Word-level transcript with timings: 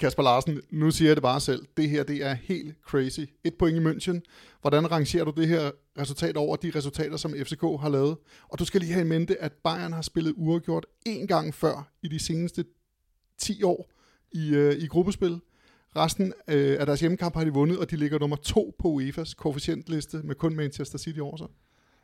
Kasper 0.00 0.22
Larsen, 0.22 0.60
nu 0.70 0.90
siger 0.90 1.08
jeg 1.08 1.16
det 1.16 1.22
bare 1.22 1.40
selv. 1.40 1.66
Det 1.76 1.90
her, 1.90 2.02
det 2.02 2.16
er 2.26 2.34
helt 2.34 2.74
crazy. 2.86 3.20
Et 3.44 3.54
point 3.54 3.76
i 3.76 3.80
München. 3.80 4.20
Hvordan 4.60 4.90
rangerer 4.90 5.24
du 5.24 5.32
det 5.36 5.48
her 5.48 5.70
resultat 5.98 6.36
over 6.36 6.56
de 6.56 6.72
resultater, 6.74 7.16
som 7.16 7.34
FCK 7.44 7.60
har 7.60 7.88
lavet? 7.88 8.16
Og 8.48 8.58
du 8.58 8.64
skal 8.64 8.80
lige 8.80 8.92
have 8.92 9.04
i 9.04 9.08
mente, 9.08 9.42
at 9.42 9.52
Bayern 9.64 9.92
har 9.92 10.02
spillet 10.02 10.34
uafgjort 10.36 10.86
én 11.08 11.26
gang 11.26 11.54
før 11.54 11.88
i 12.02 12.08
de 12.08 12.18
seneste 12.18 12.64
10 13.38 13.62
år 13.62 13.90
i, 14.32 14.48
øh, 14.54 14.74
i 14.76 14.86
gruppespil. 14.86 15.40
Resten 15.96 16.32
øh, 16.48 16.80
af 16.80 16.86
deres 16.86 17.00
hjemmekamp 17.00 17.34
har 17.36 17.44
de 17.44 17.52
vundet, 17.52 17.78
og 17.78 17.90
de 17.90 17.96
ligger 17.96 18.18
nummer 18.18 18.36
to 18.36 18.74
på 18.78 19.00
UEFA's 19.00 19.34
koefficientliste 19.34 20.20
med 20.24 20.34
kun 20.34 20.56
Manchester 20.56 20.98
City 20.98 21.18
over 21.18 21.36
sig. 21.36 21.46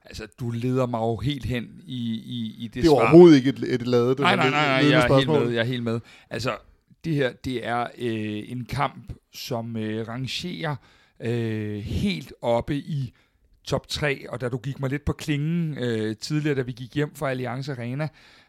Altså, 0.05 0.27
du 0.41 0.51
leder 0.51 0.87
mig 0.87 0.99
jo 0.99 1.17
helt 1.17 1.45
hen 1.45 1.65
i, 1.85 2.15
i, 2.15 2.55
i 2.59 2.69
det 2.69 2.75
Det 2.75 2.81
er 2.81 2.85
svar. 2.85 2.93
overhovedet 2.93 3.37
ikke 3.37 3.51
et, 3.51 3.75
et 3.75 3.87
ladet 3.87 4.19
Nej, 4.19 4.37
nej, 4.37 4.51
nej, 4.51 4.67
nej 4.67 4.83
ledende 4.83 4.99
jeg 4.99 5.09
er 5.11 5.17
helt 5.17 5.31
med, 5.31 5.51
jeg 5.51 5.61
er 5.61 5.65
helt 5.65 5.83
med. 5.83 6.01
Altså, 6.31 6.51
det 7.05 7.15
her, 7.15 7.33
det 7.33 7.67
er 7.67 7.83
øh, 7.99 8.51
en 8.51 8.65
kamp, 8.65 9.13
som 9.33 9.77
øh, 9.77 10.09
rangerer 10.09 10.77
øh, 11.21 11.79
helt 11.79 12.33
oppe 12.43 12.77
i 12.77 13.13
top 13.65 13.89
3, 13.89 14.31
og 14.31 14.41
da 14.41 14.49
du 14.49 14.59
gik 14.59 14.81
mig 14.81 14.91
lidt 14.91 15.05
på 15.05 15.13
klingen 15.13 15.79
øh, 15.79 16.17
tidligere, 16.17 16.57
da 16.57 16.63
vi 16.63 16.73
gik 16.73 16.95
hjem 16.95 17.15
fra 17.15 17.31
Allianz 17.31 17.69
Arena, 17.69 18.09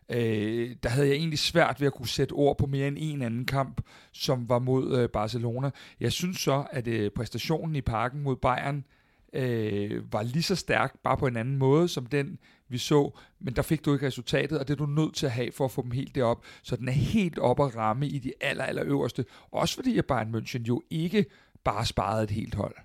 øh, 0.09 0.75
der 0.83 0.89
havde 0.89 1.07
jeg 1.07 1.15
egentlig 1.15 1.39
svært 1.39 1.79
ved 1.79 1.87
at 1.87 1.93
kunne 1.93 2.07
sætte 2.07 2.33
ord 2.33 2.57
på 2.57 2.65
mere 2.65 2.87
end 2.87 2.97
en 2.99 3.21
anden 3.21 3.45
kamp, 3.45 3.81
som 4.11 4.49
var 4.49 4.59
mod 4.59 4.99
øh, 4.99 5.09
Barcelona. 5.09 5.69
Jeg 5.99 6.11
synes 6.11 6.37
så, 6.37 6.65
at 6.71 6.87
øh, 6.87 7.11
præstationen 7.11 7.75
i 7.75 7.81
parken 7.81 8.21
mod 8.21 8.35
Bayern 8.35 8.85
øh, 9.35 10.13
var 10.13 10.23
lige 10.23 10.43
så 10.43 10.55
stærk, 10.55 10.95
bare 11.03 11.17
på 11.17 11.27
en 11.27 11.37
anden 11.37 11.57
måde, 11.57 11.87
som 11.87 12.05
den, 12.05 12.37
vi 12.69 12.77
så, 12.77 13.17
men 13.39 13.55
der 13.55 13.61
fik 13.61 13.85
du 13.85 13.93
ikke 13.93 14.07
resultatet, 14.07 14.59
og 14.59 14.67
det 14.67 14.73
er 14.73 14.77
du 14.77 14.85
nødt 14.85 15.15
til 15.15 15.25
at 15.25 15.31
have 15.31 15.51
for 15.51 15.65
at 15.65 15.71
få 15.71 15.81
dem 15.81 15.91
helt 15.91 16.15
derop. 16.15 16.45
Så 16.63 16.75
den 16.75 16.87
er 16.87 16.93
helt 16.93 17.39
op 17.39 17.59
at 17.59 17.75
ramme 17.75 18.07
i 18.07 18.19
de 18.19 18.33
aller, 18.41 18.63
aller 18.63 18.83
øverste. 18.85 19.25
Også 19.51 19.75
fordi 19.75 19.97
at 19.97 20.05
Bayern 20.05 20.35
München 20.35 20.63
jo 20.67 20.81
ikke 20.89 21.25
bare 21.63 21.85
sparede 21.85 22.23
et 22.23 22.31
helt 22.31 22.55
hold. 22.55 22.75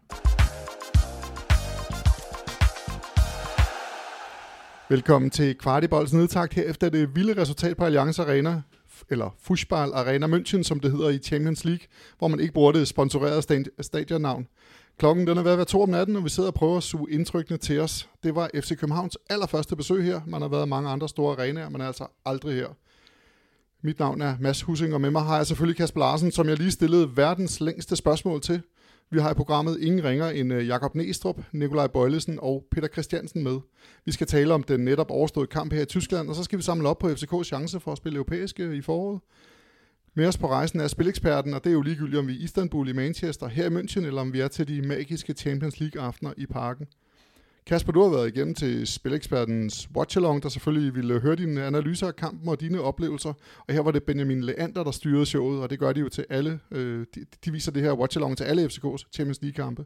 Velkommen 4.88 5.30
til 5.30 5.58
Kvartibolds 5.58 6.12
nedtakt 6.12 6.54
her 6.54 6.62
efter 6.62 6.88
det 6.88 7.16
vilde 7.16 7.40
resultat 7.40 7.76
på 7.76 7.84
Allianz 7.84 8.18
Arena, 8.18 8.62
eller 9.10 9.36
Fußball 9.50 9.94
Arena 9.94 10.26
München, 10.26 10.62
som 10.62 10.80
det 10.80 10.92
hedder 10.92 11.08
i 11.08 11.18
Champions 11.18 11.64
League, 11.64 11.86
hvor 12.18 12.28
man 12.28 12.40
ikke 12.40 12.52
bruger 12.52 12.72
det 12.72 12.88
sponsorerede 12.88 13.64
stadionnavn. 13.80 14.46
Klokken 15.00 15.26
den 15.26 15.38
er 15.38 15.42
ved 15.42 15.52
at 15.52 15.58
være 15.58 15.64
to 15.64 15.82
om 15.82 15.88
natten, 15.88 16.16
og 16.16 16.24
vi 16.24 16.28
sidder 16.28 16.48
og 16.48 16.54
prøver 16.54 16.76
at 16.76 16.82
suge 16.82 17.10
indtrykkene 17.10 17.58
til 17.58 17.80
os. 17.80 18.08
Det 18.22 18.34
var 18.34 18.50
FC 18.54 18.78
Københavns 18.78 19.18
allerførste 19.30 19.76
besøg 19.76 20.04
her. 20.04 20.20
Man 20.26 20.42
har 20.42 20.48
været 20.48 20.68
mange 20.68 20.90
andre 20.90 21.08
store 21.08 21.36
arenaer, 21.36 21.68
men 21.68 21.80
altså 21.80 22.06
aldrig 22.24 22.54
her. 22.54 22.68
Mit 23.82 23.98
navn 23.98 24.22
er 24.22 24.36
Mads 24.40 24.62
Husing, 24.62 24.94
og 24.94 25.00
med 25.00 25.10
mig 25.10 25.22
har 25.22 25.36
jeg 25.36 25.46
selvfølgelig 25.46 25.76
Kasper 25.76 26.00
Larsen, 26.00 26.30
som 26.30 26.48
jeg 26.48 26.58
lige 26.58 26.70
stillede 26.70 27.16
verdens 27.16 27.60
længste 27.60 27.96
spørgsmål 27.96 28.40
til. 28.40 28.62
Vi 29.10 29.18
har 29.18 29.30
i 29.30 29.34
programmet 29.34 29.80
ingen 29.80 30.04
ringer 30.04 30.30
end 30.30 30.52
øh, 30.52 30.66
Jakob 30.66 30.94
Næstrup, 30.94 31.40
Nikolaj 31.52 31.86
Bøjlesen 31.86 32.38
og 32.42 32.64
Peter 32.70 32.88
Christiansen 32.88 33.44
med. 33.44 33.58
Vi 34.04 34.12
skal 34.12 34.26
tale 34.26 34.54
om 34.54 34.62
den 34.62 34.80
netop 34.80 35.10
overståede 35.10 35.46
kamp 35.46 35.72
her 35.72 35.82
i 35.82 35.84
Tyskland, 35.86 36.28
og 36.28 36.34
så 36.34 36.44
skal 36.44 36.58
vi 36.58 36.62
samle 36.62 36.88
op 36.88 36.98
på 36.98 37.08
FCK's 37.08 37.44
chance 37.44 37.80
for 37.80 37.92
at 37.92 37.98
spille 37.98 38.16
europæiske 38.16 38.62
øh, 38.62 38.76
i 38.76 38.82
foråret. 38.82 39.20
Med 40.14 40.26
os 40.26 40.38
på 40.38 40.48
rejsen 40.48 40.80
er 40.80 40.88
spileksperten, 40.88 41.54
og 41.54 41.64
det 41.64 41.70
er 41.70 41.74
jo 41.74 41.82
ligegyldigt, 41.82 42.18
om 42.18 42.28
vi 42.28 42.32
er 42.32 42.40
i 42.40 42.42
Istanbul, 42.42 42.88
i 42.88 42.92
Manchester, 42.92 43.48
her 43.48 43.64
i 43.64 43.68
München, 43.68 44.06
eller 44.06 44.20
om 44.20 44.32
vi 44.32 44.40
er 44.40 44.48
til 44.48 44.68
de 44.68 44.82
magiske 44.82 45.32
Champions 45.32 45.80
League-aftener 45.80 46.32
i 46.36 46.46
parken. 46.46 46.86
Kasper, 47.66 47.92
du 47.92 48.02
har 48.02 48.10
været 48.10 48.36
igennem 48.36 48.54
til 48.54 48.86
Spilekspertens 48.86 49.88
Watchalong, 49.96 50.42
der 50.42 50.48
selvfølgelig 50.48 50.94
ville 50.94 51.20
høre 51.20 51.36
dine 51.36 51.64
analyser 51.64 52.06
af 52.06 52.16
kampen 52.16 52.48
og 52.48 52.60
dine 52.60 52.80
oplevelser. 52.80 53.32
Og 53.68 53.74
her 53.74 53.80
var 53.80 53.90
det 53.90 54.02
Benjamin 54.02 54.40
Leander, 54.40 54.84
der 54.84 54.90
styrede 54.90 55.26
showet, 55.26 55.62
og 55.62 55.70
det 55.70 55.78
gør 55.78 55.92
de 55.92 56.00
jo 56.00 56.08
til 56.08 56.26
alle. 56.30 56.60
Øh, 56.70 57.06
de, 57.14 57.26
de 57.44 57.52
viser 57.52 57.72
det 57.72 57.82
her 57.82 57.92
Watchalong 57.92 58.36
til 58.36 58.44
alle 58.44 58.66
FCK's 58.66 59.12
Champions 59.12 59.42
League-kampe. 59.42 59.84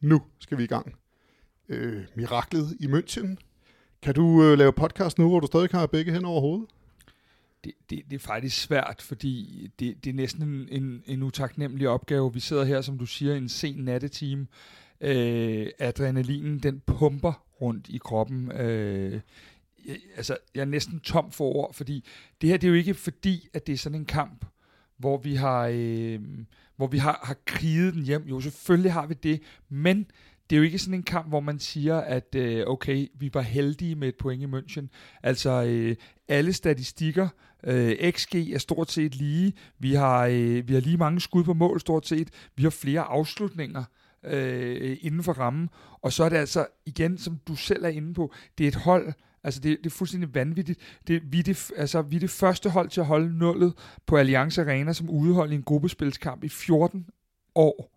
Nu 0.00 0.22
skal 0.38 0.58
vi 0.58 0.64
i 0.64 0.66
gang. 0.66 0.94
Øh, 1.68 2.02
miraklet 2.14 2.76
i 2.80 2.86
München. 2.86 3.36
Kan 4.02 4.14
du 4.14 4.42
øh, 4.42 4.58
lave 4.58 4.72
podcast 4.72 5.18
nu, 5.18 5.28
hvor 5.28 5.40
du 5.40 5.46
stadig 5.46 5.68
har 5.72 5.86
begge 5.86 6.12
hen 6.12 6.24
over 6.24 6.40
hovedet? 6.40 6.68
Det, 7.64 7.72
det, 7.90 8.02
det 8.10 8.16
er 8.16 8.18
faktisk 8.18 8.62
svært, 8.62 9.02
fordi 9.02 9.66
det, 9.78 10.04
det 10.04 10.10
er 10.10 10.14
næsten 10.14 10.42
en, 10.42 10.68
en, 10.70 11.02
en 11.06 11.22
utaknemmelig 11.22 11.88
opgave. 11.88 12.34
Vi 12.34 12.40
sidder 12.40 12.64
her, 12.64 12.80
som 12.80 12.98
du 12.98 13.06
siger, 13.06 13.34
en 13.34 13.48
sen 13.48 13.76
nattetime. 13.76 14.46
Øh, 15.00 15.66
adrenalinen, 15.78 16.58
den 16.58 16.80
pumper 16.86 17.44
rundt 17.60 17.88
i 17.88 17.98
kroppen. 17.98 18.52
Øh, 18.52 19.20
jeg, 19.86 19.96
altså, 20.16 20.36
jeg 20.54 20.60
er 20.60 20.64
næsten 20.64 21.00
tom 21.00 21.32
for 21.32 21.44
ord, 21.44 21.74
fordi 21.74 22.04
det 22.40 22.48
her, 22.48 22.56
det 22.56 22.66
er 22.66 22.68
jo 22.68 22.74
ikke 22.74 22.94
fordi, 22.94 23.48
at 23.54 23.66
det 23.66 23.72
er 23.72 23.76
sådan 23.76 23.98
en 23.98 24.04
kamp, 24.04 24.44
hvor 24.96 25.16
vi 25.18 25.34
har, 25.34 25.70
øh, 25.72 26.20
hvor 26.76 26.86
vi 26.86 26.98
har, 26.98 27.20
har 27.22 27.36
kriget 27.44 27.94
den 27.94 28.02
hjem. 28.02 28.24
Jo, 28.28 28.40
selvfølgelig 28.40 28.92
har 28.92 29.06
vi 29.06 29.14
det, 29.14 29.42
men 29.68 30.10
det 30.50 30.56
er 30.56 30.58
jo 30.58 30.64
ikke 30.64 30.78
sådan 30.78 30.94
en 30.94 31.02
kamp, 31.02 31.28
hvor 31.28 31.40
man 31.40 31.58
siger, 31.58 31.96
at 31.96 32.34
øh, 32.34 32.64
okay, 32.66 33.08
vi 33.14 33.30
var 33.34 33.40
heldige 33.40 33.94
med 33.94 34.08
et 34.08 34.16
point 34.16 34.42
i 34.42 34.46
München. 34.46 34.86
Altså, 35.22 35.64
øh, 35.64 35.96
alle 36.28 36.52
statistikker, 36.52 37.24
øh, 37.24 37.30
Øh, 37.64 38.10
XG 38.10 38.34
er 38.34 38.58
stort 38.58 38.90
set 38.90 39.14
lige. 39.14 39.52
Vi 39.78 39.94
har, 39.94 40.26
øh, 40.26 40.68
vi 40.68 40.74
har 40.74 40.80
lige 40.80 40.96
mange 40.96 41.20
skud 41.20 41.44
på 41.44 41.54
mål, 41.54 41.80
stort 41.80 42.06
set. 42.06 42.28
Vi 42.56 42.62
har 42.62 42.70
flere 42.70 43.00
afslutninger 43.00 43.84
øh, 44.24 44.96
inden 45.00 45.22
for 45.22 45.32
rammen. 45.32 45.68
Og 46.02 46.12
så 46.12 46.24
er 46.24 46.28
det 46.28 46.36
altså, 46.36 46.66
igen, 46.86 47.18
som 47.18 47.38
du 47.48 47.56
selv 47.56 47.84
er 47.84 47.88
inde 47.88 48.14
på, 48.14 48.32
det 48.58 48.64
er 48.64 48.68
et 48.68 48.74
hold, 48.74 49.12
Altså, 49.44 49.60
det, 49.60 49.78
det 49.78 49.86
er 49.86 49.96
fuldstændig 49.96 50.34
vanvittigt. 50.34 50.80
Det, 51.06 51.22
vi, 51.32 51.38
er 51.38 51.42
det, 51.42 51.70
altså, 51.76 52.02
vi 52.02 52.16
er 52.16 52.20
det 52.20 52.30
første 52.30 52.70
hold 52.70 52.88
til 52.88 53.00
at 53.00 53.06
holde 53.06 53.38
nullet 53.38 53.74
på 54.06 54.16
Allianz 54.16 54.58
Arena 54.58 54.92
som 54.92 55.10
udehold 55.10 55.52
i 55.52 55.54
en 55.54 55.62
gruppespilskamp 55.62 56.44
i 56.44 56.48
14 56.48 57.06
år. 57.54 57.94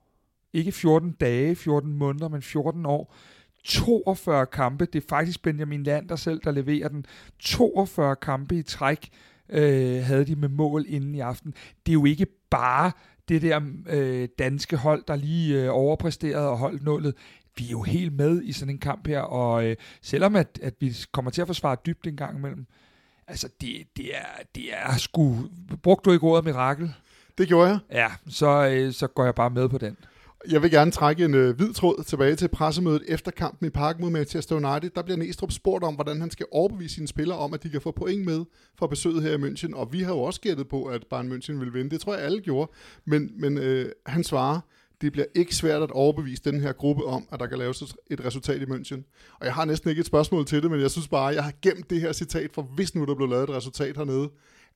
Ikke 0.54 0.72
14 0.72 1.12
dage, 1.12 1.56
14 1.56 1.94
måneder, 1.94 2.28
men 2.28 2.42
14 2.42 2.86
år. 2.86 3.16
42 3.64 4.46
kampe. 4.46 4.86
Det 4.86 5.04
er 5.04 5.08
faktisk 5.10 5.42
Benjamin 5.42 5.84
Lander 5.84 6.16
selv, 6.16 6.42
der 6.44 6.52
leverer 6.52 6.88
den. 6.88 7.06
42 7.40 8.16
kampe 8.16 8.56
i 8.56 8.62
træk 8.62 9.10
øh, 9.52 10.04
havde 10.04 10.26
de 10.26 10.36
med 10.36 10.50
mål 10.50 10.86
inden 10.88 11.16
i 11.16 11.20
aften. 11.20 11.54
Det 11.86 11.92
er 11.92 11.94
jo 11.94 12.06
ikke 12.06 12.28
bare 12.50 12.92
det 13.30 13.42
der 13.42 13.62
øh, 13.90 14.30
danske 14.40 14.78
hold, 14.78 15.04
der 15.08 15.16
lige 15.16 15.64
øh, 15.64 15.70
overpræsterede 15.72 16.50
og 16.50 16.58
holdt 16.58 16.84
nullet. 16.84 17.16
Vi 17.58 17.66
er 17.66 17.72
jo 17.72 17.82
helt 17.82 18.14
med 18.14 18.42
i 18.44 18.52
sådan 18.52 18.74
en 18.74 18.80
kamp 18.80 19.08
her, 19.08 19.20
og 19.20 19.66
øh, 19.66 19.76
selvom 20.02 20.36
at, 20.36 20.60
at 20.64 20.74
vi 20.80 20.96
kommer 21.12 21.32
til 21.32 21.42
at 21.42 21.48
forsvare 21.48 21.78
dybt 21.86 22.08
en 22.08 22.16
gang 22.16 22.38
imellem, 22.38 22.66
altså 23.28 23.50
det, 23.62 23.88
det, 23.98 24.16
er, 24.16 24.44
det 24.56 24.64
er 24.74 24.98
sgu... 24.98 25.38
Brugte 25.84 26.10
du 26.10 26.14
ikke 26.14 26.26
ordet 26.26 26.46
mirakel? 26.46 26.94
Det 27.38 27.48
gjorde 27.48 27.70
jeg. 27.70 27.80
Ja, 27.92 28.12
så, 28.28 28.68
øh, 28.68 28.94
så 28.94 29.08
går 29.08 29.26
jeg 29.26 29.36
bare 29.36 29.50
med 29.50 29.70
på 29.70 29.78
den. 29.78 29.98
Jeg 30.50 30.62
vil 30.62 30.72
gerne 30.72 30.91
trække 30.91 31.25
en 31.25 31.34
øh, 31.34 31.56
hvid 31.56 31.74
tråd 31.74 32.03
tilbage 32.03 32.35
til 32.35 32.47
pressemødet 32.47 33.03
efter 33.07 33.31
kampen 33.31 33.68
i 33.68 33.69
parken 33.69 34.02
mod 34.02 34.12
Manchester 34.12 34.56
United. 34.56 34.90
Der 34.90 35.02
bliver 35.02 35.18
Næstrup 35.18 35.52
spurgt 35.52 35.84
om, 35.84 35.96
hvordan 35.96 36.22
han 36.22 36.31
skal 36.31 36.46
overbevise 36.52 36.96
sine 36.96 37.07
spillere 37.07 37.38
om, 37.38 37.53
at 37.53 37.63
de 37.63 37.69
kan 37.69 37.81
få 37.81 37.91
point 37.91 38.25
med 38.25 38.46
for 38.79 38.88
besøget 38.88 39.24
her 39.24 39.31
i 39.31 39.35
München. 39.35 39.75
Og 39.75 39.94
vi 39.94 40.02
har 40.02 40.13
jo 40.13 40.19
også 40.19 40.41
gættet 40.41 40.68
på, 40.68 40.85
at 40.85 41.07
Bayern 41.09 41.31
München 41.31 41.53
vil 41.53 41.74
vinde. 41.74 41.90
Det 41.90 42.02
tror 42.02 42.16
jeg 42.16 42.24
alle 42.24 42.41
gjorde. 42.41 42.72
Men, 43.06 43.31
men 43.35 43.57
øh, 43.57 43.91
han 44.06 44.24
svarer, 44.24 44.59
det 45.02 45.12
bliver 45.12 45.25
ikke 45.35 45.56
svært 45.56 45.81
at 45.81 45.91
overbevise 45.91 46.44
den 46.44 46.62
her 46.62 46.72
gruppe 46.72 47.06
om, 47.06 47.28
at 47.31 47.40
der 47.40 47.47
kan 47.47 47.58
laves 47.58 47.96
et 48.09 48.25
resultat 48.25 48.62
i 48.62 48.66
München. 48.66 49.02
Og 49.40 49.46
jeg 49.46 49.53
har 49.53 49.66
næsten 49.66 49.90
ikke 49.90 50.00
et 50.00 50.06
spørgsmål 50.06 50.46
til 50.46 50.63
det, 50.63 50.72
men 50.72 50.81
jeg 50.81 50.91
synes 50.91 51.08
bare, 51.08 51.29
at 51.29 51.35
jeg 51.35 51.44
har 51.44 51.53
gemt 51.62 51.90
det 51.90 52.02
her 52.02 52.12
citat, 52.12 52.52
for 52.53 52.62
hvis 52.62 52.96
nu 52.96 53.06
der 53.06 53.16
blev 53.16 53.29
lavet 53.29 53.50
et 53.50 53.56
resultat 53.56 53.97
hernede. 53.97 54.29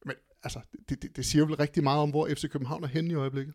Men 0.05 0.15
altså, 0.43 0.59
det, 0.89 1.01
det, 1.01 1.17
det 1.17 1.25
siger 1.25 1.45
vel 1.45 1.55
rigtig 1.55 1.83
meget 1.83 1.99
om, 1.99 2.09
hvor 2.09 2.27
FC 2.27 2.49
København 2.49 2.83
er 2.83 2.87
henne 2.87 3.11
i 3.11 3.15
øjeblikket. 3.15 3.53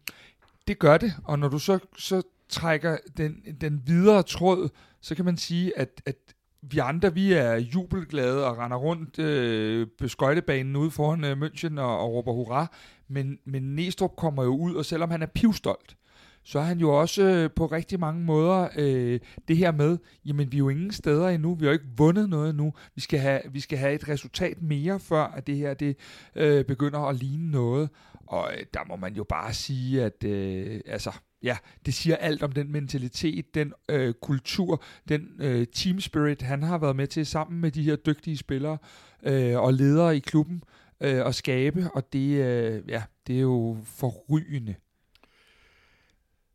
Det 0.70 0.78
gør 0.78 0.98
det, 0.98 1.14
og 1.24 1.38
når 1.38 1.48
du 1.48 1.58
så, 1.58 1.78
så 1.98 2.22
trækker 2.48 2.96
den, 3.16 3.42
den 3.60 3.82
videre 3.86 4.22
tråd, 4.22 4.68
så 5.00 5.14
kan 5.14 5.24
man 5.24 5.36
sige, 5.36 5.78
at, 5.78 6.02
at 6.06 6.16
vi 6.62 6.78
andre, 6.78 7.14
vi 7.14 7.32
er 7.32 7.54
jubelglade 7.54 8.46
og 8.46 8.58
render 8.58 8.76
rundt 8.76 9.18
øh, 9.18 9.86
på 9.98 10.08
skøjtebanen 10.08 10.76
ude 10.76 10.90
foran 10.90 11.24
øh, 11.24 11.42
München 11.42 11.80
og, 11.80 11.98
og 11.98 12.12
råber 12.12 12.32
hurra, 12.32 12.66
men, 13.08 13.38
men 13.44 13.62
Næstrup 13.76 14.16
kommer 14.16 14.42
jo 14.42 14.56
ud, 14.56 14.74
og 14.74 14.84
selvom 14.84 15.10
han 15.10 15.22
er 15.22 15.26
pivstolt, 15.26 15.96
så 16.42 16.58
er 16.58 16.62
han 16.62 16.78
jo 16.78 17.00
også 17.00 17.22
øh, 17.22 17.50
på 17.56 17.66
rigtig 17.66 18.00
mange 18.00 18.24
måder 18.24 18.68
øh, 18.76 19.20
det 19.48 19.56
her 19.56 19.72
med, 19.72 19.98
jamen 20.24 20.52
vi 20.52 20.56
er 20.56 20.58
jo 20.58 20.68
ingen 20.68 20.92
steder 20.92 21.28
endnu, 21.28 21.54
vi 21.54 21.64
har 21.64 21.70
jo 21.70 21.72
ikke 21.72 21.92
vundet 21.96 22.28
noget 22.28 22.50
endnu, 22.50 22.72
vi 22.94 23.00
skal 23.00 23.18
have, 23.18 23.40
vi 23.52 23.60
skal 23.60 23.78
have 23.78 23.94
et 23.94 24.08
resultat 24.08 24.62
mere, 24.62 25.00
før 25.00 25.22
at 25.22 25.46
det 25.46 25.56
her 25.56 25.74
det 25.74 25.96
øh, 26.36 26.64
begynder 26.64 26.98
at 26.98 27.16
ligne 27.16 27.50
noget, 27.50 27.88
og 28.30 28.52
øh, 28.52 28.64
der 28.74 28.80
må 28.88 28.96
man 28.96 29.14
jo 29.14 29.24
bare 29.24 29.54
sige, 29.54 30.04
at 30.04 30.24
øh, 30.24 30.80
altså, 30.86 31.12
ja, 31.42 31.56
det 31.86 31.94
siger 31.94 32.16
alt 32.16 32.42
om 32.42 32.52
den 32.52 32.72
mentalitet, 32.72 33.54
den 33.54 33.72
øh, 33.88 34.14
kultur, 34.22 34.82
den 35.08 35.28
øh, 35.38 35.66
team 35.66 36.00
spirit, 36.00 36.42
han 36.42 36.62
har 36.62 36.78
været 36.78 36.96
med 36.96 37.06
til 37.06 37.26
sammen 37.26 37.60
med 37.60 37.70
de 37.70 37.82
her 37.82 37.96
dygtige 37.96 38.36
spillere 38.36 38.78
øh, 39.22 39.58
og 39.58 39.74
ledere 39.74 40.16
i 40.16 40.18
klubben 40.18 40.62
øh, 41.00 41.26
at 41.26 41.34
skabe, 41.34 41.90
og 41.94 42.12
det, 42.12 42.44
øh, 42.44 42.82
ja, 42.88 43.02
det 43.26 43.36
er 43.36 43.40
jo 43.40 43.78
forrygende. 43.84 44.74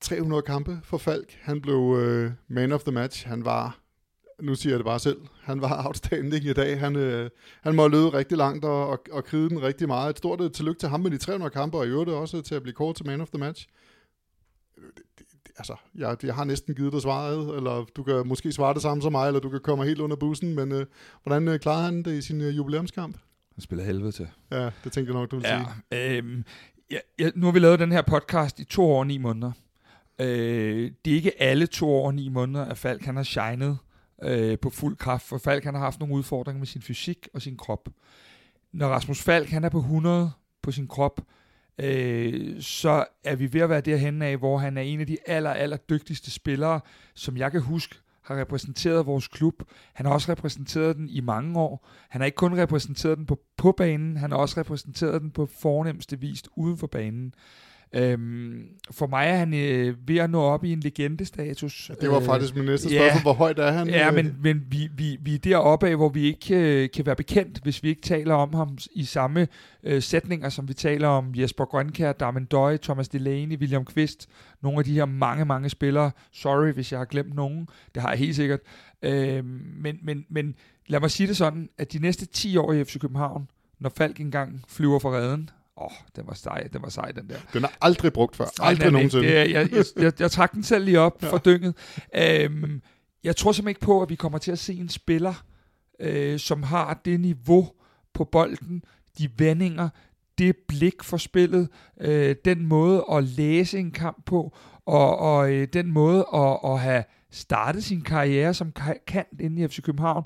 300 0.01 0.42
kampe 0.42 0.80
for 0.83 0.98
Falk. 0.98 1.38
Han 1.42 1.62
blev 1.62 1.98
øh, 2.00 2.31
man 2.48 2.72
of 2.72 2.83
the 2.83 2.92
match. 2.92 3.27
Han 3.27 3.45
var 3.45 3.85
nu 4.42 4.56
siger 4.56 4.74
jeg 4.74 4.80
det 4.80 4.86
bare 4.86 5.00
selv, 5.00 5.18
han 5.42 5.62
var 5.62 5.86
outstanding 5.88 6.46
i 6.46 6.54
dag. 6.54 6.80
Han, 6.80 6.96
øh, 6.96 7.30
han 7.62 7.76
må 7.76 7.88
løbe 7.88 8.14
rigtig 8.14 8.38
langt 8.38 8.66
og, 8.66 8.88
og, 8.88 9.00
og 9.12 9.26
kride 9.26 9.50
den 9.50 9.62
rigtig 9.62 9.88
meget. 9.88 10.10
Et 10.10 10.18
stort 10.18 10.54
tillykke 10.54 10.80
til 10.80 10.90
ham 10.90 11.00
med 11.00 11.12
de 11.12 11.18
300 11.18 11.50
kampe, 11.52 11.78
og 11.78 11.86
i 11.86 11.90
øvrigt 11.90 12.10
også 12.10 12.42
til 12.42 12.56
at 12.56 12.62
blive 12.62 12.74
kort 12.74 12.96
til 12.96 13.06
man 13.06 13.22
of 13.22 13.30
the 13.30 13.40
match. 13.40 13.68
Det, 14.76 15.04
det, 15.20 15.26
altså, 15.58 15.76
jeg, 15.96 16.18
jeg 16.24 16.36
har 16.36 16.44
næsten 16.44 16.76
givet 16.76 16.94
dig 16.94 17.02
svaret, 17.02 17.56
eller 17.56 17.86
du 17.96 18.04
kan 18.04 18.28
måske 18.28 18.52
svare 18.52 18.74
det 18.74 18.82
samme 18.82 19.04
som 19.04 19.12
mig, 19.12 19.28
eller 19.28 19.40
du 19.40 19.50
kan 19.50 19.60
komme 19.60 19.86
helt 19.86 20.00
under 20.00 20.16
bussen, 20.16 20.56
men 20.56 20.72
øh, 20.72 20.86
hvordan 21.24 21.48
øh, 21.48 21.60
klarede 21.60 21.84
han 21.84 22.04
det 22.04 22.14
i 22.14 22.22
sin 22.22 22.42
øh, 22.42 22.58
jubilæumskamp? 22.58 23.18
Han 23.56 23.62
spiller 23.62 23.86
helvede 23.86 24.12
til. 24.12 24.28
Ja, 24.52 24.70
det 24.84 24.92
tænker 24.92 25.14
jeg 25.14 25.22
nok, 25.22 25.32
du 25.32 25.36
vil 25.36 25.46
ja, 25.48 25.66
sige. 25.92 26.18
Øhm, 26.18 26.44
ja, 26.92 26.98
ja, 27.20 27.30
nu 27.36 27.46
har 27.46 27.54
vi 27.54 27.60
lavet 27.60 27.80
den 27.80 27.92
her 27.92 28.02
podcast 28.02 28.60
i 28.60 28.64
to 28.64 28.84
år 28.84 29.00
og 29.00 29.08
ni 29.08 29.18
måneder. 29.18 29.52
Øh, 30.22 30.92
det 31.06 31.12
er 31.12 31.16
ikke 31.16 31.42
alle 31.42 31.68
to 31.68 31.90
år 31.90 32.06
og 32.06 32.16
ni 32.16 32.30
måneder, 32.30 32.66
at 32.66 32.78
Falk 32.78 33.06
han 33.06 33.16
har 33.16 33.24
shined 33.24 33.76
øh, 34.24 34.60
på 34.60 34.70
fuld 34.70 34.98
kraft, 34.98 35.28
for 35.28 35.38
Falk 35.38 35.64
han 35.64 35.74
har 35.74 35.82
haft 35.82 36.00
nogle 36.00 36.16
udfordringer 36.16 36.60
med 36.60 36.68
sin 36.68 36.82
fysik 36.82 37.28
og 37.34 37.42
sin 37.42 37.58
krop. 37.58 37.90
Når 38.72 38.88
Rasmus 38.88 39.22
Falk 39.22 39.50
han 39.50 39.64
er 39.64 39.70
på 39.70 39.78
100 39.78 40.32
på 40.62 40.72
sin 40.72 40.88
krop, 40.88 41.22
øh, 41.80 42.62
så 42.62 43.06
er 43.24 43.36
vi 43.36 43.54
ved 43.54 43.62
at 43.62 43.70
være 43.70 43.82
derhen 43.82 44.22
af, 44.22 44.38
hvor 44.38 44.58
han 44.58 44.78
er 44.78 44.82
en 44.82 45.00
af 45.00 45.08
de 45.08 45.18
aller, 45.26 45.52
aller 45.52 45.78
dygtigste 45.78 46.32
spillere, 46.32 46.80
som 47.14 47.38
jeg 47.38 47.52
kan 47.52 47.62
huske, 47.62 47.96
har 48.22 48.40
repræsenteret 48.40 49.06
vores 49.06 49.28
klub. 49.28 49.64
Han 49.94 50.06
har 50.06 50.14
også 50.14 50.32
repræsenteret 50.32 50.96
den 50.96 51.10
i 51.10 51.22
mange 51.22 51.60
år. 51.60 51.88
Han 52.10 52.22
har 52.22 52.26
ikke 52.26 52.36
kun 52.36 52.58
repræsenteret 52.58 53.18
den 53.18 53.26
på, 53.26 53.40
på 53.58 53.72
banen, 53.72 54.18
han 54.18 54.32
har 54.32 54.38
også 54.38 54.60
repræsenteret 54.60 55.22
den 55.22 55.32
på 55.32 55.46
fornemmeste 55.46 56.20
vis 56.20 56.44
uden 56.56 56.78
for 56.78 56.88
banen. 56.88 57.34
Øhm, 57.94 58.64
for 58.92 59.08
mig 59.08 59.28
er 59.28 59.36
han 59.36 59.54
øh, 59.54 59.96
ved 60.08 60.18
at 60.18 60.30
nå 60.30 60.42
op 60.42 60.64
i 60.64 60.72
en 60.72 60.80
legendestatus. 60.80 61.92
Det 62.02 62.10
var 62.10 62.20
faktisk 62.20 62.56
min 62.56 62.66
næste 62.66 62.90
spørgsmål. 62.90 63.06
Ja, 63.06 63.22
hvor 63.22 63.34
højt 63.34 63.60
er 63.60 63.72
han? 63.72 63.88
Ja, 63.88 64.12
men, 64.12 64.36
men 64.44 64.64
vi, 64.70 64.90
vi, 64.98 65.18
vi 65.22 65.36
er 65.36 65.40
deroppe 65.40 65.88
af, 65.88 65.96
hvor 65.96 66.10
vi 66.10 66.24
ikke 66.24 66.56
øh, 66.56 66.90
kan 66.94 67.06
være 67.06 67.16
bekendt, 67.16 67.60
hvis 67.64 67.84
vi 67.84 67.90
ikke 67.90 68.02
taler 68.02 68.36
om 68.36 68.54
ham 68.54 68.78
i 68.92 69.06
samme 69.06 69.48
øh, 69.84 70.02
sætninger, 70.02 70.50
som 70.50 70.68
vi 70.68 70.74
taler 70.74 71.08
om 71.08 71.32
Jesper 71.36 71.66
Grønkær, 71.66 72.12
Darmen 72.12 72.46
Døje, 72.46 72.78
Thomas 72.78 73.10
Delaney, 73.10 73.58
William 73.58 73.86
Kvist, 73.86 74.30
nogle 74.62 74.80
af 74.80 74.86
de 74.86 74.94
her 74.94 75.06
mange, 75.06 75.46
mange 75.46 75.70
spillere. 75.70 76.12
Sorry, 76.32 76.72
hvis 76.72 76.92
jeg 76.92 77.00
har 77.00 77.06
glemt 77.06 77.36
nogen. 77.36 77.68
Det 77.96 78.02
har 78.02 78.10
jeg 78.10 78.20
helt 78.20 78.36
sikkert. 78.36 78.60
Øh, 79.02 79.46
men, 79.82 80.00
men, 80.04 80.26
men 80.30 80.56
lad 80.88 81.00
mig 81.00 81.12
sige 81.12 81.28
det 81.28 81.38
sådan, 81.38 81.70
at 81.78 81.94
de 81.94 82.00
næste 82.00 82.26
10 82.26 82.58
år 82.58 82.74
i 82.74 82.84
FC 82.84 83.00
København, 83.00 83.48
når 83.80 83.90
Falk 83.98 84.20
engang 84.20 84.64
flyver 84.68 85.00
fra 85.00 85.10
redden, 85.10 85.50
Åh, 85.77 85.86
oh, 85.86 85.92
den 86.16 86.27
var 86.27 86.33
sej, 86.33 86.68
den 86.74 86.81
var 86.81 86.89
sej, 86.89 87.12
den 87.12 87.30
der. 87.30 87.38
Den 87.54 87.63
er 87.63 87.68
aldrig 87.81 88.13
brugt 88.13 88.36
før. 88.36 88.45
Aldrig 88.62 88.92
nogensinde. 88.92 89.27
Det, 89.27 89.33
jeg, 89.33 89.72
jeg, 89.72 89.86
jeg, 89.98 90.13
jeg 90.19 90.31
trak 90.31 90.51
den 90.51 90.63
selv 90.63 90.86
lige 90.86 91.00
op 91.00 91.24
ja. 91.24 91.31
for 91.31 91.38
dynget. 91.38 91.75
Øhm, 92.16 92.81
jeg 93.24 93.36
tror 93.36 93.51
simpelthen 93.51 93.69
ikke 93.69 93.80
på, 93.80 94.01
at 94.01 94.10
vi 94.10 94.16
kommer 94.16 94.38
til 94.38 94.51
at 94.51 94.60
se 94.60 94.74
en 94.74 94.89
spiller, 94.89 95.45
øh, 96.00 96.39
som 96.39 96.63
har 96.63 97.01
det 97.06 97.19
niveau 97.19 97.72
på 98.13 98.24
bolden, 98.24 98.83
de 99.18 99.30
vendinger, 99.38 99.89
det 100.38 100.56
blik 100.68 101.04
for 101.04 101.18
spillet, 101.18 101.69
øh, 102.01 102.36
den 102.45 102.66
måde 102.66 103.06
at 103.12 103.24
læse 103.24 103.80
en 103.80 103.92
kamp 103.92 104.25
på, 104.25 104.57
og, 104.86 105.18
og 105.18 105.51
øh, 105.51 105.68
den 105.74 105.92
måde 105.92 106.25
at, 106.33 106.60
at 106.63 106.80
have 106.80 107.04
startet 107.31 107.83
sin 107.83 108.01
karriere 108.01 108.54
som 108.54 108.74
kant 109.07 109.42
inde 109.42 109.62
i 109.62 109.68
FC 109.68 109.81
København, 109.81 110.25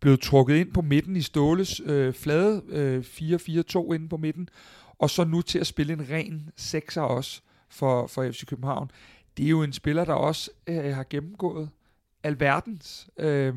blevet 0.00 0.20
trukket 0.20 0.56
ind 0.56 0.72
på 0.72 0.82
midten 0.82 1.16
i 1.16 1.22
Ståles 1.22 1.80
øh, 1.84 2.14
flade 2.14 2.62
øh, 2.68 2.98
4-4-2 2.98 3.92
inde 3.92 4.08
på 4.08 4.16
midten, 4.16 4.48
og 5.00 5.10
så 5.10 5.24
nu 5.24 5.42
til 5.42 5.58
at 5.58 5.66
spille 5.66 5.92
en 5.92 6.10
ren 6.10 6.50
sekser 6.56 7.02
også 7.02 7.40
for, 7.68 8.06
for 8.06 8.30
FC 8.30 8.46
København. 8.46 8.90
Det 9.36 9.44
er 9.44 9.50
jo 9.50 9.62
en 9.62 9.72
spiller, 9.72 10.04
der 10.04 10.12
også 10.12 10.50
øh, 10.66 10.94
har 10.94 11.06
gennemgået 11.10 11.70
alverdens 12.22 13.08
øh, 13.16 13.54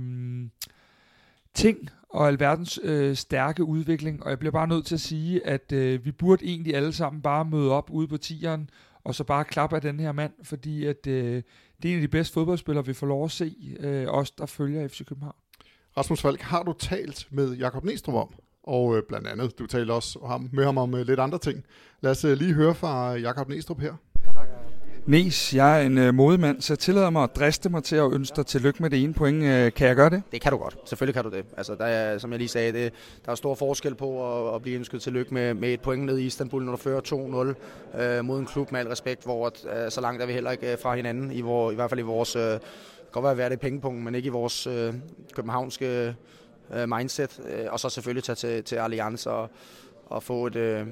ting 1.53 1.89
og 2.09 2.27
alverdens 2.27 2.79
øh, 2.83 3.15
stærke 3.15 3.63
udvikling, 3.63 4.23
og 4.23 4.29
jeg 4.29 4.39
bliver 4.39 4.51
bare 4.51 4.67
nødt 4.67 4.85
til 4.85 4.95
at 4.95 5.01
sige, 5.01 5.47
at 5.47 5.71
øh, 5.71 6.05
vi 6.05 6.11
burde 6.11 6.45
egentlig 6.45 6.75
alle 6.75 6.93
sammen 6.93 7.21
bare 7.21 7.45
møde 7.45 7.71
op 7.71 7.89
ude 7.89 8.07
på 8.07 8.17
tieren, 8.17 8.69
og 9.03 9.15
så 9.15 9.23
bare 9.23 9.45
klappe 9.45 9.75
af 9.75 9.81
den 9.81 9.99
her 9.99 10.11
mand, 10.11 10.33
fordi 10.43 10.85
at 10.85 11.07
øh, 11.07 11.43
det 11.81 11.89
er 11.89 11.93
en 11.93 11.95
af 11.95 12.01
de 12.01 12.07
bedste 12.07 12.33
fodboldspillere, 12.33 12.85
vi 12.85 12.93
får 12.93 13.07
lov 13.07 13.25
at 13.25 13.31
se, 13.31 13.77
øh, 13.79 14.07
os 14.07 14.31
der 14.31 14.45
følger 14.45 14.87
FC 14.87 15.05
København. 15.05 15.35
Rasmus 15.97 16.21
Falk, 16.21 16.41
har 16.41 16.63
du 16.63 16.73
talt 16.73 17.27
med 17.31 17.53
Jakob 17.55 17.83
Næstrup 17.83 18.15
om? 18.15 18.33
Og 18.63 18.97
øh, 18.97 19.03
blandt 19.09 19.27
andet, 19.27 19.59
du 19.59 19.67
talte 19.67 19.91
også 19.91 20.19
ham, 20.27 20.49
med 20.53 20.65
ham 20.65 20.77
om 20.77 20.95
øh, 20.95 21.07
lidt 21.07 21.19
andre 21.19 21.37
ting. 21.37 21.63
Lad 22.01 22.11
os 22.11 22.25
øh, 22.25 22.37
lige 22.37 22.53
høre 22.53 22.75
fra 22.75 23.15
Jakob 23.15 23.49
Næstrup 23.49 23.79
her. 23.79 23.93
Nes, 25.05 25.53
jeg 25.55 25.81
er 25.81 25.85
en 25.85 25.97
øh, 25.97 26.13
modemand, 26.13 26.61
så 26.61 26.73
jeg 26.73 26.79
tillader 26.79 27.09
mig 27.09 27.23
at 27.23 27.35
driste 27.35 27.69
mig 27.69 27.83
til 27.83 27.95
at 27.95 28.13
ønske 28.13 28.35
dig 28.35 28.45
tillykke 28.45 28.81
med 28.81 28.89
det 28.89 29.03
ene 29.03 29.13
point. 29.13 29.43
Øh, 29.43 29.71
kan 29.73 29.87
jeg 29.87 29.95
gøre 29.95 30.09
det? 30.09 30.23
Det 30.31 30.41
kan 30.41 30.51
du 30.51 30.57
godt. 30.57 30.77
Selvfølgelig 30.85 31.13
kan 31.13 31.23
du 31.23 31.37
det. 31.37 31.45
Altså, 31.57 31.75
der 31.75 31.85
er, 31.85 32.17
som 32.17 32.31
jeg 32.31 32.39
lige 32.39 32.49
sagde, 32.49 32.71
det, 32.73 32.93
der 33.25 33.31
er 33.31 33.35
stor 33.35 33.55
forskel 33.55 33.95
på 33.95 34.37
at, 34.47 34.55
at 34.55 34.61
blive 34.61 34.77
ønsket 34.77 35.01
tillykke 35.01 35.33
med, 35.33 35.53
med 35.53 35.73
et 35.73 35.81
point 35.81 36.05
ned 36.05 36.17
i 36.17 36.25
Istanbul, 36.25 36.63
når 36.63 36.71
du 36.71 36.77
fører 36.77 37.53
2-0 37.95 38.01
øh, 38.01 38.25
mod 38.25 38.39
en 38.39 38.45
klub 38.45 38.71
med 38.71 38.79
al 38.79 38.87
respekt, 38.87 39.23
hvor 39.23 39.45
øh, 39.45 39.91
så 39.91 40.01
langt 40.01 40.21
er 40.21 40.25
vi 40.25 40.33
heller 40.33 40.51
ikke 40.51 40.71
øh, 40.71 40.77
fra 40.79 40.95
hinanden, 40.95 41.31
i, 41.31 41.41
hvor, 41.41 41.71
i 41.71 41.75
hvert 41.75 41.89
fald 41.89 41.99
i 41.99 42.03
vores... 42.03 42.35
Øh, 42.35 42.59
kan 43.13 43.21
godt 43.21 43.37
være, 43.37 43.45
at 43.45 43.51
det 43.51 43.57
er 43.57 43.61
pengepunkt, 43.61 44.03
men 44.03 44.15
ikke 44.15 44.27
i 44.27 44.29
vores 44.29 44.67
øh, 44.67 44.93
københavnske 45.35 46.15
øh, 46.75 46.89
mindset. 46.89 47.41
Øh, 47.49 47.65
og 47.69 47.79
så 47.79 47.89
selvfølgelig 47.89 48.23
tage 48.23 48.35
til, 48.35 48.63
til 48.63 48.75
Allianz 48.75 49.25
og, 49.25 49.49
og 50.05 50.23
få 50.23 50.47
et 50.47 50.55
øh, 50.55 50.79
øh, 50.79 50.87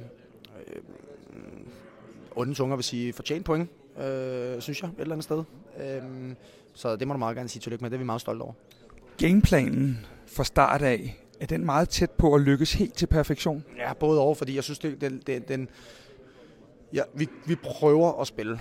onde 2.36 2.54
tunger 2.54 2.76
vil 2.76 2.84
sige 2.84 3.14
fortjent 3.14 3.46
point, 3.46 3.70
øh, 3.98 4.62
synes 4.62 4.82
jeg, 4.82 4.90
et 4.90 5.00
eller 5.00 5.16
andet 5.16 5.24
sted. 5.24 5.44
Øh, 5.80 6.34
så 6.74 6.96
det 6.96 7.08
må 7.08 7.14
du 7.14 7.20
meget 7.20 7.36
gerne 7.36 7.50
sige 7.50 7.62
tillykke 7.62 7.84
med, 7.84 7.90
det 7.90 7.96
er 7.96 8.00
vi 8.00 8.06
meget 8.06 8.22
stolte 8.22 8.42
over. 8.42 8.54
Gameplanen 9.18 10.06
fra 10.28 10.44
start 10.44 10.82
af, 10.82 11.18
er 11.40 11.46
den 11.46 11.66
meget 11.66 11.90
tæt 11.90 12.12
på 12.12 12.36
at 12.36 12.42
lykkes 12.42 12.74
helt 12.74 12.94
til 12.94 13.08
perfektion? 13.08 13.66
Ja, 13.78 13.94
både 13.94 14.20
over, 14.20 14.36
fordi 14.36 14.56
jeg 14.56 14.64
synes, 14.64 14.80
det, 14.80 15.02
den, 15.02 15.22
den, 15.28 15.42
den 15.48 15.70
ja, 16.94 17.02
vi, 17.14 17.28
vi 17.46 17.56
prøver 17.56 18.22
at 18.22 18.28
spille. 18.28 18.60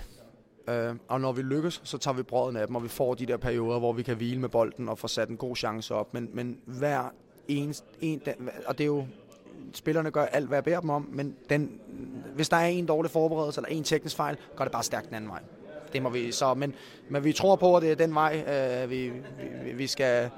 Øh, 0.68 0.94
og 1.08 1.20
når 1.20 1.32
vi 1.32 1.42
lykkes, 1.42 1.80
så 1.84 1.98
tager 1.98 2.14
vi 2.14 2.22
brøden 2.22 2.56
af 2.56 2.66
dem, 2.66 2.76
og 2.76 2.82
vi 2.82 2.88
får 2.88 3.14
de 3.14 3.26
der 3.26 3.36
perioder, 3.36 3.78
hvor 3.78 3.92
vi 3.92 4.02
kan 4.02 4.16
hvile 4.16 4.40
med 4.40 4.48
bolden 4.48 4.88
og 4.88 4.98
få 4.98 5.08
sat 5.08 5.28
en 5.28 5.36
god 5.36 5.56
chance 5.56 5.94
op. 5.94 6.14
Men, 6.14 6.30
men 6.32 6.58
hver 6.64 7.12
eneste, 7.48 7.86
en, 8.00 8.22
og 8.66 8.78
det 8.78 8.84
er 8.84 8.88
jo, 8.88 9.06
spillerne 9.72 10.10
gør 10.10 10.24
alt, 10.24 10.46
hvad 10.46 10.56
jeg 10.56 10.64
beder 10.64 10.80
dem 10.80 10.90
om, 10.90 11.08
men 11.12 11.36
den, 11.50 11.80
hvis 12.34 12.48
der 12.48 12.56
er 12.56 12.66
en 12.66 12.86
dårlig 12.86 13.10
forberedelse 13.10 13.60
eller 13.60 13.68
en 13.68 13.84
teknisk 13.84 14.16
fejl, 14.16 14.36
går 14.56 14.64
det 14.64 14.72
bare 14.72 14.82
stærkt 14.82 15.06
den 15.06 15.14
anden 15.14 15.30
vej. 15.30 15.40
Det 15.92 16.02
må 16.02 16.08
vi 16.08 16.32
så, 16.32 16.54
men, 16.54 16.74
men 17.08 17.24
vi 17.24 17.32
tror 17.32 17.56
på, 17.56 17.76
at 17.76 17.82
det 17.82 17.90
er 17.90 17.94
den 17.94 18.14
vej, 18.14 18.44
øh, 18.82 18.90
vi, 18.90 19.12
vi, 19.64 19.72
vi 19.72 19.86
skal 19.86 20.30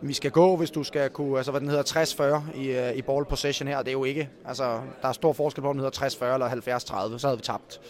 vi 0.00 0.12
skal 0.12 0.30
gå, 0.30 0.56
hvis 0.56 0.70
du 0.70 0.84
skal 0.84 1.10
kunne, 1.10 1.36
altså 1.36 1.50
hvad 1.50 1.60
den 1.60 1.68
hedder, 1.68 2.42
60-40 2.52 2.58
i, 2.58 2.70
øh, 2.70 2.94
i 2.94 3.02
ball 3.02 3.24
possession 3.24 3.68
her, 3.68 3.78
det 3.78 3.88
er 3.88 3.92
jo 3.92 4.04
ikke, 4.04 4.28
altså 4.44 4.80
der 5.02 5.08
er 5.08 5.12
stor 5.12 5.32
forskel 5.32 5.62
på, 5.62 5.68
om 5.68 5.76
den 5.76 5.84
hedder 5.84 6.06
60-40 6.06 6.24
eller 6.24 6.48
70-30, 7.14 7.18
så 7.18 7.26
havde 7.26 7.38
vi 7.38 7.42
tabt. 7.42 7.80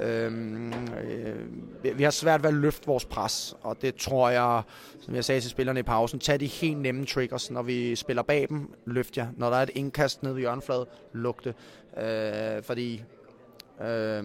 Øhm, 0.00 0.72
øh, 0.72 1.98
vi 1.98 2.02
har 2.02 2.10
svært 2.10 2.42
ved 2.42 2.48
at 2.48 2.54
løfte 2.54 2.86
vores 2.86 3.04
pres, 3.04 3.56
og 3.62 3.82
det 3.82 3.94
tror 3.94 4.30
jeg, 4.30 4.62
som 5.00 5.14
jeg 5.14 5.24
sagde 5.24 5.40
til 5.40 5.50
spillerne 5.50 5.80
i 5.80 5.82
pausen, 5.82 6.18
tag 6.18 6.40
de 6.40 6.46
helt 6.46 6.78
nemme 6.78 7.06
triggers, 7.06 7.50
når 7.50 7.62
vi 7.62 7.96
spiller 7.96 8.22
bag 8.22 8.46
dem, 8.48 8.74
løft 8.84 9.16
jer. 9.16 9.26
Når 9.36 9.50
der 9.50 9.56
er 9.56 9.62
et 9.62 9.70
indkast 9.74 10.22
nede 10.22 10.34
ved 10.34 10.40
hjørnefladen, 10.40 10.86
luk 11.12 11.44
det. 11.44 11.54
Øh, 12.04 12.62
fordi 12.62 13.02
øh, 13.80 14.24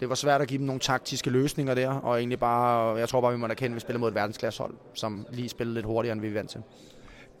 det 0.00 0.08
var 0.08 0.14
svært 0.14 0.40
at 0.40 0.48
give 0.48 0.58
dem 0.58 0.66
nogle 0.66 0.80
taktiske 0.80 1.30
løsninger 1.30 1.74
der, 1.74 1.88
og 1.88 2.18
egentlig 2.18 2.38
bare, 2.38 2.96
jeg 2.96 3.08
tror 3.08 3.20
bare, 3.20 3.32
vi 3.32 3.38
må 3.38 3.46
erkende, 3.46 3.72
at 3.72 3.74
vi 3.74 3.80
spiller 3.80 4.00
mod 4.00 4.08
et 4.08 4.14
verdensklassehold, 4.14 4.74
som 4.94 5.26
lige 5.30 5.48
spiller 5.48 5.74
lidt 5.74 5.86
hurtigere, 5.86 6.12
end 6.12 6.20
vi 6.20 6.28
er 6.28 6.32
vant 6.32 6.50
til. 6.50 6.62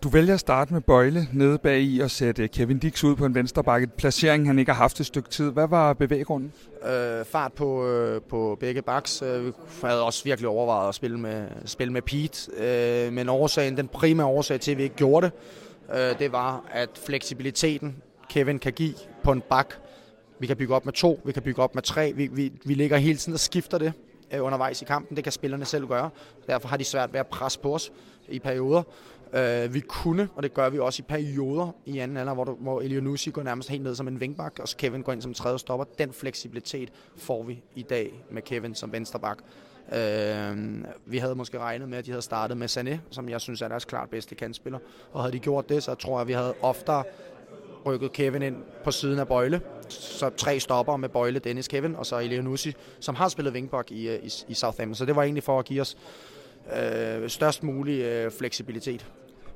Du 0.02 0.08
vælger 0.08 0.34
at 0.34 0.40
starte 0.40 0.72
med 0.72 0.80
Bøjle 0.80 1.28
nede 1.32 1.58
bag 1.58 1.80
i 1.80 2.00
og 2.00 2.10
sætte 2.10 2.48
Kevin 2.48 2.78
Dix 2.78 3.04
ud 3.04 3.16
på 3.16 3.24
en 3.24 3.34
venstre 3.34 3.64
bakke. 3.64 3.86
Placering, 3.86 4.46
han 4.46 4.58
ikke 4.58 4.72
har 4.72 4.78
haft 4.78 5.00
et 5.00 5.06
stykke 5.06 5.28
tid. 5.28 5.50
Hvad 5.50 5.68
var 5.68 5.92
bevæggrunden? 5.92 6.52
Øh, 6.88 7.24
fart 7.24 7.52
på, 7.52 7.86
øh, 7.86 8.20
på 8.22 8.56
begge 8.60 8.82
baks. 8.82 9.22
Øh, 9.22 9.46
vi 9.46 9.52
havde 9.82 10.02
også 10.02 10.24
virkelig 10.24 10.48
overvejet 10.48 10.88
at 10.88 10.94
spille 10.94 11.18
med, 11.18 11.46
spille 11.64 11.92
med 11.92 12.02
Pete. 12.02 12.50
Øh, 13.06 13.12
men 13.12 13.28
årsagen, 13.28 13.76
den 13.76 13.88
primære 13.88 14.26
årsag 14.26 14.60
til, 14.60 14.70
at 14.70 14.78
vi 14.78 14.82
ikke 14.82 14.96
gjorde 14.96 15.26
det, 15.26 15.32
øh, 15.98 16.18
det 16.18 16.32
var, 16.32 16.64
at 16.70 16.90
fleksibiliteten 17.06 17.96
Kevin 18.30 18.58
kan 18.58 18.72
give 18.72 18.94
på 19.22 19.32
en 19.32 19.42
bak, 19.50 19.74
vi 20.38 20.46
kan 20.46 20.56
bygge 20.56 20.74
op 20.74 20.84
med 20.84 20.92
to, 20.92 21.20
vi 21.24 21.32
kan 21.32 21.42
bygge 21.42 21.62
op 21.62 21.74
med 21.74 21.82
tre. 21.82 22.12
Vi, 22.12 22.26
vi, 22.26 22.52
vi 22.64 22.74
ligger 22.74 22.96
hele 22.96 23.18
tiden 23.18 23.34
og 23.34 23.40
skifter 23.40 23.78
det 23.78 23.92
øh, 24.34 24.44
undervejs 24.44 24.82
i 24.82 24.84
kampen. 24.84 25.16
Det 25.16 25.24
kan 25.24 25.32
spillerne 25.32 25.64
selv 25.64 25.86
gøre. 25.86 26.10
Derfor 26.46 26.68
har 26.68 26.76
de 26.76 26.84
svært 26.84 27.12
ved 27.12 27.20
at 27.20 27.26
presse 27.26 27.58
på 27.58 27.74
os 27.74 27.92
i 28.28 28.38
perioder. 28.38 28.82
Øh, 29.36 29.74
vi 29.74 29.80
kunne, 29.80 30.28
og 30.34 30.42
det 30.42 30.54
gør 30.54 30.70
vi 30.70 30.78
også 30.78 31.02
i 31.02 31.04
perioder 31.08 31.74
i 31.86 31.98
anden 31.98 32.16
alder, 32.16 32.34
hvor, 32.34 32.44
du, 32.44 32.56
hvor 32.60 32.80
Elionussi 32.80 33.30
går 33.30 33.42
nærmest 33.42 33.68
helt 33.68 33.82
ned 33.82 33.94
som 33.94 34.08
en 34.08 34.20
vingbak, 34.20 34.58
og 34.60 34.68
så 34.68 34.76
Kevin 34.76 35.02
går 35.02 35.12
ind 35.12 35.22
som 35.22 35.34
tredje 35.34 35.58
stopper. 35.58 35.84
Den 35.98 36.12
fleksibilitet 36.12 36.92
får 37.16 37.42
vi 37.42 37.62
i 37.74 37.82
dag 37.82 38.24
med 38.30 38.42
Kevin 38.42 38.74
som 38.74 38.92
vensterbak. 38.92 39.38
Øh, 39.92 40.84
vi 41.06 41.18
havde 41.18 41.34
måske 41.34 41.58
regnet 41.58 41.88
med, 41.88 41.98
at 41.98 42.06
de 42.06 42.10
havde 42.10 42.22
startet 42.22 42.56
med 42.56 42.68
Sané, 42.68 42.96
som 43.10 43.28
jeg 43.28 43.40
synes 43.40 43.62
er 43.62 43.68
deres 43.68 43.84
klart 43.84 44.10
bedste 44.10 44.34
kandspiller. 44.34 44.78
Og 45.12 45.22
havde 45.22 45.32
de 45.32 45.38
gjort 45.38 45.68
det, 45.68 45.82
så 45.82 45.94
tror 45.94 46.16
jeg, 46.16 46.20
at 46.20 46.28
vi 46.28 46.32
havde 46.32 46.54
oftere 46.62 47.04
rykket 47.86 48.12
Kevin 48.12 48.42
ind 48.42 48.56
på 48.84 48.90
siden 48.90 49.18
af 49.18 49.28
Bøjle. 49.28 49.60
Så 49.88 50.30
tre 50.36 50.60
stopper 50.60 50.96
med 50.96 51.08
Bøjle, 51.08 51.38
Dennis, 51.38 51.68
Kevin, 51.68 51.96
og 51.96 52.06
så 52.06 52.18
Elionussi, 52.18 52.74
som 53.00 53.14
har 53.14 53.28
spillet 53.28 53.54
vingbak 53.54 53.90
i, 53.90 54.08
øh, 54.08 54.24
i, 54.24 54.30
i 54.48 54.54
Southampton. 54.54 54.94
Så 54.94 55.04
det 55.04 55.16
var 55.16 55.22
egentlig 55.22 55.42
for 55.42 55.58
at 55.58 55.64
give 55.64 55.80
os 55.80 55.96
øh, 56.76 57.28
størst 57.28 57.62
mulig 57.62 58.00
øh, 58.00 58.30
fleksibilitet. 58.30 59.06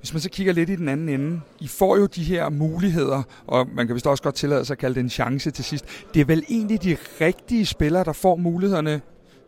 Hvis 0.00 0.12
man 0.12 0.20
så 0.20 0.30
kigger 0.30 0.52
lidt 0.52 0.70
i 0.70 0.76
den 0.76 0.88
anden 0.88 1.08
ende, 1.08 1.40
I 1.60 1.68
får 1.68 1.96
jo 1.96 2.06
de 2.06 2.22
her 2.22 2.48
muligheder, 2.48 3.22
og 3.46 3.68
man 3.72 3.86
kan 3.86 3.94
vist 3.94 4.06
også 4.06 4.22
godt 4.22 4.34
tillade 4.34 4.64
sig 4.64 4.74
at 4.74 4.78
kalde 4.78 4.94
det 4.94 5.00
en 5.00 5.10
chance 5.10 5.50
til 5.50 5.64
sidst. 5.64 5.84
Det 6.14 6.20
er 6.20 6.24
vel 6.24 6.44
egentlig 6.48 6.82
de 6.82 6.96
rigtige 7.20 7.66
spillere, 7.66 8.04
der 8.04 8.12
får 8.12 8.36
mulighederne? 8.36 9.00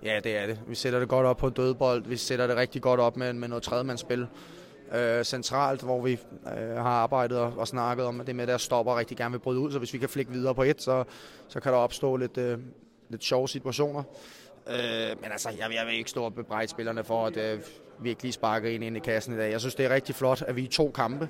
Ja, 0.03 0.21
det 0.25 0.37
er 0.37 0.47
det. 0.47 0.61
Vi 0.69 0.75
sætter 0.75 0.99
det 0.99 1.09
godt 1.09 1.27
op 1.27 1.37
på 1.37 1.49
dødbold. 1.49 2.05
Vi 2.07 2.17
sætter 2.17 2.47
det 2.47 2.57
rigtig 2.57 2.83
godt 2.83 3.01
op 3.01 3.17
med, 3.17 3.33
med 3.33 3.49
noget 3.49 3.63
tredjemandsspil. 3.63 4.27
Øh, 4.95 5.25
centralt, 5.25 5.83
hvor 5.83 6.03
vi 6.03 6.13
øh, 6.13 6.77
har 6.77 6.91
arbejdet 6.91 7.39
og, 7.39 7.53
og 7.57 7.69
snakket 7.69 8.07
om, 8.07 8.21
at 8.21 8.27
det 8.27 8.37
med, 8.37 8.47
der 8.47 8.59
stopper 8.59 8.99
rigtig 8.99 9.17
gerne 9.17 9.33
vil 9.33 9.39
bryde 9.39 9.61
ud. 9.61 9.73
Så 9.73 9.79
hvis 9.79 9.93
vi 9.93 9.99
kan 9.99 10.09
flikke 10.09 10.33
videre 10.33 10.55
på 10.55 10.63
et, 10.63 10.83
så, 10.83 11.05
så 11.49 11.61
kan 11.61 11.73
der 11.73 11.79
opstå 11.79 12.17
lidt, 12.17 12.39
øh, 12.39 12.59
lidt 13.11 13.25
sjove 13.25 13.49
situationer. 13.49 14.03
Øh, 14.69 15.21
men 15.21 15.33
altså, 15.33 15.49
jeg, 15.49 15.75
jeg 15.75 15.87
vil 15.87 15.99
ikke 15.99 16.11
stå 16.11 16.25
og 16.25 16.35
bebrejde 16.35 16.69
spillerne 16.69 17.05
for, 17.05 17.27
at 17.27 17.37
øh, 17.37 17.61
virkelig 18.05 18.35
sparket 18.35 18.63
sparker 18.63 18.69
en 18.69 18.83
ind 18.83 18.97
i 18.97 19.01
kassen 19.01 19.35
i 19.35 19.37
dag. 19.37 19.51
Jeg 19.51 19.61
synes, 19.61 19.75
det 19.75 19.87
er 19.87 19.91
rigtig 19.91 20.15
flot, 20.15 20.43
at 20.43 20.57
vi 20.57 20.63
i 20.63 20.67
to 20.67 20.91
kampe, 20.95 21.29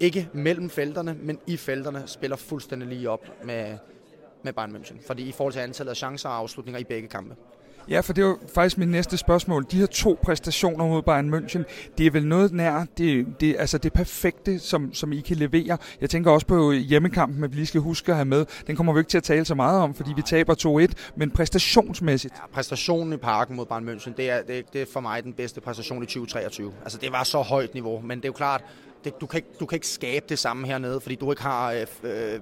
ikke 0.00 0.28
mellem 0.32 0.70
felterne, 0.70 1.16
men 1.20 1.38
i 1.46 1.56
felterne, 1.56 2.02
spiller 2.06 2.36
fuldstændig 2.36 2.88
lige 2.88 3.10
op 3.10 3.44
med, 3.44 3.78
med 4.42 4.52
Bayern 4.52 4.76
München. 4.76 5.06
Fordi 5.06 5.28
i 5.28 5.32
forhold 5.32 5.52
til 5.52 5.60
antallet 5.60 5.90
af 5.90 5.96
chancer 5.96 6.28
og 6.28 6.36
afslutninger 6.36 6.80
i 6.80 6.84
begge 6.84 7.08
kampe. 7.08 7.36
Ja, 7.88 8.00
for 8.00 8.12
det 8.12 8.22
er 8.22 8.26
jo 8.26 8.38
faktisk 8.54 8.78
mit 8.78 8.88
næste 8.88 9.16
spørgsmål. 9.16 9.66
De 9.70 9.76
her 9.76 9.86
to 9.86 10.18
præstationer 10.22 10.86
mod 10.86 11.02
Bayern 11.02 11.34
München, 11.34 11.62
det 11.98 12.06
er 12.06 12.10
vel 12.10 12.26
noget 12.26 12.52
nær 12.52 12.84
det, 12.98 13.26
det, 13.40 13.56
altså 13.58 13.78
det 13.78 13.92
perfekte, 13.92 14.58
som, 14.58 14.94
som 14.94 15.12
I 15.12 15.20
kan 15.20 15.36
levere. 15.36 15.78
Jeg 16.00 16.10
tænker 16.10 16.30
også 16.30 16.46
på 16.46 16.72
hjemmekampen, 16.72 17.44
at 17.44 17.50
vi 17.50 17.56
lige 17.56 17.66
skal 17.66 17.80
huske 17.80 18.12
at 18.12 18.16
have 18.16 18.24
med. 18.24 18.46
Den 18.66 18.76
kommer 18.76 18.92
vi 18.92 19.00
ikke 19.00 19.08
til 19.08 19.18
at 19.18 19.24
tale 19.24 19.44
så 19.44 19.54
meget 19.54 19.80
om, 19.80 19.94
fordi 19.94 20.10
vi 20.16 20.22
taber 20.22 20.86
2-1, 20.88 21.12
men 21.16 21.30
præstationsmæssigt. 21.30 22.34
Ja, 22.34 22.46
præstationen 22.52 23.12
i 23.12 23.16
parken 23.16 23.56
mod 23.56 23.66
Bayern 23.66 23.88
München, 23.88 24.12
det 24.16 24.30
er, 24.30 24.42
det, 24.42 24.72
det 24.72 24.82
er 24.82 24.86
for 24.92 25.00
mig 25.00 25.22
den 25.22 25.32
bedste 25.32 25.60
præstation 25.60 26.02
i 26.02 26.06
2023. 26.06 26.72
Altså 26.82 26.98
det 26.98 27.12
var 27.12 27.24
så 27.24 27.42
højt 27.42 27.74
niveau, 27.74 28.00
men 28.00 28.18
det 28.18 28.24
er 28.24 28.28
jo 28.28 28.32
klart, 28.32 28.64
det, 29.04 29.20
du, 29.20 29.26
kan 29.26 29.38
ikke, 29.38 29.48
du 29.60 29.66
kan 29.66 29.76
ikke 29.76 29.86
skabe 29.86 30.26
det 30.28 30.38
samme 30.38 30.66
hernede, 30.66 31.00
fordi 31.00 31.14
du 31.14 31.32
ikke 31.32 31.42
har 31.42 31.72
øh, 32.04 32.40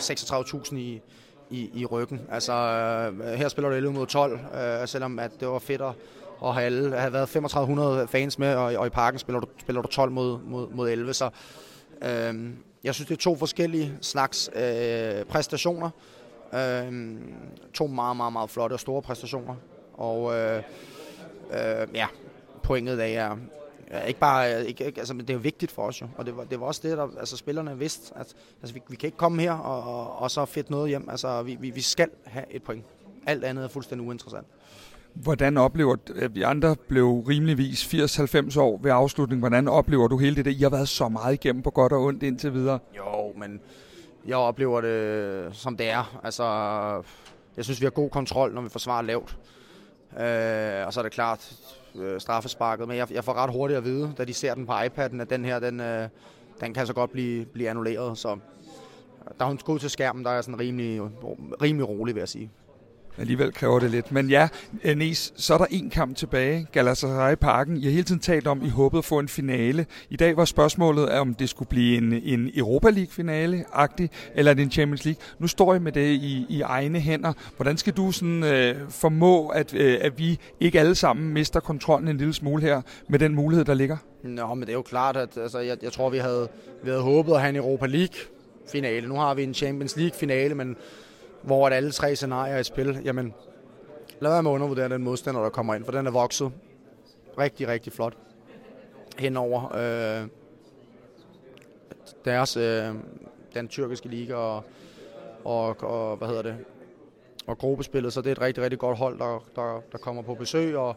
36.000 0.00 0.76
i, 0.76 1.00
i, 1.50 1.70
i 1.74 1.86
ryggen. 1.86 2.20
Altså, 2.30 2.52
øh, 2.52 3.28
her 3.28 3.48
spiller 3.48 3.68
du 3.68 3.76
11 3.76 3.94
mod 3.94 4.06
12, 4.06 4.40
øh, 4.54 4.88
selvom 4.88 5.18
at 5.18 5.30
det 5.40 5.48
var 5.48 5.58
fedt 5.58 5.82
at, 5.82 5.92
at 6.44 6.54
have, 6.54 6.64
alle, 6.64 6.96
have 6.96 7.12
været 7.12 7.28
3500 7.28 8.08
fans 8.08 8.38
med, 8.38 8.54
og, 8.54 8.74
og 8.74 8.86
i 8.86 8.90
parken 8.90 9.18
spiller 9.18 9.40
du, 9.40 9.46
spiller 9.60 9.82
du 9.82 9.88
12 9.88 10.10
mod, 10.10 10.38
mod, 10.38 10.68
mod 10.68 10.90
11. 10.90 11.14
Så 11.14 11.30
øh, 12.02 12.50
jeg 12.84 12.94
synes, 12.94 13.08
det 13.08 13.16
er 13.16 13.20
to 13.20 13.36
forskellige 13.36 13.94
slags 14.00 14.50
øh, 14.54 15.24
præstationer. 15.24 15.90
Øh, 16.54 17.14
to 17.74 17.86
meget, 17.86 18.16
meget, 18.16 18.32
meget 18.32 18.50
flotte 18.50 18.74
og 18.74 18.80
store 18.80 19.02
præstationer. 19.02 19.54
Og 19.94 20.34
øh, 20.34 20.62
øh, 21.52 21.88
ja, 21.94 22.06
pointet 22.62 23.16
er, 23.16 23.36
Ja, 23.90 24.00
ikke 24.00 24.20
bare, 24.20 24.66
ikke, 24.66 24.86
ikke, 24.86 25.00
altså, 25.00 25.14
det 25.14 25.30
er 25.30 25.34
jo 25.34 25.40
vigtigt 25.40 25.72
for 25.72 25.82
os 25.82 26.00
jo, 26.00 26.06
og 26.16 26.26
det 26.26 26.36
var, 26.36 26.44
det 26.44 26.60
var 26.60 26.66
også 26.66 26.80
det, 26.84 26.98
der 26.98 27.08
altså, 27.18 27.36
spillerne 27.36 27.78
vidste, 27.78 28.12
at 28.16 28.34
altså, 28.62 28.74
vi, 28.74 28.82
vi 28.88 28.96
kan 28.96 29.06
ikke 29.06 29.18
komme 29.18 29.42
her 29.42 29.52
og, 29.52 30.00
og, 30.00 30.18
og 30.18 30.30
så 30.30 30.44
fedt 30.44 30.70
noget 30.70 30.88
hjem, 30.88 31.08
altså 31.10 31.42
vi, 31.42 31.56
vi, 31.60 31.70
vi 31.70 31.80
skal 31.80 32.08
have 32.24 32.44
et 32.50 32.62
point. 32.62 32.84
Alt 33.26 33.44
andet 33.44 33.64
er 33.64 33.68
fuldstændig 33.68 34.08
uinteressant. 34.08 34.46
Hvordan 35.14 35.56
oplever, 35.56 35.96
at 36.16 36.34
vi 36.34 36.42
andre 36.42 36.76
blev 36.88 37.24
rimeligvis 37.28 37.94
80-90 37.94 38.60
år 38.60 38.78
ved 38.82 38.90
afslutningen, 38.90 39.40
hvordan 39.40 39.68
oplever 39.68 40.08
du 40.08 40.18
hele 40.18 40.36
det 40.36 40.44
der? 40.44 40.50
I 40.50 40.62
har 40.62 40.70
været 40.70 40.88
så 40.88 41.08
meget 41.08 41.34
igennem 41.34 41.62
på 41.62 41.70
godt 41.70 41.92
og 41.92 42.02
ondt 42.02 42.22
indtil 42.22 42.54
videre. 42.54 42.78
Jo, 42.96 43.32
men 43.36 43.60
jeg 44.26 44.36
oplever 44.36 44.80
det, 44.80 45.56
som 45.56 45.76
det 45.76 45.90
er. 45.90 46.20
Altså, 46.24 46.44
jeg 47.56 47.64
synes, 47.64 47.80
vi 47.80 47.86
har 47.86 47.90
god 47.90 48.10
kontrol, 48.10 48.54
når 48.54 48.62
vi 48.62 48.68
forsvarer 48.68 49.02
lavt. 49.02 49.36
Øh, 50.18 50.86
og 50.86 50.92
så 50.92 51.00
er 51.00 51.02
det 51.02 51.12
klart, 51.12 51.52
øh, 51.94 52.20
straffesparket, 52.20 52.88
men 52.88 52.96
jeg, 52.96 53.12
jeg 53.12 53.24
får 53.24 53.32
ret 53.32 53.52
hurtigt 53.52 53.78
at 53.78 53.84
vide, 53.84 54.14
da 54.18 54.24
de 54.24 54.34
ser 54.34 54.54
den 54.54 54.66
på 54.66 54.72
iPad'en, 54.72 55.20
at 55.20 55.30
den 55.30 55.44
her, 55.44 55.58
den, 55.58 55.80
øh, 55.80 56.08
den 56.60 56.74
kan 56.74 56.86
så 56.86 56.92
godt 56.92 57.10
blive, 57.10 57.46
blive 57.46 57.70
annulleret. 57.70 58.18
Så 58.18 58.38
da 59.40 59.44
hun 59.44 59.58
skulle 59.58 59.80
til 59.80 59.90
skærmen, 59.90 60.24
der 60.24 60.30
er 60.30 60.42
sådan 60.42 60.60
rimelig, 60.60 61.00
rimelig 61.62 61.88
rolig, 61.88 62.14
vil 62.14 62.20
jeg 62.20 62.28
sige. 62.28 62.50
Alligevel 63.20 63.52
kræver 63.52 63.78
det 63.78 63.90
lidt. 63.90 64.12
Men 64.12 64.30
ja, 64.30 64.48
Nis, 64.96 65.32
så 65.36 65.54
er 65.54 65.58
der 65.58 65.66
en 65.70 65.90
kamp 65.90 66.16
tilbage. 66.16 66.66
Galatasaray 66.72 67.34
Parken. 67.34 67.76
I 67.76 67.84
har 67.84 67.90
hele 67.90 68.02
tiden 68.02 68.20
talt 68.20 68.46
om, 68.46 68.62
I 68.64 68.68
håbede 68.68 68.98
at 68.98 69.04
få 69.04 69.18
en 69.18 69.28
finale. 69.28 69.86
I 70.10 70.16
dag 70.16 70.36
var 70.36 70.44
spørgsmålet, 70.44 71.08
om 71.08 71.34
det 71.34 71.48
skulle 71.48 71.68
blive 71.68 71.96
en, 71.96 72.12
en 72.12 72.50
Europa 72.54 72.90
League-finale-agtig, 72.90 74.10
eller 74.34 74.52
en 74.52 74.70
Champions 74.70 75.04
League. 75.04 75.22
Nu 75.38 75.46
står 75.46 75.74
I 75.74 75.78
med 75.78 75.92
det 75.92 76.06
i, 76.10 76.46
i 76.48 76.60
egne 76.60 77.00
hænder. 77.00 77.32
Hvordan 77.56 77.76
skal 77.76 77.92
du 77.92 78.12
sådan, 78.12 78.44
øh, 78.44 78.76
formå, 78.88 79.48
at, 79.48 79.74
øh, 79.74 79.98
at 80.00 80.18
vi 80.18 80.38
ikke 80.60 80.80
alle 80.80 80.94
sammen 80.94 81.34
mister 81.34 81.60
kontrollen 81.60 82.08
en 82.08 82.16
lille 82.16 82.32
smule 82.34 82.62
her, 82.62 82.82
med 83.08 83.18
den 83.18 83.34
mulighed, 83.34 83.64
der 83.64 83.74
ligger? 83.74 83.96
Nå, 84.24 84.54
men 84.54 84.60
det 84.60 84.68
er 84.68 84.72
jo 84.72 84.82
klart, 84.82 85.16
at 85.16 85.38
altså, 85.38 85.58
jeg, 85.58 85.76
jeg 85.82 85.92
tror, 85.92 86.10
vi 86.10 86.18
havde, 86.18 86.48
vi 86.82 86.90
havde 86.90 87.02
håbet 87.02 87.32
at 87.32 87.40
have 87.40 87.50
en 87.50 87.56
Europa 87.56 87.86
League-finale. 87.86 89.08
Nu 89.08 89.14
har 89.14 89.34
vi 89.34 89.42
en 89.42 89.54
Champions 89.54 89.96
League-finale, 89.96 90.54
men 90.54 90.76
hvor 91.42 91.66
at 91.66 91.72
alle 91.72 91.90
tre 91.90 92.16
scenarier 92.16 92.54
er 92.54 92.58
i 92.58 92.64
spil, 92.64 93.00
jamen 93.04 93.34
lad 94.20 94.30
være 94.30 94.42
med 94.42 94.50
at 94.50 94.54
undervurdere 94.54 94.88
den 94.88 95.02
modstander, 95.02 95.42
der 95.42 95.48
kommer 95.48 95.74
ind, 95.74 95.84
for 95.84 95.92
den 95.92 96.06
er 96.06 96.10
vokset 96.10 96.52
rigtig, 97.38 97.68
rigtig 97.68 97.92
flot 97.92 98.16
henover 99.18 99.76
øh, 99.76 100.28
deres, 102.24 102.56
øh, 102.56 102.94
den 103.54 103.68
tyrkiske 103.68 104.08
liga 104.08 104.34
og, 104.34 104.64
og, 105.44 105.82
og, 105.82 106.16
hvad 106.16 106.28
hedder 106.28 106.42
det, 106.42 106.56
og 107.46 107.58
gruppespillet, 107.58 108.12
så 108.12 108.20
det 108.20 108.28
er 108.28 108.32
et 108.32 108.40
rigtig, 108.40 108.64
rigtig 108.64 108.78
godt 108.78 108.98
hold, 108.98 109.18
der, 109.18 109.44
der, 109.56 109.82
der 109.92 109.98
kommer 109.98 110.22
på 110.22 110.34
besøg, 110.34 110.76
og 110.76 110.96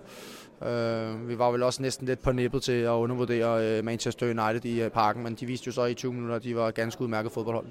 øh, 0.66 1.30
vi 1.30 1.38
var 1.38 1.52
vel 1.52 1.64
også 1.64 1.82
næsten 1.82 2.08
lidt 2.08 2.22
på 2.22 2.32
nippet 2.32 2.64
til 2.64 2.82
at 2.82 2.90
undervurdere 2.90 3.78
øh, 3.78 3.86
Manchester 3.86 4.26
United 4.26 4.66
i 4.66 4.82
øh, 4.82 4.90
parken, 4.90 5.24
men 5.24 5.36
de 5.36 5.46
viste 5.46 5.68
jo 5.68 5.72
så 5.72 5.86
i 5.86 5.94
20 5.94 6.14
minutter, 6.14 6.36
at 6.36 6.44
de 6.44 6.56
var 6.56 6.72
ganske 6.72 7.02
udmærket 7.02 7.32
fodboldhold. 7.32 7.68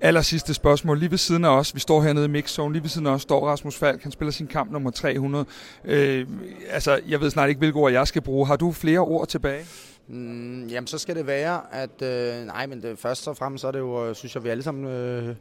Aller 0.00 0.22
sidste 0.22 0.54
spørgsmål. 0.54 0.98
Lige 0.98 1.10
ved 1.10 1.18
siden 1.18 1.44
af 1.44 1.48
os, 1.48 1.74
vi 1.74 1.80
står 1.80 2.02
hernede 2.02 2.24
i 2.24 2.28
mixzone, 2.28 2.72
lige 2.72 2.82
ved 2.82 2.90
siden 2.90 3.06
af 3.06 3.10
os 3.10 3.22
står 3.22 3.48
Rasmus 3.48 3.76
Falk. 3.76 4.02
Han 4.02 4.12
spiller 4.12 4.32
sin 4.32 4.46
kamp 4.46 4.72
nummer 4.72 4.90
300. 4.90 5.44
Øh, 5.84 6.26
altså, 6.70 7.00
jeg 7.08 7.20
ved 7.20 7.30
snart 7.30 7.48
ikke, 7.48 7.58
hvilke 7.58 7.78
ord 7.78 7.92
jeg 7.92 8.08
skal 8.08 8.22
bruge. 8.22 8.46
Har 8.46 8.56
du 8.56 8.72
flere 8.72 8.98
ord 8.98 9.28
tilbage? 9.28 9.64
Mm, 10.08 10.66
jamen, 10.66 10.86
så 10.86 10.98
skal 10.98 11.16
det 11.16 11.26
være, 11.26 11.60
at... 11.72 12.02
Øh, 12.02 12.46
nej, 12.46 12.66
men 12.66 12.82
det, 12.82 12.98
først 12.98 13.28
og 13.28 13.36
fremmest 13.36 13.60
så 13.60 13.68
er 13.68 13.72
det 13.72 13.78
jo, 13.78 14.08
øh, 14.08 14.14
synes 14.14 14.34
jeg, 14.34 14.44
vi 14.44 14.48
alle 14.48 14.62
sammen 14.62 14.86
øh, 14.86 15.34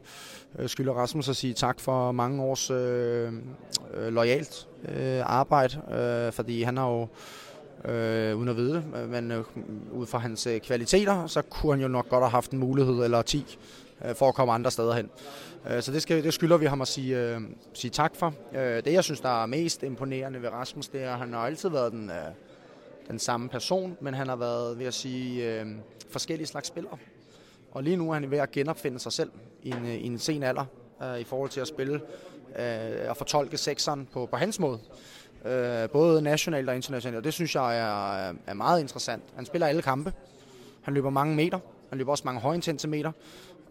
øh, 0.60 0.69
skylder 0.69 0.93
Rasmus 0.93 1.29
at 1.29 1.36
sige 1.36 1.53
tak 1.53 1.79
for 1.79 2.12
mange 2.12 2.43
års 2.43 2.69
øh, 2.72 3.33
øh, 3.93 4.13
lojalt 4.13 4.67
øh, 4.95 5.22
arbejde, 5.24 5.81
øh, 6.27 6.33
fordi 6.33 6.63
han 6.63 6.77
har 6.77 6.89
jo 6.89 7.07
øh, 7.91 8.38
uden 8.38 8.50
at 8.50 8.57
vide 8.57 8.74
det, 8.74 9.10
men 9.10 9.31
øh, 9.31 9.43
ud 9.91 10.05
fra 10.05 10.17
hans 10.17 10.48
øh, 10.48 10.60
kvaliteter, 10.60 11.27
så 11.27 11.41
kunne 11.41 11.74
han 11.74 11.81
jo 11.81 11.88
nok 11.88 12.10
godt 12.10 12.24
have 12.24 12.31
haft 12.31 12.51
en 12.51 12.60
mulighed 12.60 13.03
eller 13.03 13.22
10 13.22 13.57
øh, 14.05 14.15
for 14.15 14.27
at 14.27 14.35
komme 14.35 14.53
andre 14.53 14.71
steder 14.71 14.93
hen. 14.93 15.09
Øh, 15.69 15.81
så 15.81 15.91
det, 15.91 16.01
skal, 16.01 16.23
det 16.23 16.33
skylder 16.33 16.57
vi 16.57 16.65
ham 16.65 16.81
at 16.81 16.88
sige, 16.88 17.19
øh, 17.19 17.41
sige 17.73 17.91
tak 17.91 18.15
for. 18.15 18.33
Øh, 18.53 18.85
det 18.85 18.93
jeg 18.93 19.03
synes, 19.03 19.21
der 19.21 19.43
er 19.43 19.45
mest 19.45 19.83
imponerende 19.83 20.41
ved 20.41 20.50
Rasmus, 20.50 20.88
det 20.88 21.03
er, 21.03 21.13
at 21.13 21.19
han 21.19 21.33
har 21.33 21.39
altid 21.39 21.69
været 21.69 21.91
den, 21.91 22.09
øh, 22.09 22.15
den 23.07 23.19
samme 23.19 23.50
person, 23.50 23.97
men 24.01 24.13
han 24.13 24.27
har 24.27 24.35
været, 24.35 24.79
ved 24.79 24.85
at 24.85 24.93
sige, 24.93 25.59
øh, 25.59 25.67
forskellige 26.09 26.47
slags 26.47 26.67
spillere. 26.67 26.97
Og 27.71 27.83
lige 27.83 27.97
nu 27.97 28.09
er 28.09 28.13
han 28.13 28.31
ved 28.31 28.38
at 28.38 28.51
genopfinde 28.51 29.00
sig 29.00 29.12
selv 29.12 29.31
i 29.63 29.69
en, 29.69 29.85
øh, 29.85 29.95
i 29.95 30.05
en 30.05 30.19
sen 30.19 30.43
alder, 30.43 30.65
øh, 31.03 31.19
i 31.19 31.23
forhold 31.23 31.50
til 31.50 31.62
at 31.62 31.67
spille 31.67 32.01
øh, 32.59 33.09
og 33.09 33.17
fortolke 33.17 33.57
sekseren 33.57 34.07
på, 34.13 34.25
på 34.25 34.38
hans 34.38 34.59
måde. 34.59 34.79
Øh, 35.45 35.89
både 35.89 36.21
nationalt 36.21 36.69
og 36.69 36.75
internationalt, 36.75 37.17
og 37.17 37.23
det 37.23 37.33
synes 37.33 37.55
jeg 37.55 37.79
er, 37.79 38.33
er 38.47 38.53
meget 38.53 38.81
interessant. 38.81 39.23
Han 39.35 39.45
spiller 39.45 39.67
alle 39.67 39.81
kampe. 39.81 40.13
Han 40.81 40.93
løber 40.93 41.09
mange 41.09 41.35
meter. 41.35 41.59
Han 41.89 41.97
løber 41.97 42.12
også 42.12 42.23
mange 42.25 42.41
højintense 42.41 42.88
meter. 42.88 43.12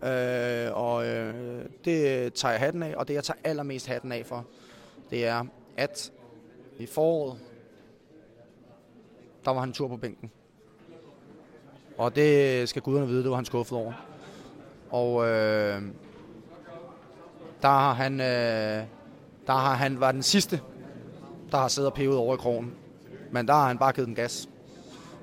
Øh, 0.02 0.76
og 0.76 1.06
øh, 1.06 1.64
det 1.84 2.32
tager 2.34 2.52
jeg 2.52 2.60
hatten 2.60 2.82
af, 2.82 2.94
og 2.96 3.08
det 3.08 3.14
jeg 3.14 3.24
tager 3.24 3.38
allermest 3.44 3.86
hatten 3.86 4.12
af 4.12 4.26
for, 4.26 4.44
det 5.10 5.26
er, 5.26 5.44
at 5.76 6.12
i 6.78 6.86
foråret, 6.86 7.38
der 9.44 9.50
var 9.50 9.60
han 9.60 9.68
en 9.68 9.72
tur 9.72 9.88
på 9.88 9.96
bænken. 9.96 10.30
Og 11.98 12.16
det 12.16 12.68
skal 12.68 12.82
guderne 12.82 13.06
vide, 13.06 13.22
det 13.22 13.30
var 13.30 13.36
han 13.36 13.44
skuffet 13.44 13.78
over. 13.78 13.92
Og 14.90 15.28
øh, 15.28 15.82
der 17.62 17.68
har 17.68 17.92
han, 17.92 18.20
øh, 18.20 18.86
der 19.46 19.52
har 19.52 19.74
han 19.74 20.00
var 20.00 20.12
den 20.12 20.22
sidste, 20.22 20.60
der 21.52 21.58
har 21.58 21.68
siddet 21.68 21.90
og 21.90 21.96
pevet 21.96 22.16
over 22.16 22.34
i 22.34 22.38
krogen. 22.38 22.74
Men 23.30 23.48
der 23.48 23.54
har 23.54 23.66
han 23.66 23.78
bare 23.78 23.92
givet 23.92 24.06
den 24.06 24.14
gas. 24.14 24.48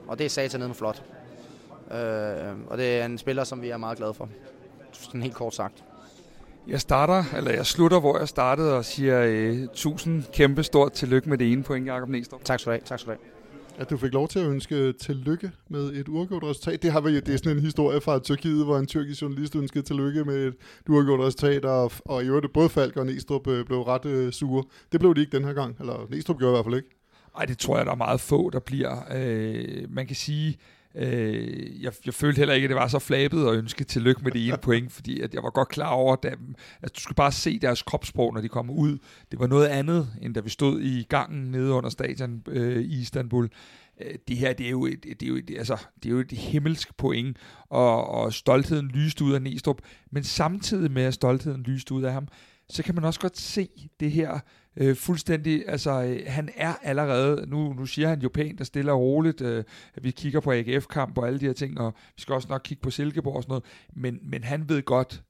Og 0.08 0.20
det 0.20 0.26
er 0.26 0.30
satan 0.30 0.60
med 0.60 0.74
flot. 0.74 1.04
Øh, 1.92 2.58
og 2.68 2.78
det 2.78 3.00
er 3.00 3.06
en 3.06 3.18
spiller, 3.18 3.44
som 3.44 3.62
vi 3.62 3.70
er 3.70 3.78
meget 3.78 3.98
glade 3.98 4.14
for 4.14 4.30
sådan 4.92 5.22
helt 5.22 5.36
kort 5.36 5.56
sagt. 5.56 5.84
Jeg 6.68 6.82
starter, 6.82 7.24
eller 7.38 7.52
jeg 7.52 7.66
slutter, 7.66 8.00
hvor 8.00 8.18
jeg 8.18 8.28
startede 8.28 8.78
og 8.78 8.86
siger 8.86 9.52
uh, 9.52 9.68
tusind 9.74 10.24
kæmpe 10.34 10.64
stort 10.64 10.92
tillykke 10.92 11.30
med 11.30 11.38
det 11.38 11.52
ene 11.52 11.64
point, 11.64 11.88
Jacob 11.88 12.10
Næstrup. 12.10 12.44
Tak 12.44 12.60
skal 12.60 12.72
du 12.72 12.74
have. 12.74 12.82
Tak 12.86 13.00
skal 13.00 13.14
du 13.14 13.20
have. 13.20 13.82
At 13.82 13.90
du 13.90 13.98
fik 13.98 14.14
lov 14.14 14.28
til 14.28 14.40
at 14.40 14.46
ønske 14.46 14.94
tillykke 14.94 15.52
med 15.70 15.94
et 15.94 16.08
uafgjort 16.08 16.44
resultat. 16.44 16.84
Det, 16.84 16.92
har 16.92 17.02
vi, 17.02 17.16
det 17.20 17.34
er 17.34 17.38
sådan 17.38 17.58
en 17.58 17.64
historie 17.64 18.02
fra 18.02 18.20
Tyrkiet, 18.20 18.66
hvor 18.66 18.78
en 18.78 18.88
tyrkisk 18.88 19.22
journalist 19.22 19.56
ønskede 19.56 19.84
tillykke 19.84 20.24
med 20.24 20.48
et 20.48 20.56
uafgjort 20.90 21.20
resultat, 21.20 21.66
og, 21.66 21.92
og 22.06 22.24
i 22.24 22.28
øvrigt 22.28 22.54
både 22.54 22.70
Falk 22.70 22.98
og 22.98 23.06
Næstrup 23.06 23.48
øh, 23.48 23.66
blev 23.66 23.82
ret 23.82 24.06
uh, 24.06 24.32
sure. 24.32 24.64
Det 24.92 25.00
blev 25.00 25.16
de 25.16 25.22
ikke 25.22 25.38
den 25.38 25.46
her 25.46 25.54
gang, 25.54 25.76
eller 25.80 26.08
Næstrup 26.10 26.38
gjorde 26.38 26.52
i 26.52 26.56
hvert 26.56 26.66
fald 26.66 26.76
ikke. 26.76 26.90
Ej, 27.38 27.46
det 27.46 27.58
tror 27.58 27.78
jeg, 27.78 27.86
der 27.86 27.92
er 27.92 27.96
meget 27.96 28.22
få, 28.22 28.50
der 28.50 28.60
bliver. 28.60 28.98
Øh, 29.16 29.86
man 29.90 30.08
kan 30.08 30.16
sige, 30.16 30.58
øh, 30.96 31.84
jeg, 31.84 31.94
jeg 32.06 32.14
følte 32.14 32.38
heller 32.38 32.54
ikke, 32.54 32.66
at 32.66 32.70
det 32.70 32.78
var 32.78 32.88
så 32.88 33.00
flabet 33.00 33.48
at 33.48 33.56
ønske 33.56 33.84
tillykke 33.84 34.22
med 34.24 34.32
det 34.32 34.48
ene 34.48 34.58
point, 34.68 34.92
fordi 34.92 35.22
at 35.22 35.34
jeg 35.34 35.44
var 35.44 35.50
godt 35.50 35.68
klar 35.68 35.90
over, 35.90 36.16
at, 36.24 36.38
at 36.82 36.96
du 36.96 37.00
skulle 37.00 37.16
bare 37.16 37.32
se 37.32 37.60
deres 37.60 37.82
kropssprog, 37.82 38.34
når 38.34 38.42
de 38.42 38.50
kom 38.50 38.70
ud. 38.70 38.98
Det 39.32 39.40
var 39.40 39.48
noget 39.48 39.68
andet, 39.68 40.08
end 40.22 40.34
da 40.34 40.40
vi 40.40 40.50
stod 40.50 40.82
i 40.82 41.04
gangen 41.10 41.52
nede 41.52 41.74
under 41.74 41.90
stadion 41.90 42.44
øh, 42.48 42.82
i 42.82 43.02
Istanbul. 43.02 43.50
Øh, 44.02 44.16
det 44.28 44.38
her, 44.38 44.54
det 44.54 44.66
er 44.66 44.70
jo 44.70 44.86
et, 44.86 45.04
det 45.04 45.24
er 45.24 45.28
jo 45.28 45.36
et, 45.36 45.52
altså, 45.58 45.78
det 46.04 46.10
er 46.10 46.14
jo 46.14 46.20
et 46.20 46.32
himmelsk 46.32 46.98
point, 46.98 47.38
og, 47.70 48.08
og 48.08 48.34
stoltheden 48.34 48.88
lyste 48.88 49.24
ud 49.24 49.34
af 49.34 49.42
Næstrup, 49.42 49.82
men 50.12 50.24
samtidig 50.24 50.92
med, 50.92 51.04
at 51.04 51.14
stoltheden 51.14 51.64
lyste 51.64 51.94
ud 51.94 52.04
af 52.04 52.14
ham, 52.14 52.28
så 52.70 52.84
kan 52.84 52.96
man 52.96 53.04
også 53.04 53.20
godt 53.20 53.38
se 53.38 53.90
det 54.00 54.12
her 54.12 54.40
øh, 54.78 54.96
fuldstændig, 54.96 55.64
altså 55.68 56.04
øh, 56.04 56.22
han 56.28 56.50
er 56.56 56.74
allerede, 56.84 57.50
nu, 57.50 57.74
nu 57.74 57.86
siger 57.86 58.08
han 58.08 58.22
jo 58.22 58.30
pænt 58.34 58.60
og 58.60 58.66
stille 58.66 58.92
og 58.92 59.00
roligt, 59.00 59.42
øh, 59.42 59.64
at 59.96 60.04
vi 60.04 60.12
kigger 60.12 60.40
på 60.40 60.52
AGF-kamp 60.52 61.18
og 61.18 61.28
alle 61.28 61.40
de 61.40 61.46
her 61.46 61.54
ting, 61.54 61.80
og 61.80 61.94
vi 62.16 62.22
skal 62.22 62.36
også 62.36 62.48
nok 62.50 62.62
kigge 62.64 62.82
på 62.82 62.90
Silkeborg 62.90 63.36
og 63.36 63.44
sådan 63.44 63.52
noget, 63.52 63.64
men, 63.96 64.20
men 64.24 64.44
han 64.44 64.70
ved 64.70 64.82
godt, 64.82 65.24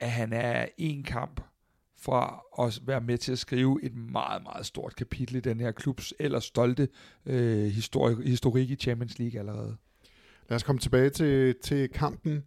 at 0.00 0.10
han 0.10 0.32
er 0.32 0.66
en 0.78 1.02
kamp 1.02 1.40
fra 2.00 2.42
at 2.58 2.80
være 2.86 3.00
med 3.00 3.18
til 3.18 3.32
at 3.32 3.38
skrive 3.38 3.80
et 3.82 3.94
meget, 3.94 4.42
meget 4.42 4.66
stort 4.66 4.96
kapitel 4.96 5.36
i 5.36 5.40
den 5.40 5.60
her 5.60 5.72
klubs 5.72 6.14
ellers 6.18 6.44
stolte 6.44 6.88
øh, 7.26 7.66
historik, 7.66 8.26
historik 8.26 8.70
i 8.70 8.76
Champions 8.76 9.18
League 9.18 9.40
allerede. 9.40 9.76
Lad 10.48 10.56
os 10.56 10.62
komme 10.62 10.78
tilbage 10.78 11.10
til, 11.10 11.54
til 11.62 11.88
kampen. 11.88 12.44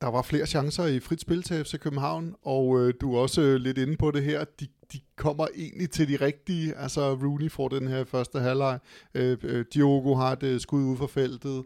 Der 0.00 0.08
var 0.08 0.22
flere 0.22 0.46
chancer 0.46 0.86
i 0.86 1.00
frit 1.00 1.20
spil 1.20 1.42
til 1.42 1.64
FC 1.64 1.78
København, 1.78 2.34
og 2.42 2.80
øh, 2.80 2.94
du 3.00 3.14
er 3.14 3.18
også 3.18 3.40
øh, 3.42 3.56
lidt 3.56 3.78
inde 3.78 3.96
på 3.96 4.10
det 4.10 4.22
her. 4.22 4.44
De, 4.60 4.66
de 4.92 5.00
kommer 5.16 5.46
egentlig 5.56 5.90
til 5.90 6.08
de 6.08 6.24
rigtige. 6.24 6.74
Altså 6.74 7.14
Rooney 7.14 7.50
får 7.50 7.68
den 7.68 7.88
her 7.88 8.04
første 8.04 8.38
halvleg. 8.38 8.78
Øh, 9.14 9.38
øh, 9.42 9.64
Diogo 9.74 10.14
har 10.14 10.38
et 10.42 10.62
skud 10.62 10.82
ud 10.82 10.96
for 10.96 11.06
feltet. 11.06 11.64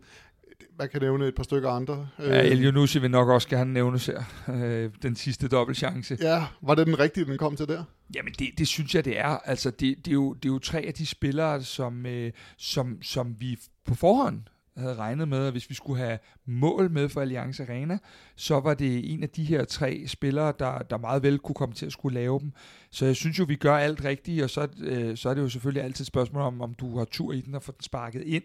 Man 0.79 0.89
kan 0.89 1.03
nævne 1.03 1.27
et 1.27 1.35
par 1.35 1.43
stykker 1.43 1.71
andre. 1.71 2.09
Ja, 2.19 2.43
El 2.43 2.65
Yunusi 2.65 2.99
vil 2.99 3.11
nok 3.11 3.29
også 3.29 3.49
gerne 3.49 3.73
nævne 3.73 3.99
her. 3.99 4.23
Øh, 4.49 4.91
den 5.03 5.17
sidste 5.17 5.49
dobbeltchance. 5.49 6.19
Ja, 6.21 6.47
var 6.63 6.75
det 6.75 6.87
den 6.87 6.99
rigtige, 6.99 7.25
den 7.25 7.39
kom 7.39 7.57
til 7.57 7.69
der? 7.69 7.85
Jamen, 8.15 8.33
det, 8.39 8.49
det 8.59 8.69
synes 8.69 8.95
jeg, 8.95 9.05
det 9.05 9.19
er. 9.19 9.39
Altså, 9.45 9.71
det, 9.71 9.97
det, 10.05 10.09
er 10.09 10.13
jo, 10.13 10.33
det 10.33 10.49
er 10.49 10.53
jo 10.53 10.59
tre 10.59 10.81
af 10.81 10.95
de 10.95 11.07
spillere, 11.07 11.63
som, 11.63 12.07
øh, 12.07 12.33
som, 12.59 13.03
som 13.03 13.37
vi 13.39 13.59
på 13.87 13.95
forhånd 13.95 14.41
havde 14.77 14.95
regnet 14.95 15.29
med, 15.29 15.47
at 15.47 15.53
hvis 15.53 15.71
vi 15.71 15.75
skulle 15.75 15.99
have 15.99 16.19
mål 16.47 16.91
med 16.91 17.09
for 17.09 17.21
Alliance 17.21 17.63
Arena, 17.63 17.99
så 18.37 18.61
var 18.61 18.75
det 18.75 19.13
en 19.13 19.23
af 19.23 19.29
de 19.29 19.45
her 19.45 19.65
tre 19.65 20.05
spillere, 20.07 20.53
der, 20.59 20.79
der 20.79 20.99
meget 20.99 21.23
vel 21.23 21.39
kunne 21.39 21.55
komme 21.55 21.75
til 21.75 21.87
at 21.87 21.93
skulle 21.93 22.15
lave 22.15 22.41
dem. 22.41 22.53
Så 22.91 23.07
jeg 23.07 23.17
synes 23.17 23.39
jo, 23.39 23.45
vi 23.45 23.57
gør 23.57 23.77
alt 23.77 24.05
rigtigt, 24.05 24.43
og 24.43 24.51
så, 24.51 24.69
øh, 24.81 25.17
så 25.17 25.29
er 25.29 25.35
det 25.35 25.43
jo 25.43 25.49
selvfølgelig 25.49 25.83
altid 25.83 26.03
et 26.03 26.07
spørgsmål 26.07 26.43
om, 26.43 26.61
om 26.61 26.75
du 26.75 26.99
har 26.99 27.05
tur 27.05 27.33
i 27.33 27.41
den 27.41 27.55
og 27.55 27.63
få 27.63 27.73
den 27.73 27.83
sparket 27.83 28.23
ind. 28.23 28.45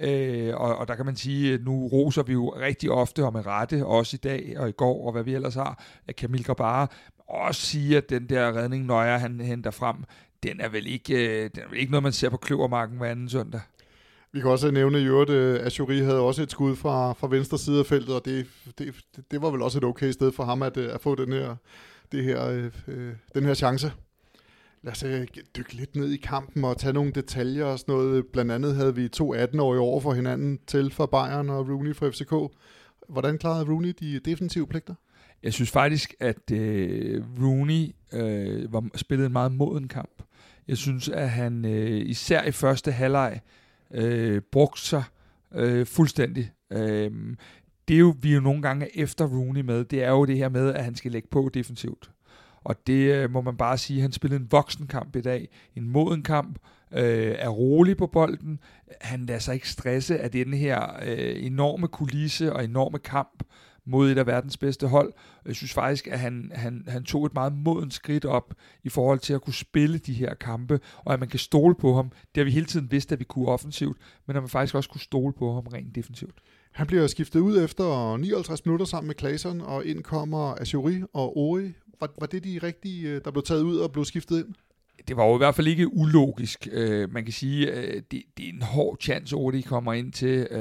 Øh, 0.00 0.54
og, 0.54 0.76
og 0.76 0.88
der 0.88 0.94
kan 0.94 1.06
man 1.06 1.16
sige, 1.16 1.54
at 1.54 1.64
nu 1.64 1.86
roser 1.86 2.22
vi 2.22 2.32
jo 2.32 2.48
rigtig 2.48 2.90
ofte 2.90 3.24
og 3.24 3.32
med 3.32 3.46
rette, 3.46 3.86
også 3.86 4.16
i 4.16 4.20
dag 4.22 4.54
og 4.58 4.68
i 4.68 4.72
går, 4.72 5.06
og 5.06 5.12
hvad 5.12 5.22
vi 5.22 5.34
ellers 5.34 5.54
har, 5.54 5.84
at 6.06 6.16
Kamil 6.16 6.44
Grabara 6.44 6.92
også 7.28 7.60
siger, 7.60 7.98
at 7.98 8.10
den 8.10 8.28
der 8.28 8.56
redning, 8.56 8.84
Nøjer 8.84 9.18
han 9.18 9.40
henter 9.40 9.70
frem, 9.70 9.96
den 10.42 10.60
er 10.60 10.68
vel 10.68 10.86
ikke, 10.86 11.14
øh, 11.14 11.50
den 11.54 11.62
er 11.62 11.68
vel 11.68 11.78
ikke 11.78 11.90
noget, 11.90 12.02
man 12.02 12.12
ser 12.12 12.28
på 12.28 12.36
kløvermarken 12.36 12.98
hver 12.98 13.10
anden 13.10 13.28
søndag. 13.28 13.60
Vi 14.36 14.40
kan 14.40 14.50
også 14.50 14.70
nævne 14.70 15.00
i 15.00 15.04
øvrigt, 15.04 15.30
øh, 15.30 15.66
at 15.66 15.78
Jury 15.78 16.02
havde 16.02 16.20
også 16.20 16.42
et 16.42 16.50
skud 16.50 16.76
fra, 16.76 17.12
fra 17.12 17.28
venstre 17.28 17.58
side 17.58 17.78
af 17.78 17.86
feltet, 17.86 18.14
og 18.14 18.24
det, 18.24 18.46
det, 18.78 18.94
det 19.30 19.42
var 19.42 19.50
vel 19.50 19.62
også 19.62 19.78
et 19.78 19.84
okay 19.84 20.10
sted 20.10 20.32
for 20.32 20.44
ham 20.44 20.62
at, 20.62 20.76
øh, 20.76 20.94
at 20.94 21.00
få 21.00 21.14
den 21.14 21.32
her, 21.32 21.56
det 22.12 22.24
her, 22.24 22.48
øh, 22.48 22.70
øh 22.88 23.12
den 23.34 23.44
her 23.44 23.54
chance. 23.54 23.92
Lad 24.82 24.92
os 24.92 25.02
øh, 25.02 25.26
dykke 25.56 25.74
lidt 25.74 25.96
ned 25.96 26.10
i 26.12 26.16
kampen 26.16 26.64
og 26.64 26.76
tage 26.76 26.92
nogle 26.92 27.12
detaljer 27.12 27.64
og 27.64 27.78
sådan 27.78 27.94
noget. 27.94 28.26
Blandt 28.26 28.52
andet 28.52 28.74
havde 28.74 28.94
vi 28.94 29.08
to 29.08 29.34
18-årige 29.34 29.80
over 29.80 30.00
for 30.00 30.14
hinanden 30.14 30.58
til 30.66 30.90
for 30.90 31.06
Bayern 31.06 31.50
og 31.50 31.68
Rooney 31.68 31.96
fra 31.96 32.08
FCK. 32.08 32.56
Hvordan 33.08 33.38
klarede 33.38 33.70
Rooney 33.70 33.94
de 34.00 34.20
defensive 34.24 34.66
pligter? 34.66 34.94
Jeg 35.42 35.52
synes 35.52 35.70
faktisk, 35.70 36.14
at 36.20 36.50
øh, 36.52 37.22
Rooney 37.42 37.94
øh, 38.12 38.72
var, 38.72 38.88
spillede 38.94 39.26
en 39.26 39.32
meget 39.32 39.52
moden 39.52 39.88
kamp. 39.88 40.22
Jeg 40.68 40.76
synes, 40.76 41.08
at 41.08 41.30
han 41.30 41.64
øh, 41.64 42.06
især 42.06 42.42
i 42.42 42.50
første 42.50 42.92
halvleg 42.92 43.32
øh, 43.34 43.65
Øh, 43.90 44.40
brugte 44.52 44.82
sig 44.82 45.04
øh, 45.54 45.86
fuldstændig. 45.86 46.52
Øh, 46.72 47.10
det 47.88 47.94
er 47.94 47.98
jo, 47.98 48.14
vi 48.20 48.30
er 48.30 48.34
jo 48.34 48.40
nogle 48.40 48.62
gange 48.62 48.98
efter 48.98 49.26
Rooney 49.26 49.60
med, 49.60 49.84
det 49.84 50.04
er 50.04 50.10
jo 50.10 50.24
det 50.24 50.36
her 50.36 50.48
med, 50.48 50.74
at 50.74 50.84
han 50.84 50.94
skal 50.94 51.12
lægge 51.12 51.28
på 51.30 51.50
defensivt. 51.54 52.10
Og 52.64 52.86
det 52.86 53.14
øh, 53.14 53.30
må 53.30 53.40
man 53.40 53.56
bare 53.56 53.78
sige, 53.78 54.00
han 54.00 54.12
spillede 54.12 54.40
en 54.40 54.52
voksen 54.52 54.86
kamp 54.86 55.16
i 55.16 55.20
dag, 55.20 55.48
en 55.76 55.88
moden 55.88 56.22
kamp, 56.22 56.58
øh, 56.92 57.34
er 57.38 57.48
rolig 57.48 57.96
på 57.96 58.06
bolden, 58.06 58.60
han 59.00 59.26
lader 59.26 59.40
sig 59.40 59.54
ikke 59.54 59.68
stresse 59.68 60.18
af 60.18 60.30
den 60.30 60.54
her 60.54 60.96
øh, 61.02 61.46
enorme 61.46 61.88
kulisse 61.88 62.52
og 62.52 62.64
enorme 62.64 62.98
kamp 62.98 63.42
mod 63.86 64.10
et 64.10 64.18
af 64.18 64.26
verdens 64.26 64.56
bedste 64.56 64.86
hold. 64.86 65.12
Jeg 65.46 65.54
synes 65.54 65.72
faktisk, 65.72 66.06
at 66.06 66.18
han, 66.18 66.52
han, 66.54 66.84
han 66.88 67.04
tog 67.04 67.26
et 67.26 67.34
meget 67.34 67.52
moden 67.52 67.90
skridt 67.90 68.24
op 68.24 68.54
i 68.84 68.88
forhold 68.88 69.18
til 69.18 69.34
at 69.34 69.42
kunne 69.42 69.54
spille 69.54 69.98
de 69.98 70.12
her 70.12 70.34
kampe, 70.34 70.80
og 70.96 71.12
at 71.12 71.20
man 71.20 71.28
kan 71.28 71.38
stole 71.38 71.74
på 71.74 71.94
ham. 71.94 72.08
Det 72.08 72.40
har 72.40 72.44
vi 72.44 72.50
hele 72.50 72.66
tiden 72.66 72.90
vidst, 72.90 73.12
at 73.12 73.18
vi 73.18 73.24
kunne 73.24 73.48
offensivt, 73.48 73.98
men 74.26 74.36
at 74.36 74.42
man 74.42 74.48
faktisk 74.48 74.74
også 74.74 74.90
kunne 74.90 75.00
stole 75.00 75.32
på 75.32 75.54
ham 75.54 75.66
rent 75.66 75.94
defensivt. 75.94 76.34
Han 76.72 76.86
bliver 76.86 77.06
skiftet 77.06 77.40
ud 77.40 77.64
efter 77.64 78.16
59 78.16 78.64
minutter 78.64 78.86
sammen 78.86 79.06
med 79.06 79.14
Claesson, 79.18 79.60
og 79.60 79.84
ind 79.84 80.02
kommer 80.02 80.54
Azuri 80.60 81.02
og 81.12 81.36
Ori. 81.36 81.72
Var, 82.00 82.10
var 82.20 82.26
det 82.26 82.44
de 82.44 82.60
rigtige, 82.62 83.08
øh, 83.08 83.20
der 83.24 83.30
blev 83.30 83.42
taget 83.42 83.62
ud 83.62 83.76
og 83.76 83.92
blev 83.92 84.04
skiftet 84.04 84.38
ind? 84.38 84.54
det 85.08 85.16
var 85.16 85.26
jo 85.26 85.34
i 85.34 85.38
hvert 85.38 85.54
fald 85.54 85.66
ikke 85.66 85.94
ulogisk. 85.94 86.68
Uh, 86.72 87.12
man 87.12 87.24
kan 87.24 87.32
sige, 87.32 87.72
at 87.72 87.88
uh, 87.88 88.02
det, 88.10 88.22
det 88.36 88.48
er 88.48 88.52
en 88.52 88.62
hård 88.62 88.96
chance, 89.00 89.36
Ori 89.36 89.60
kommer 89.60 89.92
ind 89.92 90.12
til. 90.12 90.48
Uh, 90.50 90.58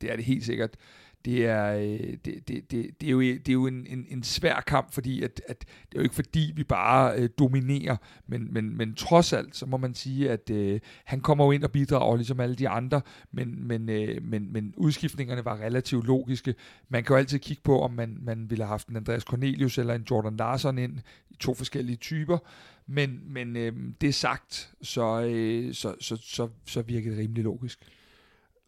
det 0.00 0.12
er 0.12 0.16
det 0.16 0.24
helt 0.24 0.44
sikkert 0.44 0.76
det 1.24 1.46
er, 1.46 1.74
øh, 1.74 2.16
det, 2.24 2.48
det, 2.48 2.70
det, 2.70 2.90
det 3.00 3.06
er 3.06 3.10
jo, 3.10 3.20
det 3.20 3.48
er 3.48 3.52
jo 3.52 3.66
en, 3.66 3.86
en, 3.86 4.06
en 4.08 4.22
svær 4.22 4.60
kamp, 4.60 4.92
fordi 4.92 5.22
at, 5.22 5.40
at 5.48 5.60
det 5.60 5.94
er 5.94 5.98
jo 5.98 6.02
ikke 6.02 6.14
fordi, 6.14 6.52
vi 6.56 6.64
bare 6.64 7.16
øh, 7.16 7.28
dominerer, 7.38 7.96
men, 8.26 8.52
men, 8.52 8.76
men 8.76 8.94
trods 8.94 9.32
alt, 9.32 9.56
så 9.56 9.66
må 9.66 9.76
man 9.76 9.94
sige, 9.94 10.30
at 10.30 10.50
øh, 10.50 10.80
han 11.04 11.20
kommer 11.20 11.44
jo 11.44 11.50
ind 11.50 11.64
og 11.64 11.70
bidrager 11.70 12.16
ligesom 12.16 12.40
alle 12.40 12.54
de 12.54 12.68
andre, 12.68 13.00
men, 13.32 13.68
men, 13.68 13.88
øh, 13.88 14.22
men, 14.22 14.52
men 14.52 14.74
udskiftningerne 14.76 15.44
var 15.44 15.60
relativt 15.60 16.06
logiske. 16.06 16.54
Man 16.88 17.04
kan 17.04 17.14
jo 17.14 17.18
altid 17.18 17.38
kigge 17.38 17.62
på, 17.62 17.80
om 17.80 17.90
man, 17.90 18.18
man 18.22 18.50
ville 18.50 18.64
have 18.64 18.70
haft 18.70 18.88
en 18.88 18.96
Andreas 18.96 19.22
Cornelius 19.22 19.78
eller 19.78 19.94
en 19.94 20.06
Jordan 20.10 20.36
Larson 20.36 20.78
ind 20.78 20.98
i 21.30 21.34
to 21.40 21.54
forskellige 21.54 21.96
typer, 21.96 22.38
men, 22.86 23.20
men 23.26 23.56
øh, 23.56 23.72
det 24.00 24.14
sagt, 24.14 24.70
så, 24.82 25.20
øh, 25.20 25.74
så, 25.74 25.94
så, 26.00 26.16
så, 26.16 26.48
så 26.66 26.82
virker 26.82 27.10
det 27.10 27.18
rimelig 27.18 27.44
logisk. 27.44 27.78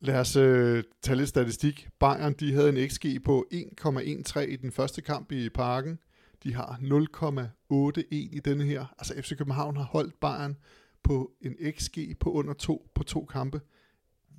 Lad 0.01 0.21
os 0.21 0.37
øh, 0.37 0.85
tage 1.03 1.17
lidt 1.17 1.29
statistik. 1.29 1.89
Bayern 2.01 2.33
de 2.33 2.53
havde 2.53 2.69
en 2.69 2.89
XG 2.89 3.07
på 3.25 3.47
1,13 3.53 4.41
i 4.41 4.57
den 4.57 4.73
første 4.73 5.03
kamp 5.03 5.33
i 5.33 5.49
parken. 5.49 5.99
De 6.43 6.55
har 6.55 6.79
0,81 6.83 8.05
i 8.11 8.41
denne 8.45 8.65
her. 8.65 8.95
Altså 8.99 9.15
FC 9.23 9.39
København 9.39 9.77
har 9.77 9.85
holdt 9.85 10.21
Bayern 10.21 10.57
på 11.03 11.31
en 11.41 11.55
XG 11.79 11.99
på 12.21 12.33
under 12.33 12.53
to 12.53 12.91
på 12.95 13.05
to 13.05 13.25
kampe. 13.25 13.61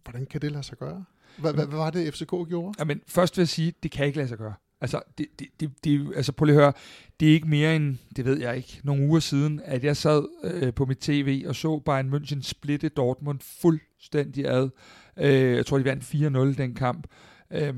Hvordan 0.04 0.26
kan 0.26 0.41
det 0.41 0.52
lade 0.52 0.63
sig 0.63 0.78
gøre? 0.78 1.06
Hvad, 1.38 1.54
hvad, 1.54 1.65
hvad 1.65 1.78
var 1.78 1.89
det, 1.89 2.13
FCK 2.13 2.30
gjorde? 2.30 2.74
Jamen, 2.80 3.02
først 3.08 3.38
vil 3.38 3.41
jeg 3.41 3.48
sige, 3.48 3.74
det 3.84 3.91
kan 3.91 4.06
ikke 4.06 4.17
lade 4.17 4.28
sig 4.28 4.38
gøre. 4.38 4.54
Altså, 4.82 5.02
det, 5.17 5.28
det, 5.39 5.48
det, 5.60 5.84
det, 5.84 6.13
altså 6.15 6.32
prøv 6.32 6.46
lige 6.46 6.56
at 6.56 6.62
høre, 6.62 6.74
det 7.20 7.30
er 7.30 7.34
ikke 7.34 7.48
mere 7.48 7.76
end, 7.76 7.98
det 8.15 8.26
ved 8.26 8.39
jeg 8.39 8.58
ikke, 8.58 8.82
nogle 8.84 9.08
uger 9.08 9.20
siden, 9.20 9.62
at 9.65 9.84
jeg 9.84 9.98
sad 9.98 10.26
øh, 10.43 10.74
på 10.74 10.86
mit 10.86 10.98
tv 10.98 11.43
og 11.48 11.56
så 11.56 11.80
Bayern 11.80 12.13
München 12.13 12.41
splitte 12.41 12.89
Dortmund 12.89 13.39
fuldstændig 13.62 14.46
ad. 14.46 14.70
Øh, 15.19 15.56
jeg 15.56 15.65
tror, 15.65 15.77
de 15.77 15.86
vandt 15.86 16.03
4-0 16.03 16.63
den 16.63 16.73
kamp. 16.73 17.08
Øh, 17.51 17.73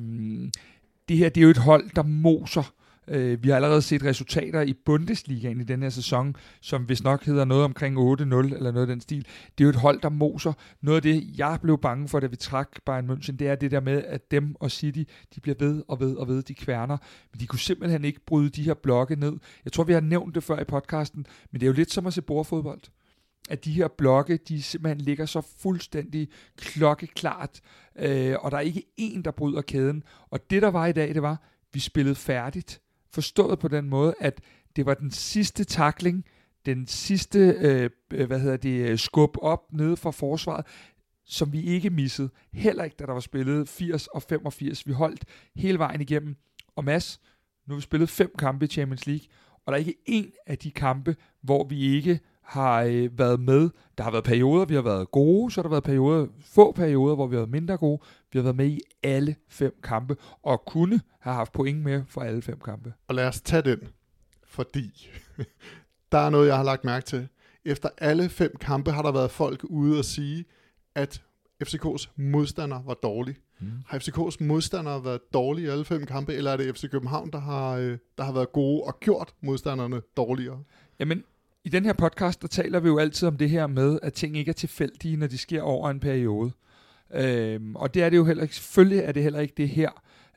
det 1.09 1.17
her, 1.17 1.29
det 1.29 1.41
er 1.41 1.43
jo 1.43 1.49
et 1.49 1.57
hold, 1.57 1.89
der 1.95 2.03
moser 2.03 2.73
Øh, 3.09 3.43
vi 3.43 3.49
har 3.49 3.55
allerede 3.55 3.81
set 3.81 4.03
resultater 4.03 4.61
i 4.61 4.73
Bundesligaen 4.73 5.61
i 5.61 5.63
den 5.63 5.81
her 5.81 5.89
sæson, 5.89 6.35
som 6.61 6.83
hvis 6.83 7.03
nok 7.03 7.25
hedder 7.25 7.45
noget 7.45 7.63
omkring 7.63 7.97
8-0 7.97 8.01
eller 8.23 8.71
noget 8.71 8.81
af 8.81 8.87
den 8.87 9.01
stil. 9.01 9.25
Det 9.57 9.63
er 9.63 9.65
jo 9.65 9.69
et 9.69 9.75
hold, 9.75 10.01
der 10.01 10.09
moser. 10.09 10.53
Noget 10.81 10.95
af 10.95 11.01
det, 11.01 11.37
jeg 11.37 11.59
blev 11.61 11.77
bange 11.77 12.07
for, 12.07 12.19
da 12.19 12.27
vi 12.27 12.35
trak 12.35 12.69
Bayern 12.85 13.09
München, 13.09 13.35
det 13.35 13.47
er 13.47 13.55
det 13.55 13.71
der 13.71 13.79
med, 13.79 14.03
at 14.03 14.31
dem 14.31 14.55
og 14.59 14.71
City, 14.71 15.03
de 15.35 15.41
bliver 15.41 15.55
ved 15.59 15.83
og 15.87 15.99
ved 15.99 16.15
og 16.15 16.27
ved, 16.27 16.43
de 16.43 16.53
kværner. 16.53 16.97
Men 17.31 17.39
de 17.39 17.47
kunne 17.47 17.59
simpelthen 17.59 18.05
ikke 18.05 18.25
bryde 18.25 18.49
de 18.49 18.63
her 18.63 18.73
blokke 18.73 19.15
ned. 19.15 19.33
Jeg 19.65 19.73
tror, 19.73 19.83
vi 19.83 19.93
har 19.93 20.01
nævnt 20.01 20.35
det 20.35 20.43
før 20.43 20.59
i 20.59 20.63
podcasten, 20.63 21.25
men 21.51 21.61
det 21.61 21.65
er 21.65 21.69
jo 21.69 21.75
lidt 21.75 21.91
som 21.91 22.07
at 22.07 22.13
se 22.13 22.21
bordfodbold 22.21 22.81
at 23.49 23.65
de 23.65 23.71
her 23.71 23.87
blokke, 23.87 24.37
de 24.37 24.63
simpelthen 24.63 25.01
ligger 25.01 25.25
så 25.25 25.41
fuldstændig 25.41 26.29
klokkeklart, 26.57 27.61
øh, 27.95 28.35
og 28.39 28.51
der 28.51 28.57
er 28.57 28.61
ikke 28.61 28.83
en, 28.97 29.21
der 29.21 29.31
bryder 29.31 29.61
kæden. 29.61 30.03
Og 30.29 30.49
det, 30.49 30.61
der 30.61 30.67
var 30.67 30.85
i 30.85 30.91
dag, 30.91 31.13
det 31.13 31.21
var, 31.21 31.41
vi 31.73 31.79
spillede 31.79 32.15
færdigt. 32.15 32.81
Forstået 33.13 33.59
på 33.59 33.67
den 33.67 33.89
måde, 33.89 34.13
at 34.19 34.41
det 34.75 34.85
var 34.85 34.93
den 34.93 35.11
sidste 35.11 35.63
takling, 35.63 36.25
den 36.65 36.87
sidste, 36.87 37.39
øh, 37.39 37.89
hvad 38.27 38.39
hedder 38.39 38.57
det, 38.57 38.89
øh, 38.89 38.97
skub 38.97 39.37
op 39.41 39.73
nede 39.73 39.97
fra 39.97 40.11
forsvaret, 40.11 40.65
som 41.25 41.53
vi 41.53 41.61
ikke 41.61 41.89
missede. 41.89 42.29
Heller 42.53 42.83
ikke, 42.83 42.95
da 42.99 43.05
der 43.05 43.13
var 43.13 43.19
spillet 43.19 43.69
80 43.69 44.07
og 44.07 44.23
85. 44.23 44.87
Vi 44.87 44.91
holdt 44.91 45.25
hele 45.55 45.79
vejen 45.79 46.01
igennem. 46.01 46.35
Og 46.75 46.83
Mads, 46.83 47.21
nu 47.67 47.73
har 47.73 47.77
vi 47.77 47.81
spillet 47.81 48.09
fem 48.09 48.31
kampe 48.37 48.65
i 48.65 48.67
Champions 48.67 49.07
League, 49.07 49.27
og 49.65 49.71
der 49.71 49.73
er 49.73 49.79
ikke 49.79 49.95
en 50.05 50.31
af 50.47 50.57
de 50.57 50.71
kampe, 50.71 51.15
hvor 51.41 51.67
vi 51.67 51.95
ikke 51.95 52.19
har 52.49 52.81
øh, 52.81 53.19
været 53.19 53.39
med. 53.39 53.69
Der 53.97 54.03
har 54.03 54.11
været 54.11 54.23
perioder, 54.23 54.65
vi 54.65 54.75
har 54.75 54.81
været 54.81 55.11
gode, 55.11 55.51
så 55.51 55.61
har 55.61 55.63
der 55.63 55.69
været 55.69 55.83
perioder, 55.83 56.27
få 56.41 56.71
perioder, 56.71 57.15
hvor 57.15 57.27
vi 57.27 57.35
har 57.35 57.39
været 57.39 57.51
mindre 57.51 57.77
gode. 57.77 58.01
Vi 58.33 58.39
har 58.39 58.43
været 58.43 58.55
med 58.55 58.67
i 58.67 58.79
alle 59.03 59.35
fem 59.49 59.79
kampe, 59.83 60.15
og 60.43 60.65
kunne 60.65 61.01
have 61.19 61.35
haft 61.35 61.51
point 61.51 61.83
med 61.83 62.03
for 62.07 62.21
alle 62.21 62.41
fem 62.41 62.59
kampe. 62.59 62.93
Og 63.07 63.15
lad 63.15 63.27
os 63.27 63.41
tage 63.41 63.61
den, 63.61 63.79
fordi 64.43 65.09
der 66.11 66.17
er 66.17 66.29
noget, 66.29 66.47
jeg 66.47 66.57
har 66.57 66.63
lagt 66.63 66.83
mærke 66.83 67.05
til. 67.05 67.27
Efter 67.65 67.89
alle 67.97 68.29
fem 68.29 68.55
kampe 68.61 68.91
har 68.91 69.01
der 69.01 69.11
været 69.11 69.31
folk 69.31 69.63
ude 69.63 69.99
og 69.99 70.05
sige, 70.05 70.45
at 70.95 71.23
FCK's 71.63 72.09
modstander 72.15 72.81
var 72.85 72.93
dårlig. 72.93 73.35
Mm. 73.59 73.71
Har 73.87 73.99
FCK's 73.99 74.45
modstandere 74.45 75.05
været 75.05 75.33
dårlige 75.33 75.67
i 75.67 75.69
alle 75.69 75.85
fem 75.85 76.05
kampe, 76.05 76.33
eller 76.33 76.51
er 76.51 76.57
det 76.57 76.75
FC 76.77 76.91
København, 76.91 77.31
der 77.31 77.39
har, 77.39 77.77
øh, 77.77 77.97
der 78.17 78.23
har 78.23 78.31
været 78.31 78.51
gode 78.51 78.83
og 78.83 78.99
gjort 78.99 79.33
modstanderne 79.41 80.01
dårligere? 80.17 80.63
Jamen, 80.99 81.23
i 81.63 81.69
den 81.69 81.85
her 81.85 81.93
podcast, 81.93 82.41
der 82.41 82.47
taler 82.47 82.79
vi 82.79 82.87
jo 82.87 82.97
altid 82.97 83.27
om 83.27 83.37
det 83.37 83.49
her 83.49 83.67
med, 83.67 83.99
at 84.03 84.13
ting 84.13 84.37
ikke 84.37 84.49
er 84.49 84.53
tilfældige, 84.53 85.17
når 85.17 85.27
de 85.27 85.37
sker 85.37 85.61
over 85.61 85.89
en 85.89 85.99
periode. 85.99 86.51
Øhm, 87.13 87.75
og 87.75 87.93
det 87.93 88.03
er 88.03 88.09
det 88.09 88.17
jo 88.17 88.25
heller 88.25 88.43
ikke. 88.43 88.55
Selvfølgelig 88.55 88.99
er 88.99 89.11
det 89.11 89.23
heller 89.23 89.39
ikke 89.39 89.53
det 89.57 89.69
her. 89.69 89.89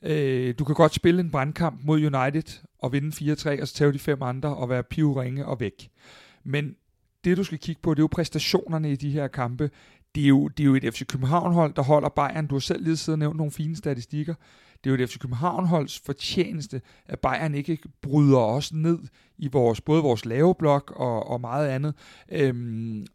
Øh, 0.03 0.53
du 0.59 0.63
kan 0.63 0.75
godt 0.75 0.93
spille 0.93 1.19
en 1.19 1.31
brandkamp 1.31 1.79
mod 1.83 1.97
United 1.97 2.59
og 2.79 2.93
vinde 2.93 3.33
4-3, 3.33 3.61
og 3.61 3.67
så 3.67 3.73
tage 3.73 3.93
de 3.93 3.99
fem 3.99 4.21
andre 4.21 4.55
og 4.55 4.69
være 4.69 4.83
pivringe 4.83 5.45
og 5.45 5.59
væk. 5.59 5.89
Men 6.43 6.75
det, 7.23 7.37
du 7.37 7.43
skal 7.43 7.57
kigge 7.57 7.81
på, 7.81 7.93
det 7.93 7.99
er 7.99 8.03
jo 8.03 8.07
præstationerne 8.11 8.91
i 8.91 8.95
de 8.95 9.11
her 9.11 9.27
kampe. 9.27 9.69
Det 10.15 10.23
er 10.23 10.27
jo, 10.27 10.47
det 10.47 10.63
er 10.63 10.67
jo 10.67 10.75
et 10.75 10.93
FC 10.93 11.05
København-hold, 11.07 11.73
der 11.73 11.81
holder 11.81 12.09
Bayern. 12.09 12.47
Du 12.47 12.55
har 12.55 12.59
selv 12.59 12.83
lige 12.83 12.97
siddet 12.97 13.15
og 13.15 13.19
nævnt 13.19 13.37
nogle 13.37 13.51
fine 13.51 13.75
statistikker. 13.75 14.33
Det 14.83 14.89
er 14.91 14.97
jo 14.97 15.03
et 15.03 15.09
FC 15.09 15.19
København-holds 15.19 15.99
fortjeneste, 15.99 16.81
at 17.05 17.19
Bayern 17.19 17.55
ikke 17.55 17.77
bryder 18.01 18.39
os 18.39 18.73
ned 18.73 18.99
i 19.37 19.47
vores, 19.51 19.81
både 19.81 20.03
vores 20.03 20.25
lave 20.25 20.55
blok 20.55 20.93
og, 20.95 21.29
og 21.29 21.41
meget 21.41 21.67
andet. 21.67 21.93
Øhm, 22.31 23.05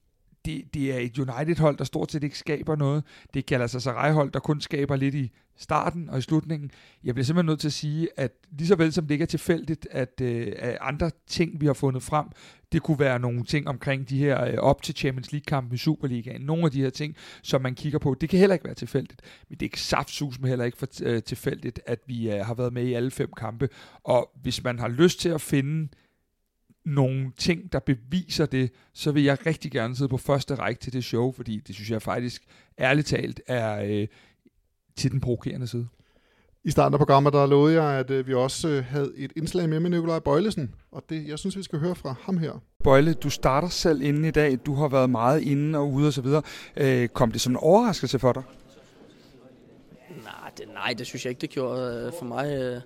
det, 0.45 0.75
det 0.75 0.95
er 0.95 0.99
et 0.99 1.19
United-hold, 1.19 1.77
der 1.77 1.85
stort 1.85 2.13
set 2.13 2.25
ikke 2.25 2.39
skaber 2.39 2.77
noget. 2.77 3.05
Det 3.35 3.47
kalder 3.47 3.65
altså 3.65 3.81
sig 3.81 3.93
Sarai-hold, 3.93 4.33
der 4.33 4.41
kun 4.41 4.61
skaber 4.61 4.97
lidt 4.97 5.15
i 5.15 5.31
starten 5.59 6.11
og 6.11 6.19
i 6.19 6.21
slutningen. 6.21 6.71
Jeg 7.05 7.15
bliver 7.15 7.25
simpelthen 7.25 7.47
nødt 7.47 7.61
til 7.61 7.69
at 7.69 7.73
sige, 7.73 8.09
at 8.17 8.33
lige 8.51 8.69
så 8.69 8.77
vel 8.77 8.93
som 8.93 9.07
det 9.07 9.15
ikke 9.15 9.23
er 9.23 9.27
tilfældigt, 9.27 9.89
at, 9.91 10.21
øh, 10.21 10.53
at 10.57 10.79
andre 10.81 11.11
ting, 11.27 11.61
vi 11.61 11.67
har 11.67 11.73
fundet 11.73 12.03
frem, 12.03 12.27
det 12.73 12.83
kunne 12.83 12.99
være 12.99 13.19
nogle 13.19 13.45
ting 13.45 13.69
omkring 13.69 14.09
de 14.09 14.19
her 14.19 14.45
øh, 14.45 14.55
op 14.55 14.83
til 14.83 14.95
Champions 14.95 15.33
League-kampen 15.33 15.75
i 15.75 15.79
Superligaen. 15.79 16.41
Nogle 16.41 16.65
af 16.65 16.71
de 16.71 16.81
her 16.81 16.91
ting, 16.91 17.17
som 17.43 17.63
man 17.63 17.75
kigger 17.75 17.99
på, 17.99 18.15
det 18.21 18.29
kan 18.29 18.39
heller 18.39 18.55
ikke 18.55 18.65
være 18.65 18.75
tilfældigt. 18.75 19.23
Men 19.49 19.59
det 19.59 19.63
er 19.63 19.67
ikke 19.67 19.81
saftsus 19.81 20.41
med 20.41 20.49
heller 20.49 20.65
ikke 20.65 20.79
for 20.79 20.89
øh, 21.03 21.23
tilfældigt, 21.23 21.81
at 21.87 21.99
vi 22.07 22.31
øh, 22.31 22.47
har 22.47 22.55
været 22.55 22.73
med 22.73 22.85
i 22.85 22.93
alle 22.93 23.11
fem 23.11 23.33
kampe. 23.37 23.69
Og 24.05 24.31
hvis 24.43 24.65
man 24.65 24.79
har 24.79 24.89
lyst 24.89 25.21
til 25.21 25.29
at 25.29 25.41
finde 25.41 25.89
nogle 26.85 27.33
ting, 27.37 27.73
der 27.73 27.79
beviser 27.79 28.47
det, 28.47 28.71
så 28.93 29.13
vil 29.13 29.23
jeg 29.25 29.47
rigtig 29.47 29.71
gerne 29.71 29.97
sidde 29.97 30.09
på 30.09 30.17
første 30.17 30.55
række 30.55 30.81
til 30.81 30.93
det 30.93 31.05
show, 31.05 31.33
fordi 31.33 31.61
det 31.67 31.75
synes 31.75 31.91
jeg 31.91 32.03
faktisk 32.03 32.43
ærligt 32.79 33.07
talt 33.07 33.41
er 33.47 33.83
øh, 33.85 34.07
til 34.97 35.13
den 35.13 35.21
provokerende 35.21 35.67
side. 35.67 35.89
I 36.65 36.71
starten 36.71 36.95
af 36.95 36.99
programmet, 36.99 37.33
der 37.33 37.47
lovede 37.47 37.83
jeg, 37.83 37.99
at 37.99 38.11
øh, 38.11 38.27
vi 38.27 38.35
også 38.35 38.69
øh, 38.69 38.85
havde 38.85 39.13
et 39.17 39.33
indslag 39.37 39.69
med 39.69 39.81
med 39.81 39.91
Nikolaj 39.91 40.19
Bøjlesen, 40.19 40.75
og 40.93 41.05
det, 41.09 41.29
jeg 41.29 41.39
synes, 41.39 41.57
vi 41.57 41.63
skal 41.63 41.79
høre 41.79 41.95
fra 41.95 42.15
ham 42.21 42.39
her. 42.39 42.53
Bøjle, 42.85 43.15
du 43.15 43.31
starter 43.31 43.69
selv 43.69 44.03
inde 44.03 44.29
i 44.29 44.31
dag. 44.31 44.59
Du 44.67 44.75
har 44.75 44.89
været 44.89 45.11
meget 45.11 45.43
inde 45.43 45.79
og 45.79 45.93
ude 45.93 46.07
og 46.07 46.13
så 46.13 46.23
videre. 46.23 46.43
Øh, 46.77 47.09
kom 47.09 47.33
det 47.33 47.41
som 47.41 47.53
en 47.53 47.57
overraskelse 47.57 48.19
for 48.19 48.33
dig? 48.33 48.43
Nej, 50.25 50.51
det, 50.59 50.65
nej, 50.75 50.95
det 50.99 51.07
synes 51.07 51.25
jeg 51.25 51.31
ikke, 51.31 51.41
det 51.41 51.51
gjorde 51.51 52.07
øh, 52.07 52.13
for 52.19 52.25
mig. 52.25 52.53
Øh, 52.53 52.81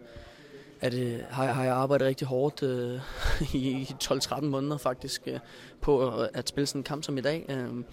at, 0.83 0.95
øh, 0.95 1.19
har, 1.31 1.45
jeg, 1.45 1.55
har 1.55 1.65
jeg 1.65 1.75
arbejdet 1.75 2.07
rigtig 2.07 2.27
hårdt 2.27 2.63
øh, 2.63 3.01
i 3.55 3.95
12-13 4.05 4.41
måneder 4.41 4.77
faktisk 4.77 5.23
øh, 5.27 5.39
på 5.81 6.09
at, 6.09 6.31
at 6.35 6.49
spille 6.49 6.67
sådan 6.67 6.81
en 6.81 6.85
kamp 6.85 7.05
som 7.05 7.19
i 7.19 7.21
dag. 7.21 7.47
Øh, 7.49 7.85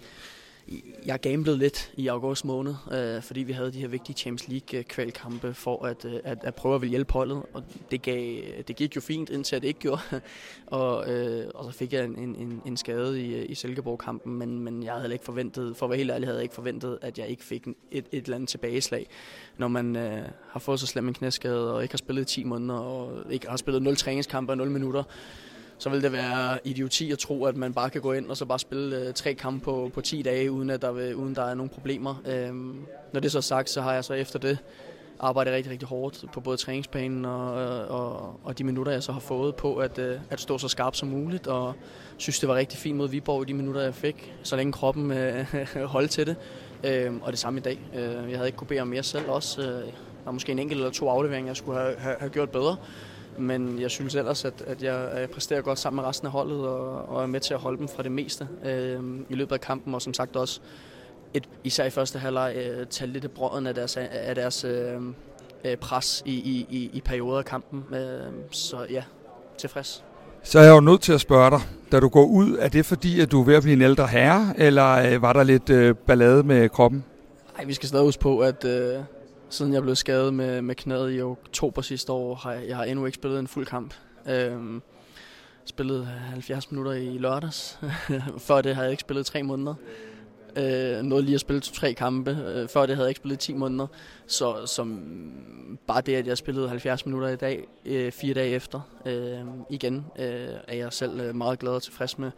jeg 1.06 1.20
gamblede 1.20 1.58
lidt 1.58 1.92
i 1.96 2.06
august 2.06 2.44
måned, 2.44 2.74
øh, 2.92 3.22
fordi 3.22 3.40
vi 3.40 3.52
havde 3.52 3.72
de 3.72 3.80
her 3.80 3.88
vigtige 3.88 4.16
Champions 4.16 4.48
League 4.48 4.78
øh, 4.78 4.84
kvalkampe 4.84 5.54
for 5.54 5.84
at, 5.84 6.04
øh, 6.04 6.20
at, 6.24 6.38
at 6.44 6.54
prøve 6.54 6.74
at 6.74 6.80
ville 6.80 6.90
hjælpe 6.90 7.12
holdet, 7.12 7.42
og 7.54 7.64
det, 7.90 8.02
gav, 8.02 8.42
det 8.68 8.76
gik 8.76 8.96
jo 8.96 9.00
fint, 9.00 9.30
indtil 9.30 9.62
det 9.62 9.68
ikke 9.68 9.80
gjorde, 9.80 10.02
og, 10.66 11.10
øh, 11.10 11.50
og 11.54 11.64
så 11.64 11.78
fik 11.78 11.92
jeg 11.92 12.04
en, 12.04 12.18
en, 12.18 12.62
en 12.66 12.76
skade 12.76 13.22
i, 13.22 13.34
øh, 13.34 13.50
i 13.50 13.54
Silkeborg-kampen, 13.54 14.34
men, 14.34 14.60
men 14.60 14.82
jeg 14.82 14.94
havde 14.94 15.12
ikke 15.12 15.24
forventet, 15.24 15.76
for 15.76 15.86
at 15.86 15.90
være 15.90 15.98
helt 15.98 16.10
ærlig, 16.10 16.28
havde 16.28 16.38
jeg 16.38 16.42
ikke 16.42 16.54
forventet, 16.54 16.98
at 17.02 17.18
jeg 17.18 17.28
ikke 17.28 17.44
fik 17.44 17.66
et, 17.90 18.06
et 18.12 18.24
eller 18.24 18.34
andet 18.34 18.48
tilbageslag, 18.48 19.06
når 19.58 19.68
man 19.68 19.96
øh, 19.96 20.22
har 20.50 20.60
fået 20.60 20.80
så 20.80 20.86
slem 20.86 21.08
en 21.08 21.14
knæskade, 21.14 21.74
og 21.74 21.82
ikke 21.82 21.92
har 21.92 21.98
spillet 21.98 22.22
i 22.22 22.34
10 22.34 22.44
måneder, 22.44 22.78
og 22.78 23.32
ikke 23.32 23.48
har 23.48 23.56
spillet 23.56 23.82
0 23.82 23.96
træningskampe 23.96 24.52
og 24.52 24.56
0 24.56 24.70
minutter, 24.70 25.02
så 25.80 25.88
vil 25.90 26.02
det 26.02 26.12
være 26.12 26.58
idioti 26.64 27.12
at 27.12 27.18
tro, 27.18 27.44
at 27.44 27.56
man 27.56 27.72
bare 27.72 27.90
kan 27.90 28.00
gå 28.00 28.12
ind 28.12 28.30
og 28.30 28.36
så 28.36 28.44
bare 28.44 28.58
spille 28.58 28.96
øh, 28.96 29.14
tre 29.14 29.34
kampe 29.34 29.64
på, 29.64 29.90
på 29.94 30.00
10 30.00 30.22
dage, 30.22 30.52
uden 30.52 30.70
at 30.70 30.82
der, 30.82 30.92
vil, 30.92 31.14
uden 31.14 31.34
der 31.34 31.44
er 31.44 31.54
nogen 31.54 31.68
problemer. 31.68 32.22
Øhm, 32.26 32.86
når 33.12 33.20
det 33.20 33.32
så 33.32 33.38
er 33.38 33.42
sagt, 33.42 33.70
så 33.70 33.80
har 33.80 33.92
jeg 33.92 34.04
så 34.04 34.14
efter 34.14 34.38
det 34.38 34.58
arbejdet 35.20 35.54
rigtig, 35.54 35.72
rigtig 35.72 35.88
hårdt 35.88 36.24
på 36.32 36.40
både 36.40 36.56
træningsbanen 36.56 37.24
og, 37.24 37.60
øh, 37.60 37.90
og, 37.90 38.40
og 38.44 38.58
de 38.58 38.64
minutter, 38.64 38.92
jeg 38.92 39.02
så 39.02 39.12
har 39.12 39.20
fået 39.20 39.54
på 39.54 39.76
at, 39.76 39.98
øh, 39.98 40.20
at 40.30 40.40
stå 40.40 40.58
så 40.58 40.68
skarpt 40.68 40.96
som 40.96 41.08
muligt, 41.08 41.46
og 41.46 41.74
synes, 42.16 42.40
det 42.40 42.48
var 42.48 42.54
rigtig 42.54 42.78
fint 42.78 42.96
mod 42.96 43.08
Viborg 43.08 43.42
i 43.42 43.44
de 43.44 43.54
minutter, 43.54 43.80
jeg 43.80 43.94
fik, 43.94 44.34
så 44.42 44.56
længe 44.56 44.72
kroppen 44.72 45.10
øh, 45.10 45.46
holdt 45.94 46.10
til 46.10 46.26
det. 46.26 46.36
Øhm, 46.84 47.20
og 47.22 47.32
det 47.32 47.38
samme 47.38 47.60
i 47.60 47.62
dag. 47.62 47.80
Øh, 47.94 48.02
jeg 48.02 48.38
havde 48.38 48.46
ikke 48.48 48.58
kunne 48.58 48.68
bede 48.68 48.80
om 48.80 48.88
mere 48.88 49.02
selv 49.02 49.30
også. 49.30 49.60
Øh, 49.60 49.66
der 49.66 50.24
var 50.24 50.32
måske 50.32 50.52
en 50.52 50.58
enkelt 50.58 50.78
eller 50.78 50.92
to 50.92 51.08
afleveringer, 51.08 51.48
jeg 51.48 51.56
skulle 51.56 51.78
have, 51.78 51.96
have, 51.98 52.16
have 52.18 52.30
gjort 52.30 52.50
bedre. 52.50 52.76
Men 53.38 53.80
jeg 53.80 53.90
synes 53.90 54.14
ellers, 54.14 54.44
at, 54.44 54.62
at 54.66 54.82
jeg, 54.82 55.28
præsterer 55.32 55.60
godt 55.60 55.78
sammen 55.78 55.96
med 55.96 56.08
resten 56.08 56.26
af 56.26 56.32
holdet 56.32 56.68
og, 56.68 57.08
og 57.08 57.22
er 57.22 57.26
med 57.26 57.40
til 57.40 57.54
at 57.54 57.60
holde 57.60 57.78
dem 57.78 57.88
fra 57.88 58.02
det 58.02 58.12
meste 58.12 58.48
øh, 58.64 59.00
i 59.28 59.34
løbet 59.34 59.52
af 59.52 59.60
kampen. 59.60 59.94
Og 59.94 60.02
som 60.02 60.14
sagt 60.14 60.36
også, 60.36 60.60
et, 61.34 61.48
især 61.64 61.84
i 61.84 61.90
første 61.90 62.18
halvleg, 62.18 62.54
øh, 62.56 62.86
tage 62.86 63.10
lidt 63.10 63.24
af 63.24 63.30
brøden 63.30 63.66
af 63.66 63.74
deres, 63.74 63.96
af 63.96 64.34
deres 64.34 64.64
øh, 64.64 64.96
øh, 65.64 65.76
pres 65.76 66.22
i, 66.26 66.34
i, 66.34 66.66
i, 66.70 66.90
i 66.92 67.00
perioder 67.00 67.38
af 67.38 67.44
kampen. 67.44 67.94
Øh, 67.94 68.32
så 68.50 68.86
ja, 68.90 69.02
tilfreds. 69.58 70.04
Så 70.42 70.58
er 70.58 70.62
jeg 70.62 70.70
jo 70.70 70.80
nødt 70.80 71.00
til 71.00 71.12
at 71.12 71.20
spørge 71.20 71.50
dig, 71.50 71.60
da 71.92 72.00
du 72.00 72.08
går 72.08 72.24
ud, 72.24 72.56
er 72.58 72.68
det 72.68 72.86
fordi, 72.86 73.20
at 73.20 73.30
du 73.30 73.40
er 73.40 73.44
ved 73.44 73.54
at 73.54 73.62
blive 73.62 73.76
en 73.76 73.82
ældre 73.82 74.06
herre, 74.06 74.54
eller 74.56 74.90
øh, 74.90 75.22
var 75.22 75.32
der 75.32 75.42
lidt 75.42 75.70
øh, 75.70 75.94
ballade 75.94 76.42
med 76.42 76.68
kroppen? 76.68 77.04
Nej, 77.56 77.64
vi 77.64 77.74
skal 77.74 77.88
stadig 77.88 78.04
huske 78.04 78.20
på, 78.20 78.38
at 78.38 78.64
øh, 78.64 78.98
Siden 79.50 79.72
jeg 79.72 79.82
blev 79.82 79.96
skadet 79.96 80.34
med, 80.34 80.62
med 80.62 80.74
knæet 80.74 81.16
i 81.16 81.22
oktober 81.22 81.82
sidste 81.82 82.12
år, 82.12 82.34
har 82.34 82.52
jeg, 82.52 82.68
jeg 82.68 82.76
har 82.76 82.84
endnu 82.84 83.06
ikke 83.06 83.16
spillet 83.16 83.38
en 83.38 83.46
fuld 83.46 83.66
kamp. 83.66 83.94
Øhm, 84.28 84.82
spillet 85.64 86.06
70 86.06 86.70
minutter 86.70 86.92
i 86.92 87.18
lørdags. 87.18 87.78
Før 88.46 88.60
det 88.60 88.74
havde 88.74 88.84
jeg 88.84 88.90
ikke 88.90 89.00
spillet 89.00 89.26
tre 89.26 89.42
måneder. 89.42 89.74
Øh, 90.56 91.02
nåede 91.02 91.24
lige 91.24 91.34
at 91.34 91.40
spille 91.40 91.60
to-tre 91.60 91.92
kampe. 91.92 92.30
Øh, 92.30 92.68
før 92.68 92.86
det 92.86 92.96
havde 92.96 93.06
jeg 93.06 93.10
ikke 93.10 93.18
spillet 93.18 93.38
10 93.38 93.52
måneder. 93.52 93.86
Så 94.26 94.66
som 94.66 95.00
bare 95.86 96.00
det, 96.00 96.14
at 96.14 96.26
jeg 96.26 96.38
spillede 96.38 96.68
70 96.68 97.06
minutter 97.06 97.28
i 97.28 97.36
dag, 97.36 97.68
øh, 97.86 98.12
fire 98.12 98.34
dage 98.34 98.50
efter, 98.50 98.80
øh, 99.06 99.40
igen, 99.70 100.06
øh, 100.18 100.48
er 100.68 100.76
jeg 100.76 100.92
selv 100.92 101.20
øh, 101.20 101.34
meget 101.34 101.58
glad 101.58 101.72
og 101.72 101.82
tilfreds 101.82 102.18
med. 102.18 102.30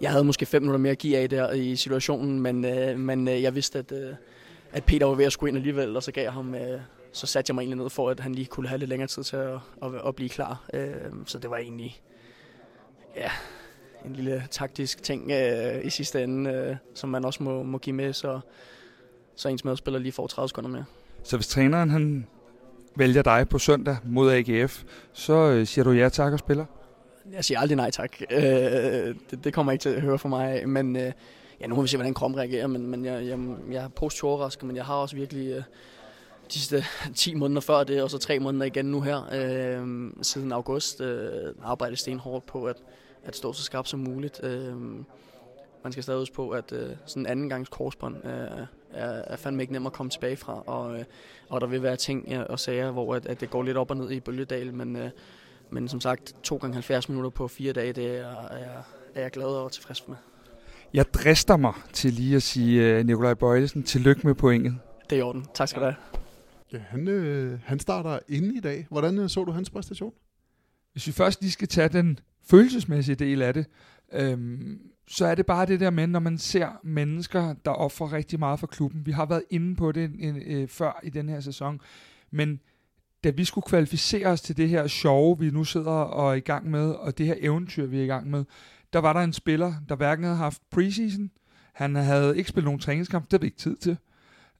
Jeg 0.00 0.10
havde 0.10 0.24
måske 0.24 0.46
fem 0.46 0.62
minutter 0.62 0.78
mere 0.80 0.92
at 0.92 0.98
give 0.98 1.18
af 1.18 1.30
der 1.30 1.52
i 1.52 1.76
situationen, 1.76 2.40
men, 2.40 2.64
øh, 2.64 2.98
men 2.98 3.28
øh, 3.28 3.42
jeg 3.42 3.54
vidste, 3.54 3.78
at... 3.78 3.92
Øh, 3.92 4.14
at 4.72 4.84
Peter 4.84 5.06
var 5.06 5.14
ved 5.14 5.24
at 5.24 5.32
skulle 5.32 5.50
ind 5.50 5.56
alligevel, 5.56 5.96
og 5.96 6.02
så 6.02 6.12
gav 6.12 6.22
jeg 6.22 6.32
ham, 6.32 6.54
øh, 6.54 6.80
så 7.12 7.26
satte 7.26 7.50
jeg 7.50 7.54
mig 7.54 7.62
egentlig 7.62 7.78
ned 7.78 7.90
for, 7.90 8.10
at 8.10 8.20
han 8.20 8.34
lige 8.34 8.46
kunne 8.46 8.68
have 8.68 8.78
lidt 8.78 8.88
længere 8.88 9.08
tid 9.08 9.22
til 9.22 9.36
at, 9.36 9.58
at, 9.82 9.90
at 10.06 10.14
blive 10.16 10.28
klar. 10.28 10.64
Øh, 10.74 10.90
så 11.26 11.38
det 11.38 11.50
var 11.50 11.56
egentlig, 11.56 12.00
ja, 13.16 13.30
en 14.04 14.12
lille 14.12 14.44
taktisk 14.50 15.02
ting 15.02 15.30
øh, 15.30 15.84
i 15.84 15.90
sidste 15.90 16.22
ende, 16.22 16.50
øh, 16.50 16.76
som 16.94 17.10
man 17.10 17.24
også 17.24 17.42
må, 17.42 17.62
må 17.62 17.78
give 17.78 17.96
med, 17.96 18.12
så, 18.12 18.40
så 19.36 19.48
ens 19.48 19.64
medspiller 19.64 20.00
lige 20.00 20.12
får 20.12 20.26
30 20.26 20.48
sekunder 20.48 20.70
mere. 20.70 20.84
Så 21.22 21.36
hvis 21.36 21.48
træneren 21.48 21.90
han 21.90 22.26
vælger 22.96 23.22
dig 23.22 23.48
på 23.48 23.58
søndag 23.58 23.96
mod 24.04 24.32
AGF, 24.32 24.82
så 25.12 25.32
øh, 25.32 25.66
siger 25.66 25.84
du 25.84 25.90
ja 25.90 26.08
tak 26.08 26.32
og 26.32 26.38
spiller? 26.38 26.64
Jeg 27.32 27.44
siger 27.44 27.60
aldrig 27.60 27.76
nej 27.76 27.90
tak. 27.90 28.20
Øh, 28.30 28.40
det, 28.40 29.44
det 29.44 29.52
kommer 29.52 29.72
ikke 29.72 29.82
til 29.82 29.88
at 29.88 30.02
høre 30.02 30.18
for 30.18 30.28
mig 30.28 30.68
men 30.68 30.96
øh, 30.96 31.12
ja, 31.60 31.66
nu 31.66 31.74
må 31.74 31.82
vi 31.82 31.88
se, 31.88 31.96
hvordan 31.96 32.14
kroppen 32.14 32.38
reagerer, 32.38 32.66
men, 32.66 32.86
men 32.86 33.04
jeg, 33.04 33.26
jeg, 33.26 33.38
jeg 33.70 33.84
er 33.84 33.88
positivt 33.88 34.24
overrasket, 34.24 34.64
men 34.64 34.76
jeg 34.76 34.84
har 34.84 34.94
også 34.94 35.16
virkelig 35.16 35.48
øh, 35.48 35.62
de 36.48 36.52
sidste 36.52 36.84
10 37.14 37.34
måneder 37.34 37.60
før 37.60 37.84
det, 37.84 38.02
og 38.02 38.10
så 38.10 38.18
3 38.18 38.38
måneder 38.38 38.66
igen 38.66 38.84
nu 38.84 39.00
her, 39.00 39.22
øh, 39.32 40.10
siden 40.22 40.52
august, 40.52 41.00
øh, 41.00 41.54
arbejdet 41.62 41.98
stenhårdt 41.98 42.46
på 42.46 42.64
at, 42.64 42.76
at 43.24 43.36
stå 43.36 43.52
så 43.52 43.62
skarpt 43.62 43.88
som 43.88 44.00
muligt. 44.00 44.40
Øh, 44.42 44.74
man 45.82 45.92
skal 45.92 46.02
stadig 46.02 46.20
huske 46.20 46.34
på, 46.34 46.50
at 46.50 46.72
øh, 46.72 46.90
sådan 47.06 47.22
en 47.22 47.26
anden 47.26 47.48
gangs 47.48 47.68
korsbånd 47.68 48.16
øh, 48.24 48.66
er, 48.92 49.22
er 49.26 49.36
fandme 49.36 49.62
ikke 49.62 49.72
nem 49.72 49.86
at 49.86 49.92
komme 49.92 50.10
tilbage 50.10 50.36
fra, 50.36 50.62
og, 50.66 50.98
øh, 50.98 51.04
og 51.48 51.60
der 51.60 51.66
vil 51.66 51.82
være 51.82 51.96
ting 51.96 52.28
ja, 52.28 52.42
og 52.42 52.60
sager, 52.60 52.90
hvor 52.90 53.14
at, 53.14 53.26
at 53.26 53.40
det 53.40 53.50
går 53.50 53.62
lidt 53.62 53.76
op 53.76 53.90
og 53.90 53.96
ned 53.96 54.10
i 54.10 54.20
bølgedal, 54.20 54.74
men, 54.74 54.96
øh, 54.96 55.10
men 55.70 55.88
som 55.88 56.00
sagt, 56.00 56.34
2 56.42 56.56
gange 56.56 56.74
70 56.74 57.08
minutter 57.08 57.30
på 57.30 57.48
fire 57.48 57.72
dage, 57.72 57.92
det 57.92 58.18
er, 58.18 58.48
er, 58.50 58.82
er 59.14 59.20
jeg 59.20 59.30
glad 59.30 59.46
og 59.46 59.72
tilfreds 59.72 60.08
med. 60.08 60.16
Jeg 60.94 61.14
drister 61.14 61.56
mig 61.56 61.74
til 61.92 62.12
lige 62.12 62.36
at 62.36 62.42
sige 62.42 62.98
uh, 62.98 63.06
Nikolaj 63.06 63.34
Bøjlesen, 63.34 63.82
tillykke 63.82 64.26
med 64.26 64.34
pointet. 64.34 64.78
Det 65.10 65.16
er 65.16 65.20
i 65.20 65.22
orden. 65.22 65.46
Tak 65.54 65.68
skal 65.68 65.82
du 65.82 65.86
have. 65.86 65.96
Ja, 66.72 66.78
han, 66.78 67.08
øh, 67.08 67.58
han 67.64 67.78
starter 67.78 68.18
inde 68.28 68.56
i 68.56 68.60
dag. 68.60 68.86
Hvordan 68.90 69.18
øh, 69.18 69.28
så 69.28 69.44
du 69.44 69.52
hans 69.52 69.70
præstation? 69.70 70.12
Hvis 70.92 71.06
vi 71.06 71.12
først 71.12 71.40
lige 71.40 71.52
skal 71.52 71.68
tage 71.68 71.88
den 71.88 72.18
følelsesmæssige 72.50 73.16
del 73.16 73.42
af 73.42 73.54
det, 73.54 73.66
Øhm, 74.12 74.80
så 75.08 75.26
er 75.26 75.34
det 75.34 75.46
bare 75.46 75.66
det 75.66 75.80
der 75.80 75.90
med, 75.90 76.06
når 76.06 76.20
man 76.20 76.38
ser 76.38 76.80
mennesker, 76.82 77.54
der 77.64 77.70
offrer 77.70 78.12
rigtig 78.12 78.38
meget 78.38 78.60
for 78.60 78.66
klubben. 78.66 79.06
Vi 79.06 79.12
har 79.12 79.26
været 79.26 79.42
inde 79.50 79.76
på 79.76 79.92
det 79.92 80.04
en, 80.04 80.20
en, 80.20 80.42
øh, 80.46 80.68
før 80.68 81.00
i 81.02 81.10
den 81.10 81.28
her 81.28 81.40
sæson, 81.40 81.80
men 82.30 82.60
da 83.24 83.30
vi 83.30 83.44
skulle 83.44 83.64
kvalificere 83.66 84.26
os 84.26 84.40
til 84.40 84.56
det 84.56 84.68
her 84.68 84.86
sjove, 84.86 85.38
vi 85.38 85.50
nu 85.50 85.64
sidder 85.64 85.90
og 85.90 86.30
er 86.30 86.34
i 86.34 86.40
gang 86.40 86.70
med, 86.70 86.90
og 86.90 87.18
det 87.18 87.26
her 87.26 87.34
eventyr, 87.38 87.86
vi 87.86 87.98
er 87.98 88.04
i 88.04 88.06
gang 88.06 88.30
med, 88.30 88.44
der 88.92 88.98
var 88.98 89.12
der 89.12 89.20
en 89.20 89.32
spiller, 89.32 89.74
der 89.88 89.96
hverken 89.96 90.24
havde 90.24 90.36
haft 90.36 90.62
preseason, 90.70 91.30
han 91.72 91.94
havde 91.94 92.38
ikke 92.38 92.48
spillet 92.48 92.64
nogen 92.64 92.80
træningskamp, 92.80 93.24
det 93.24 93.32
havde 93.32 93.40
vi 93.40 93.46
ikke 93.46 93.58
tid 93.58 93.76
til. 93.76 93.96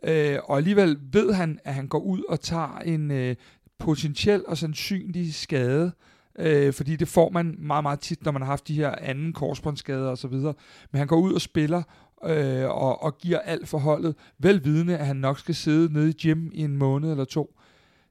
Øh, 0.04 0.38
og 0.44 0.56
alligevel 0.56 0.98
ved 1.12 1.32
han, 1.32 1.58
at 1.64 1.74
han 1.74 1.88
går 1.88 1.98
ud 1.98 2.22
og 2.28 2.40
tager 2.40 2.78
en 2.78 3.10
øh, 3.10 3.36
potentiel 3.78 4.44
og 4.46 4.58
sandsynlig 4.58 5.34
skade, 5.34 5.92
øh, 6.38 6.72
fordi 6.72 6.96
det 6.96 7.08
får 7.08 7.30
man 7.30 7.56
meget, 7.58 7.84
meget 7.84 8.00
tit, 8.00 8.24
når 8.24 8.32
man 8.32 8.42
har 8.42 8.48
haft 8.48 8.68
de 8.68 8.74
her 8.74 8.94
anden 9.00 9.32
korsbåndsskader 9.32 10.10
osv. 10.10 10.32
Men 10.32 10.98
han 10.98 11.06
går 11.06 11.16
ud 11.16 11.32
og 11.32 11.40
spiller 11.40 11.82
øh, 12.24 12.64
og, 12.64 13.02
og 13.02 13.18
giver 13.18 13.38
alt 13.38 13.68
for 13.68 13.78
holdet, 13.78 14.14
velvidende, 14.38 14.98
at 14.98 15.06
han 15.06 15.16
nok 15.16 15.38
skal 15.38 15.54
sidde 15.54 15.92
nede 15.92 16.10
i 16.10 16.12
gym 16.12 16.50
i 16.52 16.62
en 16.62 16.76
måned 16.76 17.10
eller 17.10 17.24
to. 17.24 17.56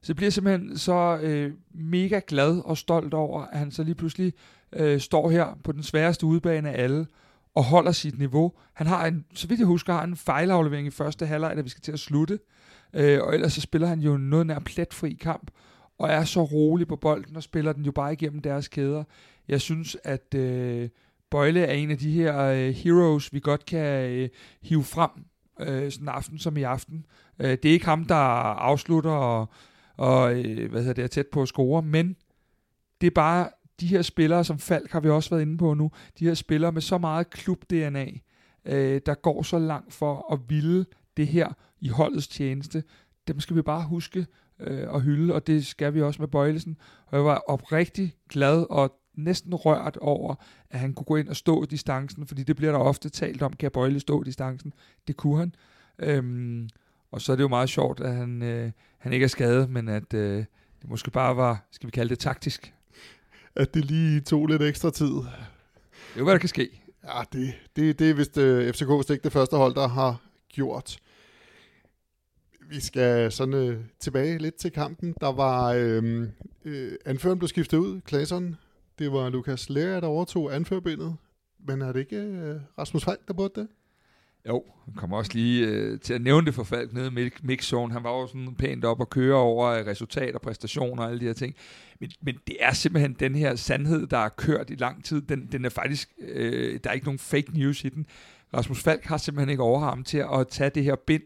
Så 0.02 0.12
jeg 0.12 0.16
bliver 0.16 0.30
simpelthen 0.30 0.78
så 0.78 1.18
øh, 1.22 1.52
mega 1.74 2.20
glad 2.26 2.62
og 2.64 2.78
stolt 2.78 3.14
over, 3.14 3.42
at 3.42 3.58
han 3.58 3.70
så 3.70 3.82
lige 3.82 3.94
pludselig 3.94 4.32
øh, 4.78 5.00
står 5.00 5.30
her 5.30 5.58
på 5.64 5.72
den 5.72 5.82
sværeste 5.82 6.26
udbane 6.26 6.70
af 6.70 6.82
alle, 6.82 7.06
og 7.54 7.64
holder 7.64 7.92
sit 7.92 8.18
niveau. 8.18 8.52
Han 8.72 8.86
har 8.86 9.06
en, 9.06 9.24
så 9.34 9.48
vidt 9.48 9.60
jeg 9.60 9.66
husker, 9.66 9.92
har 9.92 10.04
en 10.04 10.16
fejlaflevering 10.16 10.86
i 10.86 10.90
første 10.90 11.26
halvleg, 11.26 11.56
da 11.56 11.62
vi 11.62 11.68
skal 11.68 11.82
til 11.82 11.92
at 11.92 11.98
slutte. 11.98 12.38
Øh, 12.94 13.22
og 13.22 13.34
ellers 13.34 13.52
så 13.52 13.60
spiller 13.60 13.88
han 13.88 14.00
jo 14.00 14.16
noget 14.16 14.46
nær 14.46 14.58
pletfri 14.58 15.12
kamp, 15.12 15.50
og 15.98 16.08
er 16.08 16.24
så 16.24 16.44
rolig 16.44 16.88
på 16.88 16.96
bolden, 16.96 17.36
og 17.36 17.42
spiller 17.42 17.72
den 17.72 17.84
jo 17.84 17.92
bare 17.92 18.12
igennem 18.12 18.42
deres 18.42 18.68
kæder. 18.68 19.04
Jeg 19.48 19.60
synes, 19.60 19.96
at 20.04 20.34
øh, 20.34 20.88
Bøjle 21.30 21.60
er 21.60 21.72
en 21.72 21.90
af 21.90 21.98
de 21.98 22.10
her 22.10 22.40
øh, 22.40 22.68
heroes, 22.68 23.32
vi 23.32 23.40
godt 23.40 23.66
kan 23.66 24.10
øh, 24.10 24.28
hive 24.62 24.84
frem 24.84 25.10
øh, 25.60 25.92
sådan 25.92 26.04
en 26.04 26.08
aften 26.08 26.38
som 26.38 26.56
i 26.56 26.62
aften. 26.62 27.06
Øh, 27.38 27.50
det 27.50 27.64
er 27.64 27.72
ikke 27.72 27.86
ham, 27.86 28.04
der 28.04 28.14
afslutter 28.14 29.10
og, 29.10 29.48
og 29.96 30.34
øh, 30.34 30.70
hvad 30.70 30.80
hedder 30.80 30.94
det, 30.94 31.04
er 31.04 31.08
tæt 31.08 31.26
på 31.26 31.42
at 31.42 31.48
score, 31.48 31.82
men 31.82 32.16
det 33.00 33.06
er 33.06 33.10
bare 33.14 33.48
de 33.80 33.86
her 33.86 34.02
spillere, 34.02 34.44
som 34.44 34.58
Falk 34.58 34.92
har 34.92 35.00
vi 35.00 35.08
også 35.08 35.30
været 35.30 35.42
inde 35.42 35.58
på 35.58 35.74
nu, 35.74 35.90
de 36.18 36.24
her 36.24 36.34
spillere 36.34 36.72
med 36.72 36.82
så 36.82 36.98
meget 36.98 37.30
klub-DNA, 37.30 38.06
øh, 38.64 39.00
der 39.06 39.14
går 39.14 39.42
så 39.42 39.58
langt 39.58 39.92
for 39.92 40.32
at 40.32 40.38
ville 40.48 40.86
det 41.16 41.26
her 41.26 41.48
i 41.80 41.88
holdets 41.88 42.28
tjeneste, 42.28 42.82
dem 43.28 43.40
skal 43.40 43.56
vi 43.56 43.62
bare 43.62 43.84
huske 43.84 44.26
øh, 44.60 44.94
at 44.94 45.02
hylde, 45.02 45.34
og 45.34 45.46
det 45.46 45.66
skal 45.66 45.94
vi 45.94 46.02
også 46.02 46.22
med 46.22 46.28
Bøjlesen. 46.28 46.76
Og 47.06 47.16
jeg 47.16 47.24
var 47.24 47.42
oprigtig 47.48 48.14
glad 48.28 48.66
og 48.70 49.00
næsten 49.14 49.54
rørt 49.54 49.96
over, 49.96 50.34
at 50.70 50.78
han 50.80 50.94
kunne 50.94 51.04
gå 51.04 51.16
ind 51.16 51.28
og 51.28 51.36
stå 51.36 51.64
distancen, 51.64 52.26
fordi 52.26 52.42
det 52.42 52.56
bliver 52.56 52.72
der 52.72 52.78
ofte 52.78 53.08
talt 53.08 53.42
om, 53.42 53.52
kan 53.52 53.70
Bøjle 53.70 54.00
stå 54.00 54.22
distancen? 54.22 54.72
Det 55.08 55.16
kunne 55.16 55.38
han. 55.38 55.54
Øhm, 55.98 56.68
og 57.10 57.20
så 57.20 57.32
er 57.32 57.36
det 57.36 57.42
jo 57.42 57.48
meget 57.48 57.68
sjovt, 57.68 58.00
at 58.00 58.14
han, 58.14 58.42
øh, 58.42 58.72
han 58.98 59.12
ikke 59.12 59.24
er 59.24 59.28
skadet, 59.28 59.70
men 59.70 59.88
at 59.88 60.14
øh, 60.14 60.44
det 60.82 60.90
måske 60.90 61.10
bare 61.10 61.36
var, 61.36 61.66
skal 61.70 61.86
vi 61.86 61.90
kalde 61.90 62.10
det 62.10 62.18
taktisk. 62.18 62.74
At 63.56 63.74
det 63.74 63.84
lige 63.84 64.20
tog 64.20 64.46
lidt 64.46 64.62
ekstra 64.62 64.90
tid. 64.90 65.06
Det 65.06 65.24
er 66.14 66.18
jo, 66.18 66.24
hvad 66.24 66.32
der 66.32 66.38
kan 66.38 66.48
ske. 66.48 66.82
Ja, 67.04 67.22
det, 67.32 67.54
det, 67.76 67.98
det 67.98 68.10
er 68.10 68.14
vist 68.14 68.36
uh, 68.36 68.72
FCK 68.72 68.98
vist 68.98 69.10
ikke 69.10 69.24
det 69.24 69.32
første 69.32 69.56
hold, 69.56 69.74
der 69.74 69.88
har 69.88 70.20
gjort. 70.48 70.98
Vi 72.68 72.80
skal 72.80 73.32
sådan 73.32 73.54
uh, 73.54 73.74
tilbage 74.00 74.38
lidt 74.38 74.54
til 74.54 74.70
kampen. 74.70 75.14
Der 75.20 75.32
var 75.32 75.74
uh, 75.74 76.22
uh, 76.72 76.92
anføreren 77.04 77.38
blev 77.38 77.48
skiftet 77.48 77.78
ud, 77.78 78.00
Claesson. 78.08 78.56
Det 78.98 79.12
var 79.12 79.28
Lukas 79.28 79.70
Lea, 79.70 80.00
der 80.00 80.06
overtog 80.06 80.54
anførbindet. 80.54 81.16
Men 81.66 81.82
er 81.82 81.92
det 81.92 82.00
ikke 82.00 82.22
uh, 82.22 82.78
Rasmus 82.78 83.04
Falk, 83.04 83.28
der 83.28 83.34
burde 83.34 83.60
det? 83.60 83.68
Jo, 84.48 84.64
han 84.84 84.94
kommer 84.94 85.16
også 85.16 85.30
lige 85.34 85.66
øh, 85.66 86.00
til 86.00 86.14
at 86.14 86.22
nævne 86.22 86.46
det 86.46 86.54
for 86.54 86.64
Falk 86.64 86.92
nede 86.92 87.26
i 87.26 87.30
mixzone. 87.42 87.92
Han 87.92 88.04
var 88.04 88.10
jo 88.10 88.26
sådan 88.26 88.54
pænt 88.58 88.84
op 88.84 89.00
og 89.00 89.10
køre 89.10 89.36
over 89.36 89.86
resultater, 89.86 90.38
præstationer 90.38 91.02
og 91.02 91.08
alle 91.08 91.20
de 91.20 91.24
her 91.24 91.32
ting. 91.32 91.54
Men, 92.00 92.10
men 92.22 92.34
det 92.46 92.56
er 92.60 92.72
simpelthen 92.72 93.16
den 93.20 93.34
her 93.34 93.56
sandhed, 93.56 94.06
der 94.06 94.18
er 94.18 94.28
kørt 94.28 94.70
i 94.70 94.74
lang 94.74 95.04
tid. 95.04 95.20
Den, 95.20 95.48
den 95.52 95.64
er 95.64 95.68
faktisk, 95.68 96.12
øh, 96.18 96.80
der 96.84 96.90
er 96.90 96.94
ikke 96.94 97.06
nogen 97.06 97.18
fake 97.18 97.50
news 97.54 97.84
i 97.84 97.88
den. 97.88 98.06
Rasmus 98.54 98.82
Falk 98.82 99.04
har 99.04 99.16
simpelthen 99.16 99.50
ikke 99.50 99.62
overarm 99.62 100.04
til 100.04 100.18
at 100.18 100.48
tage 100.48 100.70
det 100.70 100.84
her 100.84 100.96
bind, 101.06 101.22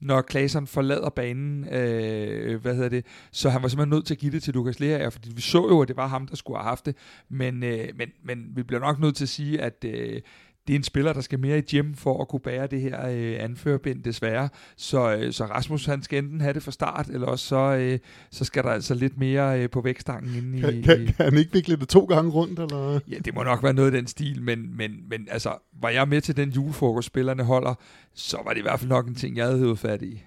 når 0.00 0.22
Klaseren 0.22 0.66
forlader 0.66 1.10
banen, 1.10 1.68
øh, 1.68 2.60
hvad 2.60 2.74
hedder 2.74 2.88
det, 2.88 3.06
så 3.30 3.50
han 3.50 3.62
var 3.62 3.68
simpelthen 3.68 3.90
nødt 3.90 4.06
til 4.06 4.14
at 4.14 4.18
give 4.18 4.32
det 4.32 4.42
til 4.42 4.54
Lukas 4.54 4.80
Lea, 4.80 5.08
fordi 5.08 5.30
vi 5.34 5.40
så 5.40 5.58
jo, 5.58 5.82
at 5.82 5.88
det 5.88 5.96
var 5.96 6.06
ham, 6.06 6.26
der 6.26 6.36
skulle 6.36 6.58
have 6.58 6.68
haft 6.68 6.86
det, 6.86 6.96
men, 7.28 7.62
øh, 7.62 7.88
men, 7.96 8.08
men 8.24 8.46
vi 8.54 8.62
bliver 8.62 8.80
nok 8.80 9.00
nødt 9.00 9.16
til 9.16 9.24
at 9.24 9.28
sige, 9.28 9.60
at 9.60 9.84
øh, 9.84 10.20
det 10.66 10.72
er 10.72 10.78
en 10.78 10.82
spiller, 10.82 11.12
der 11.12 11.20
skal 11.20 11.38
mere 11.38 11.58
i 11.58 11.60
gym 11.60 11.94
for 11.94 12.20
at 12.20 12.28
kunne 12.28 12.40
bære 12.40 12.66
det 12.66 12.80
her 12.80 13.08
øh, 13.08 13.36
anførbind, 13.38 14.02
desværre. 14.02 14.48
Så, 14.76 15.16
øh, 15.16 15.32
så 15.32 15.44
Rasmus, 15.44 15.86
han 15.86 16.02
skal 16.02 16.18
enten 16.18 16.40
have 16.40 16.52
det 16.52 16.62
fra 16.62 16.72
start, 16.72 17.08
eller 17.08 17.26
også 17.26 17.46
så, 17.46 17.56
øh, 17.56 17.98
så 18.30 18.44
skal 18.44 18.62
der 18.62 18.70
altså 18.70 18.94
lidt 18.94 19.18
mere 19.18 19.62
øh, 19.62 19.70
på 19.70 19.80
vækstangen 19.80 20.34
inde 20.34 20.60
kan, 20.60 20.74
i... 20.74 20.82
Kan, 20.82 21.06
kan 21.06 21.14
han 21.18 21.38
ikke 21.38 21.52
vikle 21.52 21.76
det 21.76 21.88
to 21.88 22.04
gange 22.04 22.30
rundt, 22.30 22.58
eller? 22.58 23.00
Ja, 23.08 23.18
det 23.18 23.34
må 23.34 23.42
nok 23.42 23.62
være 23.62 23.72
noget 23.72 23.94
af 23.94 23.98
den 23.98 24.06
stil, 24.06 24.42
men, 24.42 24.76
men, 24.76 24.90
men 25.08 25.28
altså, 25.30 25.52
var 25.80 25.88
jeg 25.88 26.08
med 26.08 26.20
til 26.20 26.36
den 26.36 26.50
julefrokost, 26.50 27.06
spillerne 27.06 27.42
holder, 27.42 27.74
så 28.14 28.38
var 28.44 28.50
det 28.50 28.58
i 28.58 28.62
hvert 28.62 28.80
fald 28.80 28.88
nok 28.88 29.06
en 29.06 29.14
ting, 29.14 29.36
jeg 29.36 29.44
havde 29.44 29.58
hævet 29.58 29.78
fat 29.78 30.02
i. 30.02 30.22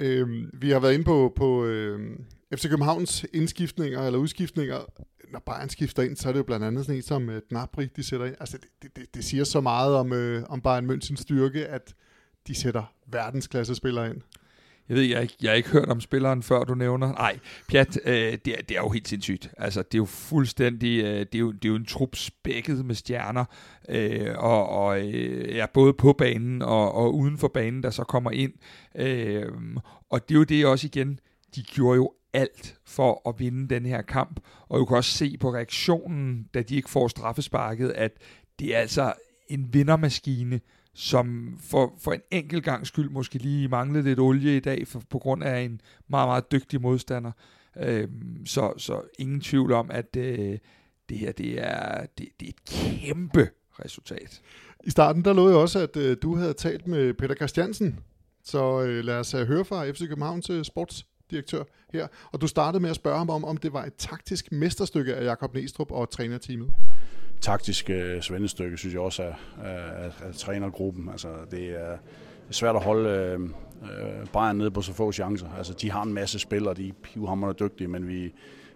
Øhm, 0.00 0.50
vi 0.52 0.70
har 0.70 0.80
været 0.80 0.92
inde 0.92 1.04
på, 1.04 1.32
på 1.36 1.64
øh, 1.64 2.00
FC 2.54 2.68
Københavns 2.68 3.26
indskiftninger 3.32 4.06
eller 4.06 4.18
udskiftninger 4.18 4.78
når 5.32 5.42
Bayern 5.46 5.68
skifter 5.68 6.02
ind, 6.02 6.16
så 6.16 6.28
er 6.28 6.32
det 6.32 6.38
jo 6.38 6.44
blandt 6.44 6.64
andet 6.66 6.86
sådan 6.86 6.96
en 6.96 7.02
som 7.02 7.30
øh, 7.30 7.42
Gnabry, 7.48 7.88
de 7.96 8.02
sætter 8.02 8.26
ind. 8.26 8.36
Altså, 8.40 8.58
det, 8.82 8.96
det, 8.96 9.14
det 9.14 9.24
siger 9.24 9.44
så 9.44 9.60
meget 9.60 9.94
om, 9.94 10.12
øh, 10.12 10.42
om 10.48 10.60
Bayern 10.60 10.90
Münchens 10.90 11.22
styrke, 11.22 11.66
at 11.66 11.94
de 12.46 12.54
sætter 12.54 12.92
verdensklasse 13.06 13.74
spillere 13.74 14.10
ind. 14.10 14.22
Jeg 14.88 14.96
ved, 14.96 15.04
jeg 15.04 15.16
har 15.16 15.22
ikke, 15.22 15.36
jeg 15.42 15.50
har 15.50 15.56
ikke 15.56 15.68
hørt 15.68 15.88
om 15.88 16.00
spilleren, 16.00 16.42
før 16.42 16.64
du 16.64 16.74
nævner. 16.74 17.12
Nej, 17.12 17.38
Pjat, 17.68 18.00
øh, 18.04 18.14
det, 18.14 18.46
er, 18.46 18.62
det 18.68 18.76
er 18.76 18.80
jo 18.80 18.88
helt 18.88 19.08
sindssygt. 19.08 19.50
Altså, 19.58 19.82
det 19.82 19.94
er 19.94 19.98
jo 19.98 20.04
fuldstændig, 20.04 21.04
øh, 21.04 21.18
det, 21.20 21.34
er 21.34 21.38
jo, 21.38 21.52
det 21.52 21.64
er 21.64 21.68
jo 21.68 21.74
en 21.74 21.84
trup 21.84 22.16
spækket 22.16 22.84
med 22.84 22.94
stjerner, 22.94 23.44
øh, 23.88 24.34
og, 24.38 24.68
og 24.68 25.00
øh, 25.08 25.56
ja, 25.56 25.66
både 25.74 25.92
på 25.92 26.12
banen 26.12 26.62
og, 26.62 26.94
og 26.94 27.14
uden 27.14 27.38
for 27.38 27.48
banen, 27.48 27.82
der 27.82 27.90
så 27.90 28.04
kommer 28.04 28.30
ind. 28.30 28.52
Øh, 28.96 29.46
og 30.10 30.28
det 30.28 30.34
er 30.34 30.38
jo 30.38 30.44
det 30.44 30.66
også 30.66 30.86
igen, 30.86 31.20
de 31.54 31.62
gjorde 31.62 31.96
jo 31.96 32.12
alt 32.32 32.78
for 32.84 33.28
at 33.28 33.34
vinde 33.38 33.74
den 33.74 33.86
her 33.86 34.02
kamp. 34.02 34.40
Og 34.68 34.78
du 34.78 34.84
kan 34.84 34.96
også 34.96 35.10
se 35.10 35.36
på 35.40 35.54
reaktionen, 35.54 36.48
da 36.54 36.62
de 36.62 36.76
ikke 36.76 36.90
får 36.90 37.08
straffesparket, 37.08 37.90
at 37.90 38.12
det 38.58 38.76
er 38.76 38.78
altså 38.78 39.12
en 39.48 39.74
vindermaskine, 39.74 40.60
som 40.94 41.58
for, 41.60 41.94
for 42.00 42.12
en 42.12 42.20
enkelt 42.30 42.64
gang 42.64 42.86
skyld 42.86 43.10
måske 43.10 43.38
lige 43.38 43.68
manglede 43.68 44.04
lidt 44.04 44.18
olie 44.18 44.56
i 44.56 44.60
dag, 44.60 44.88
for, 44.88 45.02
på 45.10 45.18
grund 45.18 45.44
af 45.44 45.60
en 45.60 45.80
meget, 46.08 46.28
meget 46.28 46.52
dygtig 46.52 46.80
modstander. 46.80 47.32
Øhm, 47.76 48.46
så, 48.46 48.72
så 48.76 49.02
ingen 49.18 49.40
tvivl 49.40 49.72
om, 49.72 49.90
at 49.90 50.16
øh, 50.16 50.58
det 51.08 51.18
her 51.18 51.32
det 51.32 51.60
er, 51.60 52.06
det, 52.18 52.28
det 52.40 52.48
er 52.48 52.52
et 52.52 52.64
kæmpe 52.64 53.50
resultat. 53.84 54.42
I 54.84 54.90
starten 54.90 55.24
der 55.24 55.32
lå 55.32 55.48
jeg 55.48 55.56
også, 55.56 55.78
at 55.78 55.96
øh, 55.96 56.16
du 56.22 56.36
havde 56.36 56.54
talt 56.54 56.86
med 56.86 57.14
Peter 57.14 57.34
Christiansen, 57.34 58.00
så 58.44 58.82
øh, 58.82 59.04
lad 59.04 59.18
os 59.18 59.34
øh, 59.34 59.46
høre 59.46 59.64
fra 59.64 59.90
FC 59.90 60.08
Københavns 60.08 60.50
øh, 60.50 60.64
sports 60.64 61.06
direktør 61.32 61.62
her. 61.92 62.06
Og 62.32 62.40
du 62.40 62.46
startede 62.46 62.82
med 62.82 62.90
at 62.90 62.96
spørge 62.96 63.18
ham 63.18 63.30
om, 63.30 63.44
om 63.44 63.56
det 63.56 63.72
var 63.72 63.84
et 63.84 63.94
taktisk 63.98 64.52
mesterstykke 64.52 65.14
af 65.14 65.24
Jakob 65.24 65.54
Næstrup 65.54 65.90
og 65.90 66.10
trænerteamet. 66.10 66.70
Taktisk 67.40 67.90
øh, 67.90 68.22
svendestykke, 68.22 68.76
synes 68.76 68.94
jeg 68.94 69.02
også, 69.02 69.22
af, 69.22 69.34
af, 69.64 70.34
trænergruppen. 70.34 71.08
Altså, 71.08 71.28
det 71.50 71.68
er 71.70 71.96
svært 72.50 72.76
at 72.76 72.82
holde 72.82 73.08
øh, 73.08 73.40
øh 73.40 74.26
Bayern 74.32 74.56
nede 74.56 74.70
på 74.70 74.82
så 74.82 74.92
få 74.92 75.12
chancer. 75.12 75.48
Altså, 75.58 75.72
de 75.72 75.90
har 75.90 76.02
en 76.02 76.14
masse 76.14 76.38
spillere, 76.38 76.74
de 76.74 76.88
er 76.88 76.92
pivhammerne 77.02 77.52
dygtige, 77.52 77.88
men 77.88 78.08
vi, 78.08 78.32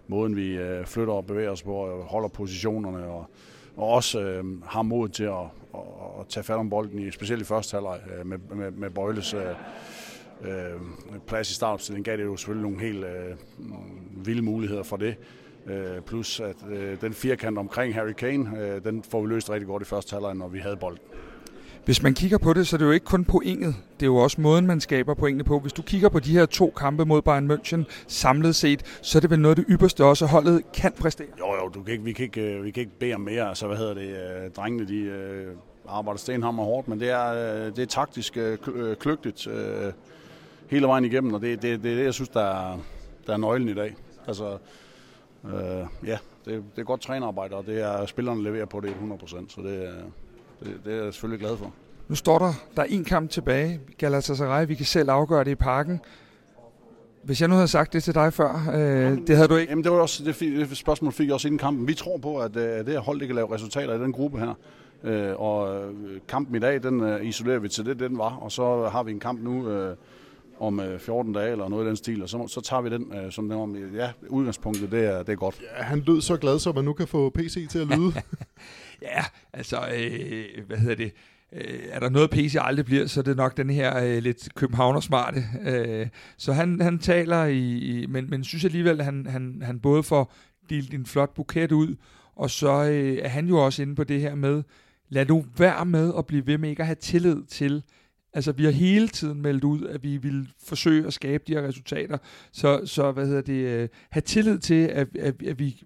måden 0.07 0.35
vi 0.35 0.57
øh, 0.57 0.85
flytter 0.85 1.13
og 1.13 1.25
bevæger 1.25 1.51
os 1.51 1.63
på, 1.63 1.73
og 1.73 2.03
holder 2.03 2.29
positionerne, 2.29 3.05
og, 3.05 3.29
og 3.77 3.87
også 3.87 4.21
øh, 4.21 4.63
har 4.65 4.81
mod 4.81 5.09
til 5.09 5.23
at, 5.23 5.33
at, 5.73 5.81
at 6.19 6.27
tage 6.29 6.43
fat 6.43 6.55
om 6.55 6.69
bolden, 6.69 6.99
i, 6.99 7.11
specielt 7.11 7.41
i 7.41 7.45
første 7.45 7.75
halvleg 7.75 7.99
øh, 8.19 8.25
med, 8.25 8.37
med, 8.55 8.71
med 8.71 8.89
Bøjles 8.89 9.33
øh, 9.33 9.41
øh, 10.41 10.81
plads 11.27 11.51
i 11.51 11.53
startopstillingen 11.53 12.03
gav 12.03 12.17
det 12.17 12.23
jo 12.23 12.37
selvfølgelig 12.37 12.63
nogle 12.63 12.79
helt 12.79 13.05
øh, 13.05 14.25
vilde 14.25 14.41
muligheder 14.41 14.83
for 14.83 14.97
det. 14.97 15.15
Øh, 15.67 16.01
plus 16.01 16.39
at 16.39 16.55
øh, 16.71 17.01
den 17.01 17.13
firkant 17.13 17.57
omkring 17.57 17.93
Harry 17.93 18.11
Kane, 18.11 18.59
øh, 18.59 18.83
den 18.83 19.03
får 19.11 19.21
vi 19.21 19.27
løst 19.27 19.49
rigtig 19.49 19.67
godt 19.67 19.83
i 19.83 19.85
første 19.85 20.13
halvleg, 20.13 20.35
når 20.35 20.47
vi 20.47 20.59
havde 20.59 20.77
bolden. 20.77 21.01
Hvis 21.85 22.03
man 22.03 22.13
kigger 22.13 22.37
på 22.37 22.53
det, 22.53 22.67
så 22.67 22.75
er 22.75 22.77
det 22.77 22.85
jo 22.85 22.91
ikke 22.91 23.05
kun 23.05 23.25
pointet. 23.25 23.75
Det 23.99 24.05
er 24.05 24.07
jo 24.07 24.15
også 24.15 24.41
måden, 24.41 24.67
man 24.67 24.81
skaber 24.81 25.13
pointene 25.13 25.43
på. 25.43 25.59
Hvis 25.59 25.73
du 25.73 25.81
kigger 25.81 26.09
på 26.09 26.19
de 26.19 26.31
her 26.31 26.45
to 26.45 26.73
kampe 26.77 27.05
mod 27.05 27.21
Bayern 27.21 27.51
München 27.51 27.83
samlet 28.07 28.55
set, 28.55 28.99
så 29.01 29.17
er 29.17 29.19
det 29.19 29.29
vel 29.29 29.39
noget 29.39 29.57
af 29.57 29.65
det 29.65 29.73
ypperste 29.73 30.05
også, 30.05 30.25
holdet 30.25 30.71
kan 30.73 30.91
præstere. 30.91 31.27
Jo, 31.39 31.55
jo, 31.63 31.67
du 31.67 31.83
kan 31.83 31.91
ikke, 31.91 32.03
vi, 32.03 32.13
kan 32.13 32.23
ikke, 32.23 32.41
øh, 32.41 32.63
vi 32.63 32.71
kan 32.71 32.81
ikke 32.81 32.99
bede 32.99 33.13
om 33.13 33.21
mere. 33.21 33.49
Altså, 33.49 33.67
hvad 33.67 33.77
hedder 33.77 33.93
det? 33.93 34.09
Øh, 34.09 34.51
drengene, 34.51 34.87
de 34.87 34.97
øh, 34.97 35.47
arbejder 35.87 36.17
stenhammer 36.17 36.63
hårdt, 36.63 36.87
men 36.87 36.99
det 36.99 37.09
er, 37.09 37.33
det 37.69 37.79
er 37.79 37.85
taktisk 37.85 38.37
kløgtigt 38.99 39.47
hele 40.67 40.87
vejen 40.87 41.05
igennem, 41.05 41.33
og 41.33 41.41
det 41.41 41.53
er 41.53 41.57
det, 41.57 41.83
det, 41.83 41.97
det, 41.97 42.03
jeg 42.05 42.13
synes, 42.13 42.29
der 42.29 42.41
er, 42.41 42.77
der 43.27 43.33
er 43.33 43.37
nøglen 43.37 43.69
i 43.69 43.73
dag. 43.73 43.95
Altså, 44.27 44.57
øh, 45.45 45.51
ja, 46.05 46.17
det, 46.45 46.63
det 46.75 46.81
er 46.81 46.83
godt 46.83 47.01
trænerarbejde, 47.01 47.55
og 47.55 47.65
det 47.65 47.81
er 47.81 48.05
spillerne 48.05 48.43
leverer 48.43 48.65
på 48.65 48.79
det 48.79 48.89
100%, 48.89 49.27
så 49.27 49.61
det, 49.61 49.85
er- 49.85 49.91
det, 50.63 50.73
det 50.85 50.93
er 50.99 51.03
jeg 51.03 51.13
selvfølgelig 51.13 51.45
glad 51.47 51.57
for. 51.57 51.73
Nu 52.07 52.15
står 52.15 52.39
der, 52.39 52.53
der 52.75 52.81
er 52.81 52.85
en 52.89 53.03
kamp 53.03 53.29
tilbage. 53.29 53.79
Galatasaray, 53.97 54.67
vi 54.67 54.75
kan 54.75 54.85
selv 54.85 55.09
afgøre 55.09 55.43
det 55.43 55.51
i 55.51 55.55
parken. 55.55 55.99
Hvis 57.23 57.41
jeg 57.41 57.49
nu 57.49 57.55
havde 57.55 57.67
sagt 57.67 57.93
det 57.93 58.03
til 58.03 58.13
dig 58.15 58.33
før, 58.33 58.71
øh, 58.73 59.17
det 59.27 59.35
havde 59.35 59.47
du 59.47 59.55
ikke. 59.55 59.71
Jamen, 59.71 59.83
det 59.83 59.91
var 59.91 59.97
også 59.97 60.23
det, 60.23 60.39
det 60.39 60.77
spørgsmål 60.77 61.11
fik 61.13 61.27
jeg 61.27 61.33
også 61.33 61.47
inden 61.47 61.59
kampen. 61.59 61.87
Vi 61.87 61.93
tror 61.93 62.17
på, 62.17 62.37
at, 62.37 62.55
øh, 62.55 62.63
det 62.85 62.87
her 62.87 62.99
hold 62.99 63.19
det 63.19 63.27
kan 63.27 63.35
lave 63.35 63.53
resultater 63.53 63.93
i 63.93 63.99
den 63.99 64.11
gruppe 64.13 64.39
her. 64.39 64.53
Øh, 65.03 65.39
og 65.41 65.75
øh, 65.83 65.93
kampen 66.27 66.55
i 66.55 66.59
dag, 66.59 66.83
den 66.83 67.01
øh, 67.01 67.25
isolerer 67.25 67.59
vi 67.59 67.69
til 67.69 67.85
det, 67.85 67.99
den 67.99 68.17
var. 68.17 68.35
Og 68.41 68.51
så 68.51 68.89
har 68.91 69.03
vi 69.03 69.11
en 69.11 69.19
kamp 69.19 69.41
nu 69.41 69.69
øh, 69.69 69.95
om 70.59 70.79
øh, 70.79 70.99
14 70.99 71.33
dage 71.33 71.51
eller 71.51 71.69
noget 71.69 71.85
i 71.85 71.87
den 71.87 71.95
stil, 71.95 72.23
og 72.23 72.29
så, 72.29 72.47
så 72.47 72.61
tager 72.61 72.81
vi 72.81 72.89
den 72.89 73.13
øh, 73.13 73.31
som 73.31 73.49
den 73.49 73.57
om. 73.57 73.75
Ja, 73.75 74.11
udgangspunktet, 74.29 74.91
det 74.91 75.05
er, 75.05 75.23
det 75.23 75.29
er 75.29 75.35
godt. 75.35 75.61
Ja, 75.77 75.83
han 75.83 75.99
lød 75.99 76.21
så 76.21 76.37
glad, 76.37 76.59
så 76.59 76.71
man 76.71 76.85
nu 76.85 76.93
kan 76.93 77.07
få 77.07 77.29
PC 77.29 77.67
til 77.69 77.79
at 77.79 77.87
lyde. 77.97 78.13
Ja, 79.01 79.23
altså, 79.53 79.77
øh, 79.97 80.65
hvad 80.67 80.77
hedder 80.77 80.95
det? 80.95 81.11
Øh, 81.53 81.79
er 81.89 81.99
der 81.99 82.09
noget 82.09 82.29
PC 82.29 82.55
aldrig 82.59 82.85
bliver, 82.85 83.07
så 83.07 83.19
er 83.19 83.23
det 83.23 83.37
nok 83.37 83.57
den 83.57 83.69
her 83.69 84.03
øh, 84.03 84.23
lidt 84.23 84.55
københavnersmarte. 84.55 85.43
Øh, 85.65 86.07
så 86.37 86.53
han, 86.53 86.81
han 86.81 86.99
taler 86.99 87.45
i, 87.45 87.77
i 87.77 88.05
men, 88.05 88.29
men 88.29 88.43
synes 88.43 88.65
alligevel, 88.65 88.99
at 88.99 89.05
han, 89.05 89.25
han, 89.25 89.61
han 89.61 89.79
både 89.79 90.03
får 90.03 90.33
delt 90.69 90.93
en 90.93 91.05
flot 91.05 91.33
buket 91.33 91.71
ud, 91.71 91.95
og 92.35 92.49
så 92.49 92.83
øh, 92.83 93.17
er 93.21 93.27
han 93.27 93.47
jo 93.47 93.65
også 93.65 93.81
inde 93.81 93.95
på 93.95 94.03
det 94.03 94.21
her 94.21 94.35
med, 94.35 94.63
lad 95.09 95.25
nu 95.25 95.45
være 95.57 95.85
med 95.85 96.13
at 96.17 96.25
blive 96.25 96.47
ved 96.47 96.57
med 96.57 96.69
ikke 96.69 96.81
at 96.81 96.87
have 96.87 96.95
tillid 96.95 97.43
til, 97.43 97.83
altså 98.33 98.51
vi 98.51 98.63
har 98.63 98.71
hele 98.71 99.07
tiden 99.07 99.41
meldt 99.41 99.63
ud, 99.63 99.85
at 99.87 100.03
vi 100.03 100.17
vil 100.17 100.47
forsøge 100.65 101.07
at 101.07 101.13
skabe 101.13 101.43
de 101.47 101.53
her 101.53 101.61
resultater, 101.67 102.17
så, 102.51 102.81
så 102.85 103.11
hvad 103.11 103.25
hedder 103.27 103.41
det, 103.41 103.53
øh, 103.67 103.89
have 104.09 104.21
tillid 104.21 104.59
til, 104.59 104.87
at, 104.87 105.07
at, 105.19 105.43
at 105.43 105.59
vi, 105.59 105.83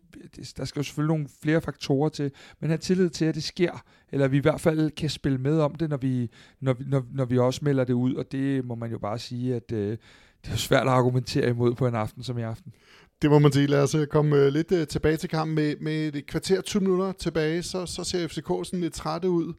der 0.57 0.65
skal 0.65 0.79
jo 0.79 0.83
selvfølgelig 0.83 1.07
nogle 1.17 1.29
flere 1.43 1.61
faktorer 1.61 2.09
til, 2.09 2.31
men 2.59 2.69
have 2.69 2.77
tillid 2.77 3.09
til, 3.09 3.25
at 3.25 3.35
det 3.35 3.43
sker, 3.43 3.83
eller 4.11 4.27
vi 4.27 4.37
i 4.37 4.41
hvert 4.41 4.61
fald 4.61 4.91
kan 4.91 5.09
spille 5.09 5.37
med 5.37 5.59
om 5.59 5.75
det, 5.75 5.89
når 5.89 5.97
vi, 5.97 6.29
når, 6.61 6.73
vi- 6.73 6.85
når, 6.87 7.05
når 7.13 7.25
vi 7.25 7.37
også 7.37 7.59
melder 7.63 7.83
det 7.83 7.93
ud, 7.93 8.13
og 8.15 8.25
det 8.31 8.65
må 8.65 8.75
man 8.75 8.91
jo 8.91 8.97
bare 8.99 9.19
sige, 9.19 9.55
at 9.55 9.71
øh, 9.71 9.97
det 10.45 10.51
er 10.51 10.55
svært 10.57 10.87
at 10.87 10.93
argumentere 10.93 11.49
imod 11.49 11.75
på 11.75 11.87
en 11.87 11.95
aften 11.95 12.23
som 12.23 12.37
i 12.37 12.41
aften. 12.41 12.73
Det 13.21 13.29
må 13.29 13.39
man 13.39 13.51
sige. 13.51 13.67
Lad 13.67 13.83
os 13.83 13.95
øh, 13.95 14.07
komme 14.07 14.35
øh, 14.35 14.47
lidt 14.53 14.71
øh, 14.71 14.87
tilbage 14.87 15.17
til 15.17 15.29
kampen. 15.29 15.55
Med, 15.55 15.75
med 15.81 16.15
et 16.15 16.25
kvarter, 16.25 16.61
20 16.61 16.81
minutter 16.83 17.11
tilbage, 17.11 17.63
så, 17.63 17.85
så 17.85 18.03
ser 18.03 18.27
FCK 18.27 18.47
sådan 18.63 18.81
lidt 18.81 18.93
trætte 18.93 19.29
ud. 19.29 19.53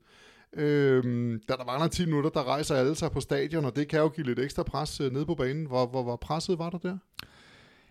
Øhm, 0.57 1.41
da 1.49 1.53
der 1.53 1.65
mangler 1.65 1.89
10 1.89 2.07
minutter, 2.07 2.31
der 2.31 2.45
rejser 2.45 2.75
alle 2.75 2.95
sig 2.95 3.11
på 3.11 3.21
stadion, 3.21 3.65
og 3.65 3.77
det 3.77 3.89
kan 3.89 4.01
jo 4.01 4.09
give 4.09 4.27
lidt 4.27 4.39
ekstra 4.39 4.63
pres 4.63 5.01
øh, 5.01 5.13
nede 5.13 5.27
på 5.27 5.35
banen. 5.35 5.67
Hvor, 5.67 5.87
hvor, 5.87 6.03
hvor 6.03 6.17
presset 6.17 6.59
var 6.59 6.71
der 6.71 6.79
der? 6.79 6.99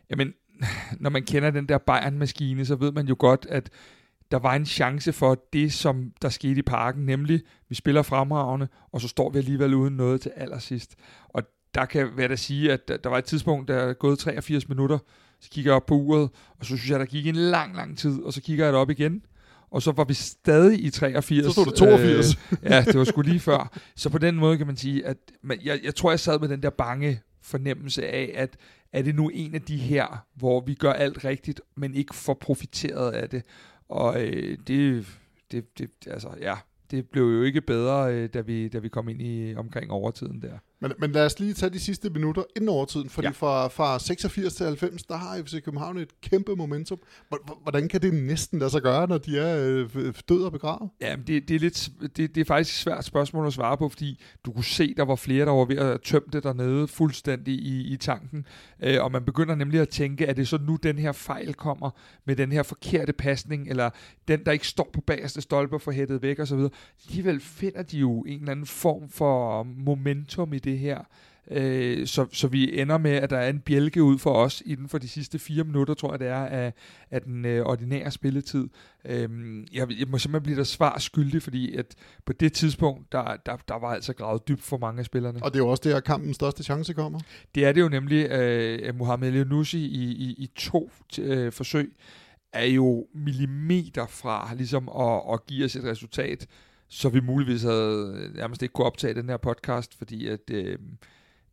Jamen, 0.10 0.34
når 1.00 1.10
man 1.10 1.24
kender 1.24 1.52
den 1.52 1.69
der 1.69 1.78
Bayern-maskine, 1.78 2.65
så 2.65 2.76
ved 2.76 2.91
man 2.91 3.08
jo 3.08 3.15
godt, 3.19 3.45
at 3.50 3.69
der 4.32 4.39
var 4.39 4.56
en 4.56 4.65
chance 4.65 5.13
for 5.13 5.43
det, 5.54 5.74
som 5.74 6.12
der 6.21 6.30
skete 6.30 6.60
i 6.60 6.62
parken, 6.62 7.06
nemlig, 7.06 7.41
vi 7.69 7.76
spiller 7.76 8.02
fremragende, 8.02 8.67
og 8.91 9.02
så 9.02 9.08
står 9.08 9.30
vi 9.30 9.38
alligevel 9.38 9.74
uden 9.74 9.97
noget 9.97 10.21
til 10.21 10.32
allersidst. 10.36 10.95
Og 11.30 11.43
der 11.76 11.86
kan 11.86 12.10
være 12.17 12.32
at 12.32 12.39
sige, 12.39 12.71
at 12.71 12.88
der 13.04 13.10
var 13.10 13.17
et 13.17 13.24
tidspunkt, 13.24 13.67
der 13.67 13.76
er 13.76 13.93
gået 13.93 14.19
83 14.19 14.69
minutter, 14.69 14.97
så 15.39 15.50
kigger 15.50 15.71
jeg 15.71 15.76
op 15.76 15.86
på 15.86 15.95
uret, 15.95 16.30
og 16.60 16.65
så 16.65 16.78
synes 16.78 16.89
jeg, 16.89 17.00
der 17.00 17.06
gik 17.06 17.28
en 17.28 17.36
lang, 17.36 17.76
lang 17.76 17.97
tid, 17.97 18.21
og 18.24 18.34
så 18.34 18.41
kigger 18.41 18.65
jeg 18.65 18.76
op 18.76 18.89
igen, 18.89 19.26
og 19.71 19.81
så 19.81 19.91
var 19.91 20.03
vi 20.03 20.13
stadig 20.13 20.84
i 20.84 20.89
83. 20.89 21.45
Så 21.45 21.51
stod 21.51 21.65
der 21.65 21.71
82. 21.71 22.36
Øh, 22.36 22.57
ja, 22.63 22.84
det 22.84 22.97
var 22.97 23.03
sgu 23.03 23.21
lige 23.21 23.39
før. 23.39 23.79
Så 23.95 24.10
på 24.10 24.17
den 24.17 24.36
måde 24.36 24.57
kan 24.57 24.67
man 24.67 24.77
sige, 24.77 25.05
at 25.05 25.17
man, 25.41 25.60
jeg, 25.63 25.79
jeg 25.84 25.95
tror, 25.95 26.12
jeg 26.12 26.19
sad 26.19 26.39
med 26.39 26.49
den 26.49 26.63
der 26.63 26.69
bange 26.69 27.21
fornemmelse 27.41 28.07
af, 28.07 28.31
at 28.36 28.57
er 28.93 29.01
det 29.01 29.15
nu 29.15 29.29
en 29.29 29.55
af 29.55 29.62
de 29.62 29.77
her, 29.77 30.25
hvor 30.36 30.62
vi 30.62 30.73
gør 30.73 30.93
alt 30.93 31.25
rigtigt, 31.25 31.62
men 31.75 31.95
ikke 31.95 32.15
får 32.15 32.34
profiteret 32.34 33.12
af 33.12 33.29
det. 33.29 33.43
Og 33.89 34.23
øh, 34.23 34.57
det, 34.67 35.05
det, 35.51 35.77
det, 35.77 35.91
altså, 36.07 36.29
ja, 36.41 36.55
det 36.91 37.10
blev 37.10 37.23
jo 37.23 37.43
ikke 37.43 37.62
bedre, 37.62 38.13
øh, 38.13 38.29
da, 38.34 38.41
vi, 38.41 38.67
da 38.67 38.79
vi 38.79 38.89
kom 38.89 39.10
ind 39.10 39.21
i 39.21 39.55
omkring 39.55 39.91
overtiden 39.91 40.41
der. 40.41 40.57
Men, 40.81 40.91
men 40.99 41.11
lad 41.11 41.25
os 41.25 41.39
lige 41.39 41.53
tage 41.53 41.69
de 41.69 41.79
sidste 41.79 42.09
minutter 42.09 42.43
inden 42.55 42.69
overtiden, 42.69 43.09
fordi 43.09 43.27
Ja. 43.27 43.31
fra, 43.31 43.67
fra 43.67 43.99
86 43.99 44.53
til 44.53 44.65
90, 44.65 45.03
der 45.03 45.15
har 45.17 45.41
FC 45.45 45.63
København 45.63 45.97
et 45.97 46.21
kæmpe 46.21 46.55
momentum. 46.55 46.99
Hvor- 47.29 47.59
Hvordan 47.63 47.87
kan 47.87 48.01
det 48.01 48.13
næsten 48.13 48.59
lade 48.59 48.69
sig 48.71 48.81
gøre, 48.81 49.07
når 49.07 49.17
de 49.17 49.39
er 49.39 49.57
øh, 49.95 50.13
død 50.29 50.43
og 50.43 50.51
begravet? 50.51 50.89
Ja, 51.01 51.15
men 51.15 51.27
det, 51.27 51.47
det, 51.47 51.55
er 51.55 51.59
lidt, 51.59 51.89
det, 52.01 52.35
det 52.35 52.37
er 52.41 52.45
faktisk 52.45 52.75
et 52.75 52.79
svært 52.79 53.05
spørgsmål 53.05 53.47
at 53.47 53.53
svare 53.53 53.77
på, 53.77 53.89
fordi 53.89 54.21
du 54.45 54.51
kunne 54.51 54.63
se, 54.63 54.93
der 54.97 55.03
var 55.05 55.15
flere, 55.15 55.45
der 55.45 55.51
var 55.51 55.65
ved 55.65 55.77
at 55.77 56.01
tømme 56.01 56.27
det 56.33 56.43
dernede 56.43 56.87
fuldstændig 56.87 57.53
i, 57.53 57.93
i 57.93 57.97
tanken. 57.97 58.45
Øh, 58.83 59.03
og 59.03 59.11
man 59.11 59.23
begynder 59.25 59.55
nemlig 59.55 59.79
at 59.81 59.89
tænke, 59.89 60.27
at 60.27 60.35
det 60.37 60.41
er 60.41 60.45
så 60.47 60.57
nu, 60.67 60.75
den 60.83 60.97
her 60.97 61.11
fejl 61.11 61.53
kommer 61.53 61.89
med 62.25 62.35
den 62.35 62.51
her 62.51 62.63
forkerte 62.63 63.13
pasning, 63.13 63.67
eller 63.69 63.89
den, 64.27 64.43
der 64.45 64.51
ikke 64.51 64.67
står 64.67 64.89
på 64.93 65.01
bagerste 65.01 65.41
stolpe 65.41 65.79
for 65.79 65.91
hættet 65.91 66.21
væk 66.21 66.39
osv. 66.39 66.59
Alligevel 67.07 67.39
finder 67.39 67.81
de 67.83 67.97
jo 67.97 68.21
en 68.21 68.39
eller 68.39 68.51
anden 68.51 68.65
form 68.65 69.09
for 69.09 69.63
momentum 69.63 70.53
i 70.53 70.59
det 70.59 70.70
her. 70.77 71.03
Øh, 71.51 72.07
så, 72.07 72.25
så 72.34 72.47
vi 72.47 72.79
ender 72.79 72.97
med, 72.97 73.12
at 73.12 73.29
der 73.29 73.38
er 73.38 73.49
en 73.49 73.60
bjælke 73.60 74.03
ud 74.03 74.17
for 74.17 74.34
os 74.34 74.63
inden 74.65 74.89
for 74.89 74.97
de 74.97 75.07
sidste 75.07 75.39
fire 75.39 75.63
minutter, 75.63 75.93
tror 75.93 76.12
jeg 76.12 76.19
det 76.19 76.27
er, 76.27 76.45
af, 76.45 76.73
af 77.12 77.21
den 77.21 77.45
øh, 77.45 77.65
ordinære 77.65 78.12
spilletid. 78.12 78.67
Øhm, 79.05 79.67
jeg, 79.73 79.88
jeg 79.99 80.07
må 80.07 80.17
simpelthen 80.17 80.43
blive 80.43 80.57
der 80.57 80.63
svar 80.63 80.99
skyldig, 80.99 81.41
fordi 81.43 81.75
at 81.75 81.95
på 82.25 82.34
det 82.34 82.53
tidspunkt, 82.53 83.12
der, 83.12 83.38
der, 83.45 83.57
der 83.67 83.79
var 83.79 83.93
altså 83.93 84.13
gravet 84.13 84.47
dybt 84.47 84.62
for 84.62 84.77
mange 84.77 84.99
af 84.99 85.05
spillerne. 85.05 85.43
Og 85.43 85.53
det 85.53 85.60
er 85.60 85.63
jo 85.63 85.69
også 85.69 85.89
der, 85.89 85.99
kampens 85.99 86.36
største 86.36 86.63
chance 86.63 86.93
kommer. 86.93 87.19
Det 87.55 87.65
er 87.65 87.71
det 87.71 87.81
jo 87.81 87.89
nemlig, 87.89 88.31
øh, 88.31 88.95
Mohamed 88.95 89.34
Elnouchi 89.34 89.86
i, 89.86 90.03
i, 90.03 90.36
i 90.38 90.49
to 90.55 90.91
øh, 91.19 91.51
forsøg 91.51 91.93
er 92.53 92.65
jo 92.65 93.07
millimeter 93.13 94.07
fra 94.07 94.53
ligesom 94.55 94.89
at, 94.99 95.21
at 95.34 95.45
give 95.45 95.65
os 95.65 95.75
et 95.75 95.84
resultat, 95.84 96.47
så 96.93 97.10
vi 97.10 97.19
muligvis 97.19 97.63
havde 97.63 98.32
nærmest 98.36 98.62
ikke 98.62 98.73
kunne 98.73 98.88
optage 98.88 99.13
den 99.13 99.30
her 99.30 99.38
podcast, 99.38 99.97
fordi 99.97 100.27
at, 100.27 100.49
øh, 100.51 100.77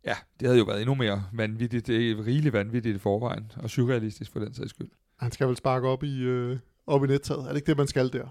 ja, 0.04 0.14
det 0.40 0.48
havde 0.48 0.58
jo 0.58 0.64
været 0.64 0.80
endnu 0.80 0.94
mere 0.94 1.24
vanvittigt, 1.32 1.86
det 1.86 2.10
er 2.10 2.26
rigeligt 2.26 2.52
vanvittigt 2.52 2.96
i 2.96 2.98
forvejen, 2.98 3.52
og 3.56 3.70
surrealistisk 3.70 4.32
for 4.32 4.40
den 4.40 4.54
sags 4.54 4.70
skyld. 4.70 4.88
Han 5.18 5.32
skal 5.32 5.48
vel 5.48 5.56
sparke 5.56 5.88
op 5.88 6.04
i, 6.04 6.22
øh, 6.22 6.58
op 6.86 7.04
i 7.04 7.06
nettaget. 7.06 7.40
Er 7.40 7.48
det 7.48 7.56
ikke 7.56 7.66
det, 7.66 7.76
man 7.76 7.86
skal 7.86 8.12
der? 8.12 8.28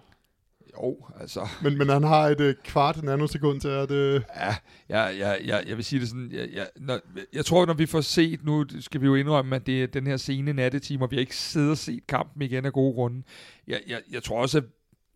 Jo, 0.73 0.97
altså... 1.19 1.47
Men, 1.63 1.77
men 1.77 1.89
han 1.89 2.03
har 2.03 2.27
et 2.27 2.39
øh, 2.41 2.55
kvart 2.63 3.03
nanosekund 3.03 3.61
til 3.61 3.67
at... 3.67 3.91
Øh, 3.91 4.21
Ja, 4.35 4.55
jeg, 4.89 5.15
jeg, 5.19 5.39
jeg, 5.45 5.63
jeg 5.67 5.77
vil 5.77 5.85
sige 5.85 5.99
det 5.99 6.09
sådan, 6.09 6.29
jeg, 6.31 6.49
jeg, 6.53 6.67
når, 6.75 6.99
jeg 7.33 7.45
tror, 7.45 7.65
når 7.65 7.73
vi 7.73 7.85
får 7.85 8.01
set, 8.01 8.45
nu 8.45 8.65
skal 8.79 9.01
vi 9.01 9.05
jo 9.05 9.15
indrømme, 9.15 9.55
at 9.55 9.65
det 9.65 9.83
er 9.83 9.87
den 9.87 10.07
her 10.07 10.17
sene 10.17 10.53
nattetime, 10.53 11.05
og 11.05 11.11
vi 11.11 11.15
har 11.15 11.21
ikke 11.21 11.35
siddet 11.35 11.71
og 11.71 11.77
set 11.77 12.07
kampen 12.07 12.41
igen 12.41 12.65
af 12.65 12.73
gode 12.73 12.93
grunde. 12.93 13.23
Jeg, 13.67 13.81
jeg, 13.87 14.01
jeg 14.11 14.23
tror 14.23 14.41
også, 14.41 14.57
at 14.57 14.63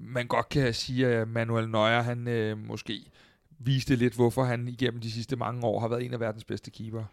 man 0.04 0.28
godt 0.28 0.50
kan 0.50 0.74
sige, 0.74 1.08
at 1.08 1.28
Manuel 1.28 1.70
Neuer, 1.70 2.02
han 2.02 2.28
øh, 2.28 2.58
måske 2.58 3.12
viste 3.60 3.96
lidt, 3.96 4.14
hvorfor 4.14 4.44
han 4.44 4.68
igennem 4.68 5.02
de 5.02 5.12
sidste 5.12 5.36
mange 5.36 5.64
år 5.64 5.80
har 5.80 5.88
været 5.88 6.06
en 6.06 6.14
af 6.14 6.20
verdens 6.20 6.44
bedste 6.44 6.72
keeper. 6.72 7.04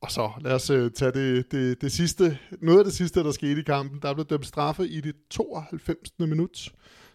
og 0.00 0.10
så 0.10 0.30
lad 0.40 0.52
os 0.52 0.70
øh, 0.70 0.90
tage 0.90 1.12
det, 1.12 1.52
det, 1.52 1.80
det 1.80 1.92
sidste, 1.92 2.38
noget 2.60 2.78
af 2.78 2.84
det 2.84 2.94
sidste, 2.94 3.20
der 3.20 3.32
skete 3.32 3.60
i 3.60 3.64
kampen. 3.64 3.98
Der 4.02 4.14
blev 4.14 4.26
dømt 4.26 4.46
straffe 4.46 4.88
i 4.88 5.00
det 5.00 5.14
92. 5.30 6.12
minut. 6.18 6.72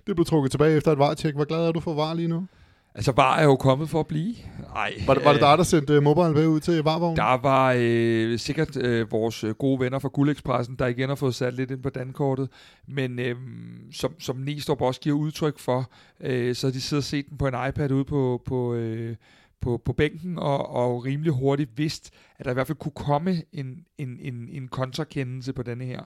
Det 0.07 0.15
blev 0.15 0.25
trukket 0.25 0.51
tilbage 0.51 0.77
efter 0.77 0.91
et 0.91 0.99
vartjek. 0.99 1.35
Hvor 1.35 1.45
glad 1.45 1.59
er 1.67 1.71
du 1.71 1.79
for 1.79 1.93
var 1.93 2.13
lige 2.13 2.27
nu? 2.27 2.47
Altså, 2.95 3.11
VAR 3.11 3.37
er 3.37 3.43
jo 3.43 3.55
kommet 3.55 3.89
for 3.89 3.99
at 3.99 4.07
blive. 4.07 4.35
Nej, 4.73 4.93
Var 5.07 5.13
det, 5.13 5.25
var 5.25 5.33
det 5.33 5.39
øh, 5.41 5.47
dig, 5.47 5.57
der 5.57 5.63
sendte 5.63 5.97
uh, 5.97 6.03
mobile 6.03 6.49
ud 6.49 6.59
til 6.59 6.83
varvognen? 6.83 7.17
Der 7.17 7.37
var 7.41 7.75
øh, 7.77 8.39
sikkert 8.39 8.77
øh, 8.77 9.11
vores 9.11 9.43
øh, 9.43 9.53
gode 9.53 9.79
venner 9.79 9.99
fra 9.99 10.09
Guldekspressen, 10.13 10.75
der 10.75 10.87
igen 10.87 11.09
har 11.09 11.15
fået 11.15 11.35
sat 11.35 11.53
lidt 11.53 11.71
ind 11.71 11.83
på 11.83 11.89
dankortet, 11.89 12.49
men 12.87 13.19
øh, 13.19 13.35
som, 13.91 14.19
som 14.19 14.35
Næstrup 14.35 14.81
også 14.81 15.01
giver 15.01 15.17
udtryk 15.17 15.59
for, 15.59 15.91
øh, 16.21 16.55
så 16.55 16.67
har 16.67 16.71
de 16.71 16.81
siddet 16.81 17.01
og 17.01 17.07
set 17.07 17.29
den 17.29 17.37
på 17.37 17.47
en 17.47 17.53
iPad 17.69 17.91
ude 17.91 18.05
på, 18.05 18.41
på, 18.45 18.73
øh, 18.73 19.15
på, 19.61 19.81
på 19.85 19.93
bænken, 19.93 20.39
og, 20.39 20.69
og 20.69 21.05
rimelig 21.05 21.33
hurtigt 21.33 21.77
vidst, 21.77 22.11
at 22.39 22.45
der 22.45 22.51
i 22.51 22.53
hvert 22.53 22.67
fald 22.67 22.77
kunne 22.77 22.91
komme 22.95 23.41
en, 23.53 23.85
en, 23.97 24.17
en, 24.19 24.49
en 24.51 24.67
kontrakendelse 24.67 25.53
på 25.53 25.63
denne 25.63 25.85
her. 25.85 26.01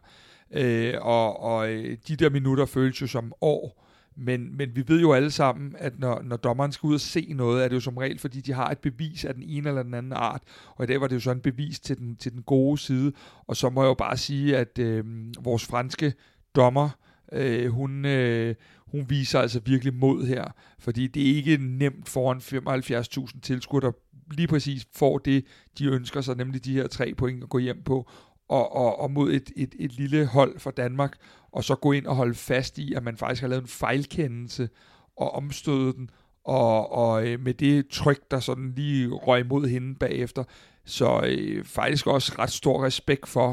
Øh, 0.53 0.93
og 1.01 1.43
og 1.43 1.67
de 2.07 2.15
der 2.19 2.29
minutter 2.29 2.65
føles 2.65 3.01
jo 3.01 3.07
som 3.07 3.33
år, 3.41 3.82
men, 4.15 4.57
men 4.57 4.75
vi 4.75 4.83
ved 4.87 5.01
jo 5.01 5.13
alle 5.13 5.31
sammen, 5.31 5.75
at 5.79 5.99
når, 5.99 6.21
når 6.21 6.37
dommeren 6.37 6.71
skal 6.71 6.87
ud 6.87 6.93
og 6.93 6.99
se 6.99 7.33
noget, 7.35 7.63
er 7.63 7.67
det 7.67 7.75
jo 7.75 7.79
som 7.79 7.97
regel, 7.97 8.19
fordi 8.19 8.41
de 8.41 8.53
har 8.53 8.69
et 8.69 8.79
bevis 8.79 9.25
af 9.25 9.33
den 9.33 9.43
ene 9.43 9.69
eller 9.69 9.83
den 9.83 9.93
anden 9.93 10.13
art. 10.13 10.41
Og 10.75 10.83
i 10.83 10.87
dag 10.87 11.01
var 11.01 11.07
det 11.07 11.15
jo 11.15 11.19
sådan 11.19 11.37
en 11.37 11.41
bevis 11.41 11.79
til 11.79 11.97
den, 11.97 12.15
til 12.15 12.31
den 12.31 12.41
gode 12.41 12.77
side. 12.77 13.13
Og 13.47 13.57
så 13.57 13.69
må 13.69 13.81
jeg 13.81 13.87
jo 13.87 13.93
bare 13.93 14.17
sige, 14.17 14.57
at 14.57 14.79
øh, 14.79 15.05
vores 15.39 15.65
franske 15.65 16.13
dommer, 16.55 16.89
øh, 17.31 17.71
hun, 17.71 18.05
øh, 18.05 18.55
hun 18.87 19.05
viser 19.09 19.39
altså 19.39 19.61
virkelig 19.65 19.93
mod 19.93 20.25
her. 20.25 20.45
Fordi 20.79 21.07
det 21.07 21.31
er 21.31 21.35
ikke 21.35 21.57
nemt 21.57 22.09
foran 22.09 22.37
75.000 22.37 23.39
tilskuere, 23.41 23.85
der 23.85 23.91
lige 24.31 24.47
præcis 24.47 24.87
får 24.93 25.17
det, 25.17 25.45
de 25.77 25.85
ønsker 25.85 26.21
sig, 26.21 26.35
nemlig 26.37 26.65
de 26.65 26.73
her 26.73 26.87
tre 26.87 27.13
point 27.13 27.43
at 27.43 27.49
gå 27.49 27.57
hjem 27.57 27.83
på. 27.83 28.09
Og, 28.49 28.75
og, 28.75 28.99
og 28.99 29.11
mod 29.11 29.31
et, 29.31 29.51
et, 29.55 29.75
et 29.79 29.93
lille 29.93 30.25
hold 30.25 30.59
fra 30.59 30.71
Danmark, 30.71 31.17
og 31.53 31.63
så 31.63 31.75
gå 31.75 31.91
ind 31.91 32.05
og 32.05 32.15
holde 32.15 32.33
fast 32.35 32.77
i, 32.77 32.93
at 32.93 33.03
man 33.03 33.17
faktisk 33.17 33.41
har 33.41 33.47
lavet 33.49 33.61
en 33.61 33.67
fejlkendelse 33.67 34.69
og 35.17 35.31
omstødet 35.35 35.95
den, 35.95 36.09
og, 36.45 36.91
og 36.91 37.27
øh, 37.27 37.39
med 37.39 37.53
det 37.53 37.87
tryk, 37.87 38.19
der 38.31 38.39
sådan 38.39 38.73
lige 38.75 39.09
røg 39.09 39.45
mod 39.47 39.67
hende 39.67 39.95
bagefter. 39.95 40.43
Så 40.85 41.21
øh, 41.25 41.65
faktisk 41.65 42.07
også 42.07 42.33
ret 42.39 42.51
stor 42.51 42.85
respekt 42.85 43.27
for 43.27 43.49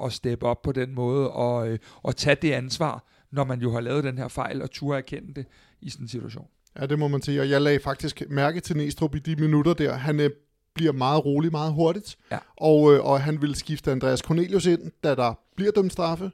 at, 0.00 0.06
at 0.06 0.12
steppe 0.12 0.46
op 0.46 0.62
på 0.62 0.72
den 0.72 0.94
måde 0.94 1.30
og, 1.30 1.68
øh, 1.68 1.78
og 2.02 2.16
tage 2.16 2.36
det 2.42 2.52
ansvar, 2.52 3.04
når 3.32 3.44
man 3.44 3.60
jo 3.60 3.72
har 3.72 3.80
lavet 3.80 4.04
den 4.04 4.18
her 4.18 4.28
fejl 4.28 4.62
og 4.62 4.70
turde 4.70 4.98
erkende 4.98 5.34
det 5.34 5.46
i 5.80 5.90
sådan 5.90 6.04
en 6.04 6.08
situation. 6.08 6.46
Ja, 6.80 6.86
det 6.86 6.98
må 6.98 7.08
man 7.08 7.22
sige, 7.22 7.40
og 7.40 7.50
jeg 7.50 7.62
lagde 7.62 7.80
faktisk 7.80 8.22
mærke 8.30 8.60
til 8.60 8.76
Næstrup 8.76 9.14
i 9.14 9.18
de 9.18 9.36
minutter 9.36 9.74
der. 9.74 9.92
Han 9.94 10.20
øh, 10.20 10.30
bliver 10.74 10.92
meget 10.92 11.24
rolig, 11.24 11.50
meget 11.50 11.72
hurtigt, 11.72 12.16
Ja. 12.30 12.38
og, 12.56 12.94
øh, 12.94 13.04
og 13.04 13.20
han 13.20 13.42
vil 13.42 13.54
skifte 13.54 13.92
Andreas 13.92 14.18
Cornelius 14.20 14.66
ind, 14.66 14.90
da 15.04 15.14
der 15.14 15.34
bliver 15.56 15.72
dømt 15.72 15.92
straffe, 15.92 16.30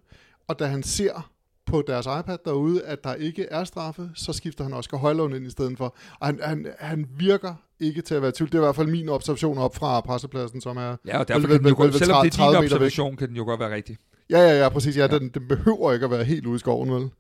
og 0.48 0.58
da 0.58 0.66
han 0.66 0.82
ser 0.82 1.30
på 1.66 1.84
deres 1.86 2.06
iPad 2.06 2.38
derude, 2.44 2.84
at 2.84 3.04
der 3.04 3.14
ikke 3.14 3.44
er 3.50 3.64
straffe, 3.64 4.10
så 4.14 4.32
skifter 4.32 4.64
han 4.64 4.72
Oscar 4.72 4.96
Højlund 4.98 5.34
ind 5.34 5.46
i 5.46 5.50
stedet 5.50 5.78
for. 5.78 5.96
Og 6.20 6.26
han, 6.26 6.40
han, 6.42 6.66
han 6.78 7.06
virker 7.16 7.54
ikke 7.80 8.02
til 8.02 8.14
at 8.14 8.22
være 8.22 8.32
tvivl. 8.32 8.50
Det 8.50 8.54
er 8.58 8.62
i 8.62 8.64
hvert 8.64 8.76
fald 8.76 8.88
min 8.88 9.08
observation 9.08 9.58
op 9.58 9.76
fra 9.76 10.00
pressepladsen, 10.00 10.60
som 10.60 10.76
er... 10.76 10.96
Ja, 11.06 11.18
og 11.18 11.28
derfor 11.28 11.40
Vel, 11.40 11.50
kan 11.50 11.58
den 11.64 11.68
jo, 11.68 11.84
vel, 11.84 11.94
selvom 11.94 12.24
det 12.24 12.32
er 12.32 12.36
30 12.36 12.56
din 12.56 12.62
meter 12.64 12.74
væk. 12.74 12.86
observation, 12.86 13.16
kan 13.16 13.28
den 13.28 13.36
jo 13.36 13.44
godt 13.44 13.60
være 13.60 13.74
rigtig. 13.74 13.96
Ja, 14.30 14.38
ja, 14.38 14.62
ja, 14.62 14.68
præcis. 14.68 14.96
Ja, 14.96 15.02
Ja. 15.10 15.18
Den, 15.18 15.28
den 15.28 15.48
behøver 15.48 15.92
ikke 15.92 16.04
at 16.04 16.10
være 16.10 16.24
helt 16.24 16.46
ude 16.46 16.56
i 16.56 16.58
skoven, 16.58 16.94
vel? 16.94 17.10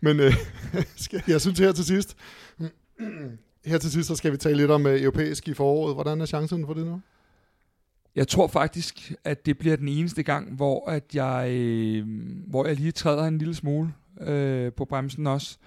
Men 0.00 0.20
øh, 0.20 0.34
jeg 1.28 1.40
synes 1.40 1.58
her 1.58 1.72
til 1.72 1.84
sidst, 1.84 2.16
her 3.64 3.78
til 3.78 3.90
sidst, 3.90 4.08
så 4.08 4.16
skal 4.16 4.32
vi 4.32 4.36
tale 4.36 4.56
lidt 4.56 4.70
om 4.70 4.86
øh, 4.86 5.02
europæisk 5.02 5.48
i 5.48 5.54
foråret. 5.54 5.94
Hvordan 5.94 6.20
er 6.20 6.26
chancen 6.26 6.66
for 6.66 6.74
det 6.74 6.86
nu? 6.86 7.00
Jeg 8.16 8.28
tror 8.28 8.46
faktisk, 8.46 9.12
at 9.24 9.46
det 9.46 9.58
bliver 9.58 9.76
den 9.76 9.88
eneste 9.88 10.22
gang, 10.22 10.54
hvor, 10.54 10.90
at 10.90 11.14
jeg, 11.14 11.50
øh, 11.50 12.06
hvor 12.46 12.66
jeg 12.66 12.76
lige 12.76 12.92
træder 12.92 13.24
en 13.24 13.38
lille 13.38 13.54
smule 13.54 13.94
øh, 14.20 14.72
på 14.72 14.84
bremsen 14.84 15.26
også. 15.26 15.58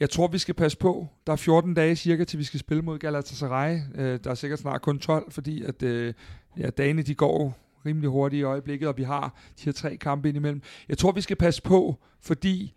Jeg 0.00 0.10
tror, 0.10 0.26
vi 0.26 0.38
skal 0.38 0.54
passe 0.54 0.78
på. 0.78 1.08
Der 1.26 1.32
er 1.32 1.36
14 1.36 1.74
dage 1.74 1.96
cirka, 1.96 2.24
til 2.24 2.38
vi 2.38 2.44
skal 2.44 2.60
spille 2.60 2.82
mod 2.82 2.98
Galatasaray. 2.98 3.78
Øh, 3.94 4.20
der 4.24 4.30
er 4.30 4.34
sikkert 4.34 4.58
snart 4.58 4.82
kun 4.82 4.98
12, 4.98 5.32
fordi 5.32 5.62
at, 5.62 5.82
øh, 5.82 6.14
ja, 6.58 6.70
dagene 6.70 7.02
de 7.02 7.14
går 7.14 7.58
rimelig 7.86 8.10
hurtigt 8.10 8.40
i 8.40 8.42
øjeblikket, 8.42 8.88
og 8.88 8.96
vi 8.96 9.02
har 9.02 9.34
de 9.58 9.64
her 9.64 9.72
tre 9.72 9.96
kampe 9.96 10.28
indimellem. 10.28 10.62
Jeg 10.88 10.98
tror, 10.98 11.12
vi 11.12 11.20
skal 11.20 11.36
passe 11.36 11.62
på, 11.62 11.96
fordi 12.20 12.74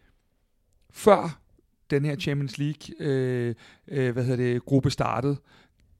før 0.90 1.42
den 1.90 2.06
her 2.06 2.16
Champions 2.16 2.58
League 2.58 2.96
øh, 3.00 3.56
øh, 3.88 4.14
hvad 4.14 4.24
hedder 4.24 4.44
det, 4.44 4.66
gruppe 4.66 4.90
startede, 4.90 5.38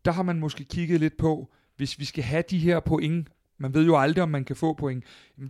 der 0.06 0.12
har 0.12 0.24
man 0.24 0.40
måske 0.40 0.64
kigget 0.64 1.00
lidt 1.00 1.18
på, 1.18 1.50
hvis 1.82 2.00
vi 2.00 2.06
skal 2.06 2.24
have 2.24 2.44
de 2.50 2.60
her 2.60 2.80
point, 2.80 3.28
man 3.58 3.74
ved 3.74 3.86
jo 3.86 3.98
aldrig, 3.98 4.24
om 4.24 4.30
man 4.30 4.44
kan 4.44 4.56
få 4.56 4.74
point, 4.74 5.04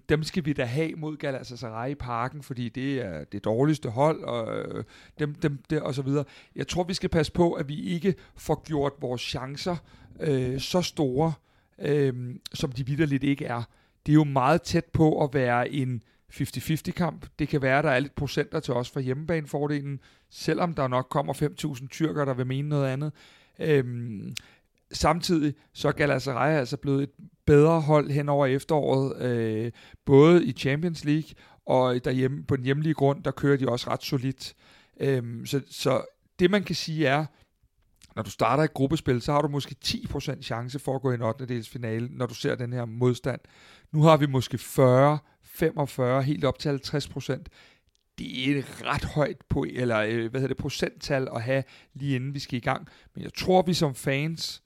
dem 0.09 0.23
skal 0.23 0.45
vi 0.45 0.53
da 0.53 0.63
have 0.63 0.91
mod 0.95 1.17
Galatasaray 1.17 1.91
i 1.91 1.95
parken, 1.95 2.43
fordi 2.43 2.69
det 2.69 3.05
er 3.05 3.23
det 3.23 3.43
dårligste 3.43 3.89
hold, 3.89 4.23
og, 4.23 4.57
øh, 4.57 4.83
dem, 5.19 5.35
dem, 5.35 5.57
det, 5.69 5.81
og 5.81 5.95
så 5.95 6.01
videre. 6.01 6.23
Jeg 6.55 6.67
tror, 6.67 6.83
vi 6.83 6.93
skal 6.93 7.09
passe 7.09 7.31
på, 7.31 7.53
at 7.53 7.69
vi 7.69 7.81
ikke 7.81 8.15
får 8.35 8.63
gjort 8.65 8.93
vores 9.01 9.21
chancer 9.21 9.75
øh, 10.19 10.59
så 10.59 10.81
store, 10.81 11.33
øh, 11.79 12.35
som 12.53 12.71
de 12.71 12.85
vidderligt 12.85 13.23
ikke 13.23 13.45
er. 13.45 13.63
Det 14.05 14.11
er 14.11 14.15
jo 14.15 14.23
meget 14.23 14.61
tæt 14.61 14.85
på 14.85 15.23
at 15.23 15.33
være 15.33 15.71
en 15.71 16.03
50-50 16.33 16.91
kamp. 16.91 17.25
Det 17.39 17.47
kan 17.47 17.61
være, 17.61 17.77
at 17.77 17.83
der 17.83 17.91
er 17.91 17.99
lidt 17.99 18.15
procenter 18.15 18.59
til 18.59 18.73
os 18.73 18.89
for 18.89 18.99
hjemmebanefordelen, 18.99 19.99
selvom 20.29 20.73
der 20.73 20.87
nok 20.87 21.07
kommer 21.09 21.33
5.000 21.81 21.87
tyrker, 21.87 22.25
der 22.25 22.33
vil 22.33 22.47
mene 22.47 22.69
noget 22.69 22.87
andet. 22.87 23.11
Øhm, 23.59 24.35
samtidig 24.93 25.53
så 25.73 25.87
er 25.87 25.91
Galatasaray 25.91 26.59
altså 26.59 26.77
blevet 26.77 27.03
et 27.03 27.09
bedre 27.45 27.81
hold 27.81 28.11
hen 28.11 28.29
over 28.29 28.45
efteråret, 28.45 29.21
øh, 29.21 29.71
både 30.05 30.45
i 30.45 30.51
Champions 30.51 31.05
League 31.05 31.29
og 31.65 32.05
derhjemme 32.05 32.43
på 32.43 32.55
den 32.55 32.65
hjemlige 32.65 32.93
grund, 32.93 33.23
der 33.23 33.31
kører 33.31 33.57
de 33.57 33.69
også 33.69 33.89
ret 33.89 34.03
solidt. 34.03 34.53
Øhm, 34.99 35.45
så, 35.45 35.61
så 35.69 36.01
det 36.39 36.51
man 36.51 36.63
kan 36.63 36.75
sige 36.75 37.07
er, 37.07 37.25
når 38.15 38.23
du 38.23 38.29
starter 38.29 38.63
et 38.63 38.73
gruppespil, 38.73 39.21
så 39.21 39.31
har 39.31 39.41
du 39.41 39.47
måske 39.47 39.75
10% 39.85 40.41
chance 40.41 40.79
for 40.79 40.95
at 40.95 41.01
gå 41.01 41.11
i 41.11 41.15
en 41.15 41.21
8. 41.21 41.63
finale, 41.63 42.09
når 42.11 42.25
du 42.25 42.33
ser 42.33 42.55
den 42.55 42.73
her 42.73 42.85
modstand. 42.85 43.39
Nu 43.91 44.01
har 44.01 44.17
vi 44.17 44.25
måske 44.25 44.57
40, 44.57 45.19
45, 45.43 46.23
helt 46.23 46.45
op 46.45 46.59
til 46.59 46.69
50%. 46.69 47.43
Det 48.17 48.49
er 48.49 48.59
et 48.59 48.83
ret 48.85 49.03
højt 49.03 49.37
på, 49.49 49.65
eller, 49.69 49.99
øh, 49.99 50.31
hvad 50.31 50.41
hedder 50.41 50.47
det, 50.53 50.57
procenttal 50.57 51.27
at 51.35 51.41
have 51.41 51.63
lige 51.93 52.15
inden 52.15 52.33
vi 52.33 52.39
skal 52.39 52.57
i 52.57 52.59
gang. 52.59 52.87
Men 53.15 53.23
jeg 53.23 53.33
tror, 53.33 53.61
vi 53.61 53.73
som 53.73 53.95
fans, 53.95 54.63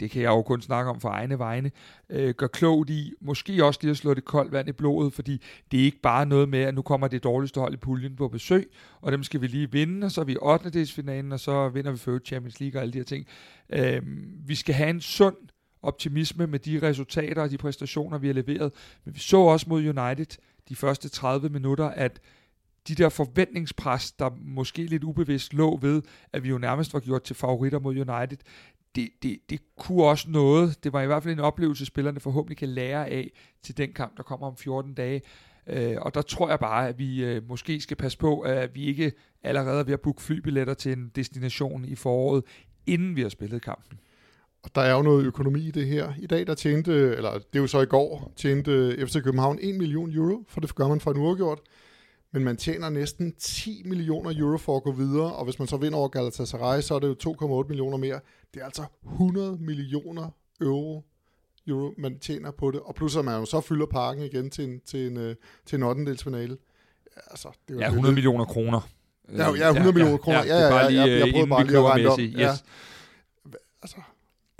det 0.00 0.10
kan 0.10 0.22
jeg 0.22 0.28
jo 0.28 0.42
kun 0.42 0.60
snakke 0.60 0.90
om 0.90 1.00
for 1.00 1.08
egne 1.08 1.38
vegne, 1.38 1.70
øh, 2.10 2.34
gør 2.34 2.46
klogt 2.46 2.90
i, 2.90 3.12
måske 3.20 3.64
også 3.64 3.80
lige 3.82 3.90
at 3.90 3.96
slå 3.96 4.14
det 4.14 4.24
koldt 4.24 4.52
vand 4.52 4.68
i 4.68 4.72
blodet, 4.72 5.12
fordi 5.12 5.42
det 5.70 5.80
er 5.80 5.84
ikke 5.84 6.00
bare 6.00 6.26
noget 6.26 6.48
med, 6.48 6.60
at 6.60 6.74
nu 6.74 6.82
kommer 6.82 7.08
det 7.08 7.24
dårligste 7.24 7.60
hold 7.60 7.74
i 7.74 7.76
puljen 7.76 8.16
på 8.16 8.28
besøg, 8.28 8.70
og 9.00 9.12
dem 9.12 9.22
skal 9.22 9.40
vi 9.40 9.46
lige 9.46 9.72
vinde, 9.72 10.04
og 10.04 10.10
så 10.10 10.20
er 10.20 10.24
vi 10.24 10.32
i 10.32 10.36
8. 10.42 10.86
finalen, 10.86 11.32
og 11.32 11.40
så 11.40 11.68
vinder 11.68 11.90
vi 11.90 11.98
før 11.98 12.18
Champions 12.18 12.60
League 12.60 12.78
og 12.78 12.82
alle 12.82 12.92
de 12.92 12.98
her 12.98 13.04
ting. 13.04 13.26
Øh, 13.70 14.02
vi 14.46 14.54
skal 14.54 14.74
have 14.74 14.90
en 14.90 15.00
sund 15.00 15.36
optimisme 15.82 16.46
med 16.46 16.58
de 16.58 16.80
resultater 16.82 17.42
og 17.42 17.50
de 17.50 17.58
præstationer, 17.58 18.18
vi 18.18 18.26
har 18.26 18.34
leveret. 18.34 18.72
Men 19.04 19.14
vi 19.14 19.20
så 19.20 19.36
også 19.36 19.66
mod 19.68 19.80
United 19.80 20.38
de 20.68 20.76
første 20.76 21.08
30 21.08 21.48
minutter, 21.48 21.84
at 21.84 22.20
de 22.88 22.94
der 22.94 23.08
forventningspres, 23.08 24.12
der 24.12 24.30
måske 24.44 24.86
lidt 24.86 25.04
ubevidst 25.04 25.54
lå 25.54 25.78
ved, 25.82 26.02
at 26.32 26.42
vi 26.42 26.48
jo 26.48 26.58
nærmest 26.58 26.94
var 26.94 27.00
gjort 27.00 27.22
til 27.22 27.36
favoritter 27.36 27.78
mod 27.78 27.92
United, 27.94 28.38
det, 28.94 29.08
det, 29.22 29.38
det 29.50 29.60
kunne 29.78 30.04
også 30.04 30.30
noget. 30.30 30.84
Det 30.84 30.92
var 30.92 31.02
i 31.02 31.06
hvert 31.06 31.22
fald 31.22 31.34
en 31.34 31.40
oplevelse, 31.40 31.86
spillerne 31.86 32.20
forhåbentlig 32.20 32.56
kan 32.56 32.68
lære 32.68 33.08
af 33.08 33.30
til 33.62 33.76
den 33.76 33.92
kamp, 33.92 34.16
der 34.16 34.22
kommer 34.22 34.46
om 34.46 34.56
14 34.56 34.94
dage. 34.94 35.22
Øh, 35.66 35.96
og 36.00 36.14
der 36.14 36.22
tror 36.22 36.48
jeg 36.48 36.58
bare, 36.58 36.88
at 36.88 36.98
vi 36.98 37.24
øh, 37.24 37.48
måske 37.48 37.80
skal 37.80 37.96
passe 37.96 38.18
på, 38.18 38.40
at 38.40 38.74
vi 38.74 38.84
ikke 38.84 39.12
allerede 39.42 39.80
er 39.80 39.84
ved 39.84 39.92
at 39.92 40.00
booke 40.00 40.22
flybilletter 40.22 40.74
til 40.74 40.92
en 40.92 41.10
destination 41.16 41.84
i 41.84 41.94
foråret, 41.94 42.44
inden 42.86 43.16
vi 43.16 43.22
har 43.22 43.28
spillet 43.28 43.62
kampen. 43.62 43.98
Og 44.62 44.70
der 44.74 44.80
er 44.80 44.94
jo 44.94 45.02
noget 45.02 45.24
økonomi 45.24 45.68
i 45.68 45.70
det 45.70 45.86
her. 45.86 46.12
I 46.18 46.26
dag, 46.26 46.46
der 46.46 46.54
tjente, 46.54 46.92
eller 46.92 47.32
det 47.32 47.54
er 47.54 47.60
jo 47.60 47.66
så 47.66 47.80
i 47.80 47.86
går, 47.86 48.32
tjente 48.36 49.06
FC 49.06 49.22
København 49.22 49.58
1 49.62 49.74
million 49.74 50.12
euro, 50.12 50.44
for 50.48 50.60
det 50.60 50.74
gør 50.74 50.88
man 50.88 51.00
for 51.00 51.10
en 51.10 51.16
uafgjort. 51.16 51.60
Men 52.34 52.44
man 52.44 52.56
tjener 52.56 52.88
næsten 52.88 53.32
10 53.38 53.82
millioner 53.84 54.32
euro 54.38 54.58
for 54.58 54.76
at 54.76 54.82
gå 54.82 54.92
videre, 54.92 55.32
og 55.32 55.44
hvis 55.44 55.58
man 55.58 55.68
så 55.68 55.76
vinder 55.76 55.98
over 55.98 56.08
Galatasaray, 56.08 56.80
så 56.80 56.94
er 56.94 56.98
det 56.98 57.08
jo 57.24 57.34
2,8 57.62 57.68
millioner 57.68 57.96
mere. 57.96 58.20
Det 58.54 58.60
er 58.60 58.64
altså 58.64 58.84
100 59.12 59.56
millioner 59.60 60.30
euro, 60.60 61.04
euro 61.66 61.94
man 61.98 62.18
tjener 62.18 62.50
på 62.50 62.70
det. 62.70 62.80
Og 62.80 62.94
plus 62.94 63.16
at 63.16 63.24
man 63.24 63.38
jo 63.40 63.44
så 63.44 63.60
fylder 63.60 63.86
parken 63.86 64.22
igen 64.24 64.50
til 64.50 64.64
en, 64.64 64.80
til 64.86 65.06
en, 65.06 65.16
øh, 65.16 65.36
til 65.66 65.76
en 65.76 65.82
8. 65.82 66.16
finale. 66.24 66.56
Altså, 67.30 67.48
det 67.68 67.76
er 67.76 67.80
Ja, 67.80 67.86
100 67.88 68.14
millioner 68.14 68.44
kroner. 68.44 68.80
Ja, 69.32 69.50
ja, 69.54 69.68
100 69.68 69.92
millioner 69.92 70.16
kroner. 70.16 70.44
Ja, 70.44 70.58
ja, 70.58 70.76
ja, 70.76 70.88
lige, 70.88 71.00
jeg- 71.00 71.10
jeg 71.10 71.26
øh, 71.26 71.32
prøvede 71.32 71.48
bare 71.50 71.64
lige 71.66 71.78
at 71.78 71.84
regne 71.84 72.08
om. 72.08 72.16
sige, 72.18 72.38
Ja. 72.38 72.52
yes. 72.52 72.64
Altså, 73.82 73.96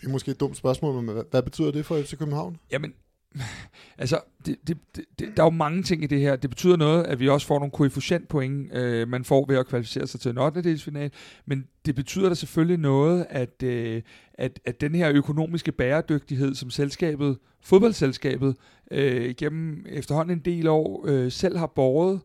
det 0.00 0.06
er 0.06 0.10
måske 0.10 0.30
et 0.30 0.40
dumt 0.40 0.56
spørgsmål, 0.56 1.02
men 1.02 1.14
hvad, 1.14 1.24
hvad 1.30 1.42
betyder 1.42 1.70
det 1.70 1.86
for 1.86 2.02
FC 2.02 2.18
København? 2.18 2.56
Jamen, 2.70 2.94
altså, 3.98 4.20
det, 4.46 4.56
det, 4.68 4.78
det, 4.96 5.36
der 5.36 5.42
er 5.42 5.46
jo 5.46 5.50
mange 5.50 5.82
ting 5.82 6.04
i 6.04 6.06
det 6.06 6.20
her. 6.20 6.36
Det 6.36 6.50
betyder 6.50 6.76
noget, 6.76 7.04
at 7.04 7.20
vi 7.20 7.28
også 7.28 7.46
får 7.46 7.58
nogle 7.58 7.70
koefficientpoint, 7.70 8.72
øh, 8.72 9.08
man 9.08 9.24
får 9.24 9.46
ved 9.48 9.56
at 9.56 9.66
kvalificere 9.66 10.06
sig 10.06 10.20
til 10.20 10.30
en 10.30 10.38
8. 10.38 10.62
delsfinal, 10.62 11.10
Men 11.46 11.66
det 11.86 11.94
betyder 11.94 12.28
da 12.28 12.34
selvfølgelig 12.34 12.78
noget, 12.78 13.26
at, 13.30 13.62
øh, 13.62 14.02
at, 14.34 14.60
at 14.64 14.80
den 14.80 14.94
her 14.94 15.10
økonomiske 15.10 15.72
bæredygtighed, 15.72 16.54
som 16.54 16.70
selskabet, 16.70 17.38
fodboldselskabet, 17.60 18.56
øh, 18.90 19.34
gennem 19.34 19.86
efterhånden 19.88 20.38
en 20.38 20.44
del 20.44 20.66
år 20.66 21.04
øh, 21.08 21.32
selv 21.32 21.56
har 21.56 21.66
båret, 21.66 22.20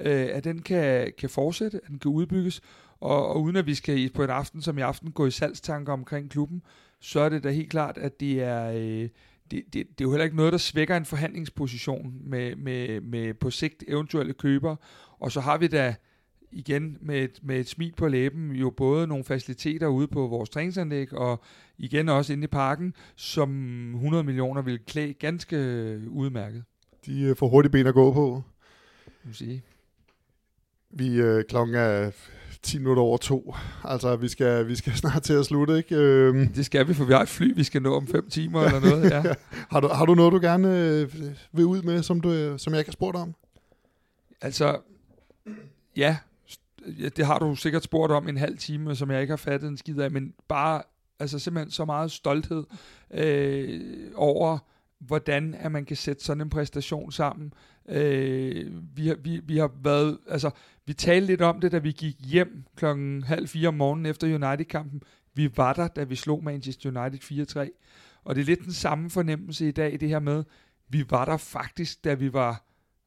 øh, 0.00 0.28
at 0.32 0.44
den 0.44 0.62
kan, 0.62 1.12
kan 1.18 1.30
fortsætte, 1.30 1.80
at 1.84 1.88
den 1.88 1.98
kan 1.98 2.10
udbygges. 2.10 2.60
Og, 3.00 3.28
og 3.28 3.42
uden 3.42 3.56
at 3.56 3.66
vi 3.66 3.74
skal 3.74 4.10
på 4.10 4.24
en 4.24 4.30
aften 4.30 4.62
som 4.62 4.78
i 4.78 4.80
aften 4.80 5.12
gå 5.12 5.26
i 5.26 5.30
salgstanker 5.30 5.92
omkring 5.92 6.30
klubben, 6.30 6.62
så 7.00 7.20
er 7.20 7.28
det 7.28 7.44
da 7.44 7.50
helt 7.50 7.70
klart, 7.70 7.98
at 7.98 8.20
det 8.20 8.42
er... 8.42 8.72
Øh, 8.74 9.08
det, 9.52 9.64
det, 9.64 9.74
det 9.74 10.00
er 10.00 10.04
jo 10.04 10.10
heller 10.10 10.24
ikke 10.24 10.36
noget, 10.36 10.52
der 10.52 10.58
svækker 10.58 10.96
en 10.96 11.04
forhandlingsposition 11.04 12.14
med, 12.20 12.56
med, 12.56 13.00
med 13.00 13.34
på 13.34 13.50
sigt 13.50 13.84
eventuelle 13.88 14.32
køber. 14.32 14.76
Og 15.18 15.32
så 15.32 15.40
har 15.40 15.58
vi 15.58 15.66
da 15.66 15.94
igen 16.52 16.98
med 17.00 17.22
et, 17.22 17.38
med 17.42 17.60
et 17.60 17.68
smil 17.68 17.92
på 17.96 18.08
læben 18.08 18.50
jo 18.50 18.70
både 18.70 19.06
nogle 19.06 19.24
faciliteter 19.24 19.86
ude 19.86 20.08
på 20.08 20.26
vores 20.26 20.50
træningsanlæg 20.50 21.12
og 21.12 21.42
igen 21.78 22.08
også 22.08 22.32
inde 22.32 22.44
i 22.44 22.46
parken, 22.46 22.94
som 23.16 23.50
100 23.94 24.24
millioner 24.24 24.62
vil 24.62 24.78
klæde 24.78 25.12
ganske 25.12 25.56
udmærket. 26.08 26.64
De 27.06 27.22
øh, 27.22 27.36
får 27.36 27.48
hurtigt 27.48 27.72
ben 27.72 27.86
at 27.86 27.94
gå 27.94 28.12
på. 28.12 28.42
Sige. 29.32 29.62
Vi 30.90 31.20
øh, 31.20 31.44
klokken 31.44 31.76
er 31.76 32.10
10 32.62 32.78
minutter 32.78 33.02
over 33.02 33.16
to. 33.16 33.54
Altså, 33.84 34.16
vi 34.16 34.28
skal, 34.28 34.68
vi 34.68 34.74
skal 34.76 34.92
snart 35.02 35.22
til 35.22 35.32
at 35.32 35.46
slutte, 35.46 35.76
ikke? 35.76 35.96
Øhm, 35.96 36.46
Det 36.48 36.66
skal 36.66 36.88
vi, 36.88 36.94
for 36.94 37.04
vi 37.04 37.12
har 37.12 37.22
et 37.22 37.28
fly, 37.28 37.54
vi 37.56 37.64
skal 37.64 37.82
nå 37.82 37.96
om 37.96 38.06
fem 38.06 38.30
timer 38.30 38.62
eller 38.62 38.80
noget. 38.80 39.10
Ja. 39.10 39.22
har, 39.70 39.80
du, 39.80 39.88
har 39.88 40.04
du 40.06 40.14
noget, 40.14 40.32
du 40.32 40.38
gerne 40.42 40.78
øh, 40.78 41.14
vil 41.52 41.64
ud 41.64 41.82
med, 41.82 42.02
som, 42.02 42.20
du, 42.20 42.32
øh, 42.32 42.58
som 42.58 42.72
jeg 42.72 42.80
ikke 42.80 42.88
har 42.88 42.92
spurgt 42.92 43.16
om? 43.16 43.34
Altså, 44.40 44.78
ja, 45.96 46.16
ja, 47.00 47.08
det 47.08 47.26
har 47.26 47.38
du 47.38 47.54
sikkert 47.54 47.82
spurgt 47.82 48.12
om 48.12 48.28
en 48.28 48.36
halv 48.36 48.58
time, 48.58 48.96
som 48.96 49.10
jeg 49.10 49.20
ikke 49.20 49.32
har 49.32 49.36
fattet 49.36 49.68
en 49.68 49.76
skid 49.76 49.98
af, 49.98 50.10
men 50.10 50.32
bare 50.48 50.82
altså 51.20 51.38
simpelthen 51.38 51.70
så 51.70 51.84
meget 51.84 52.10
stolthed 52.12 52.64
øh, 53.14 53.80
over, 54.14 54.58
hvordan 55.06 55.54
at 55.54 55.72
man 55.72 55.84
kan 55.84 55.96
sætte 55.96 56.24
sådan 56.24 56.40
en 56.40 56.50
præstation 56.50 57.12
sammen. 57.12 57.52
Øh, 57.88 58.72
vi, 58.96 59.08
har, 59.08 59.14
vi, 59.14 59.40
vi 59.44 59.56
har 59.56 59.70
været, 59.84 60.18
altså, 60.28 60.50
vi 60.86 60.92
talte 60.92 61.26
lidt 61.26 61.42
om 61.42 61.60
det, 61.60 61.72
da 61.72 61.78
vi 61.78 61.92
gik 61.92 62.16
hjem 62.20 62.64
klokken 62.76 63.22
halv 63.22 63.48
fire 63.48 63.68
om 63.68 63.74
morgenen 63.74 64.06
efter 64.06 64.26
United-kampen. 64.26 65.02
Vi 65.34 65.50
var 65.56 65.72
der, 65.72 65.88
da 65.88 66.04
vi 66.04 66.16
slog 66.16 66.44
Manchester 66.44 67.02
United 67.02 67.68
4-3. 67.68 68.20
Og 68.24 68.34
det 68.34 68.40
er 68.40 68.44
lidt 68.44 68.64
den 68.64 68.72
samme 68.72 69.10
fornemmelse 69.10 69.68
i 69.68 69.70
dag, 69.70 70.00
det 70.00 70.08
her 70.08 70.20
med, 70.20 70.44
vi 70.88 71.04
var 71.10 71.24
der 71.24 71.36
faktisk, 71.36 72.04
da 72.04 72.14
vi 72.14 72.32
var 72.32 72.64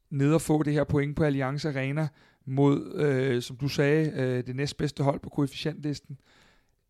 nede 0.10 0.36
og 0.36 0.42
få 0.42 0.64
det 0.64 0.74
her 0.74 0.84
point 0.84 1.16
på 1.16 1.24
Allianz 1.24 1.66
Arena 1.66 2.08
mod, 2.46 2.94
øh, 2.96 3.42
som 3.42 3.58
du 3.58 3.68
sagde, 3.68 4.12
øh, 4.12 4.48
det 4.48 4.56
næstbedste 4.56 5.04
hold 5.04 5.20
på 5.20 5.30
koefficientlisten. 5.30 6.18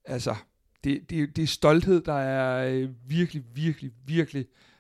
Altså, 0.06 0.36
det, 0.84 1.10
det, 1.10 1.36
det 1.36 1.44
er 1.44 1.48
stolthed, 1.48 2.02
der 2.02 2.14
er 2.14 2.70
øh, 2.70 2.90
virkelig, 3.08 3.44
virkelig, 3.54 3.92
virkelig 4.06 4.46
øh, 4.46 4.75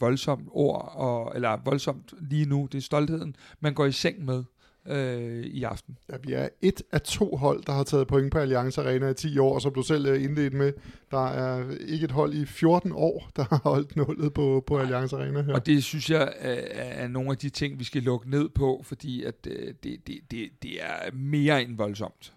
voldsomt 0.00 0.48
ord, 0.50 0.92
og, 0.94 1.32
eller 1.34 1.58
voldsomt 1.64 2.12
lige 2.20 2.46
nu. 2.46 2.68
Det 2.72 2.78
er 2.78 2.82
stoltheden, 2.82 3.36
man 3.60 3.74
går 3.74 3.86
i 3.86 3.92
seng 3.92 4.24
med 4.24 4.44
øh, 4.88 5.44
i 5.44 5.62
aften. 5.62 5.98
Ja, 6.12 6.16
vi 6.22 6.32
er 6.32 6.48
et 6.62 6.82
af 6.92 7.00
to 7.00 7.36
hold, 7.36 7.62
der 7.62 7.72
har 7.72 7.82
taget 7.82 8.06
point 8.06 8.32
på 8.32 8.38
Allianz 8.38 8.78
Arena 8.78 9.08
i 9.08 9.14
10 9.14 9.38
år, 9.38 9.58
som 9.58 9.74
du 9.74 9.82
selv 9.82 10.06
er 10.06 10.14
indledt 10.14 10.54
med. 10.54 10.72
Der 11.10 11.26
er 11.26 11.64
ikke 11.86 12.04
et 12.04 12.10
hold 12.10 12.34
i 12.34 12.46
14 12.46 12.92
år, 12.94 13.30
der 13.36 13.44
har 13.50 13.60
holdt 13.64 13.96
nullet 13.96 14.34
på, 14.34 14.64
på 14.66 14.78
Allianz 14.78 15.12
Arena 15.12 15.42
her. 15.42 15.54
Og 15.54 15.66
det 15.66 15.84
synes 15.84 16.10
jeg 16.10 16.32
er, 16.38 16.54
er 16.74 17.08
nogle 17.08 17.30
af 17.30 17.36
de 17.36 17.48
ting, 17.48 17.78
vi 17.78 17.84
skal 17.84 18.02
lukke 18.02 18.30
ned 18.30 18.48
på, 18.48 18.82
fordi 18.84 19.24
at, 19.24 19.34
øh, 19.46 19.74
det, 19.82 20.06
det, 20.06 20.18
det, 20.30 20.48
det 20.62 20.82
er 20.82 21.12
mere 21.12 21.62
end 21.62 21.76
voldsomt. 21.76 22.32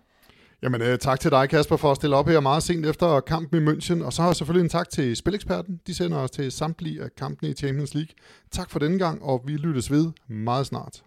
Jamen, 0.66 0.82
øh, 0.82 1.00
tak 1.00 1.20
til 1.20 1.32
dig, 1.32 1.50
Kasper, 1.50 1.78
for 1.78 1.92
at 1.92 1.98
stille 1.98 2.16
op 2.16 2.28
her 2.28 2.40
meget 2.40 2.64
sent 2.64 2.86
efter 2.86 3.20
kampen 3.20 3.62
i 3.62 3.72
München. 3.72 4.04
Og 4.06 4.14
så 4.14 4.22
har 4.22 4.30
jeg 4.30 4.36
selvfølgelig 4.36 4.64
en 4.64 4.70
tak 4.70 4.90
til 4.90 5.16
Spileksperten. 5.16 5.80
De 5.88 5.94
sender 5.94 6.18
os 6.18 6.32
til 6.32 6.52
samtlige 6.52 7.04
af 7.04 7.16
kampene 7.18 7.52
i 7.52 7.54
Champions 7.54 7.94
League. 7.94 8.14
Tak 8.52 8.70
for 8.70 8.80
denne 8.80 9.00
gang, 9.00 9.24
og 9.24 9.42
vi 9.46 9.58
lyttes 9.58 9.92
ved 9.92 10.12
meget 10.28 10.66
snart. 10.66 11.04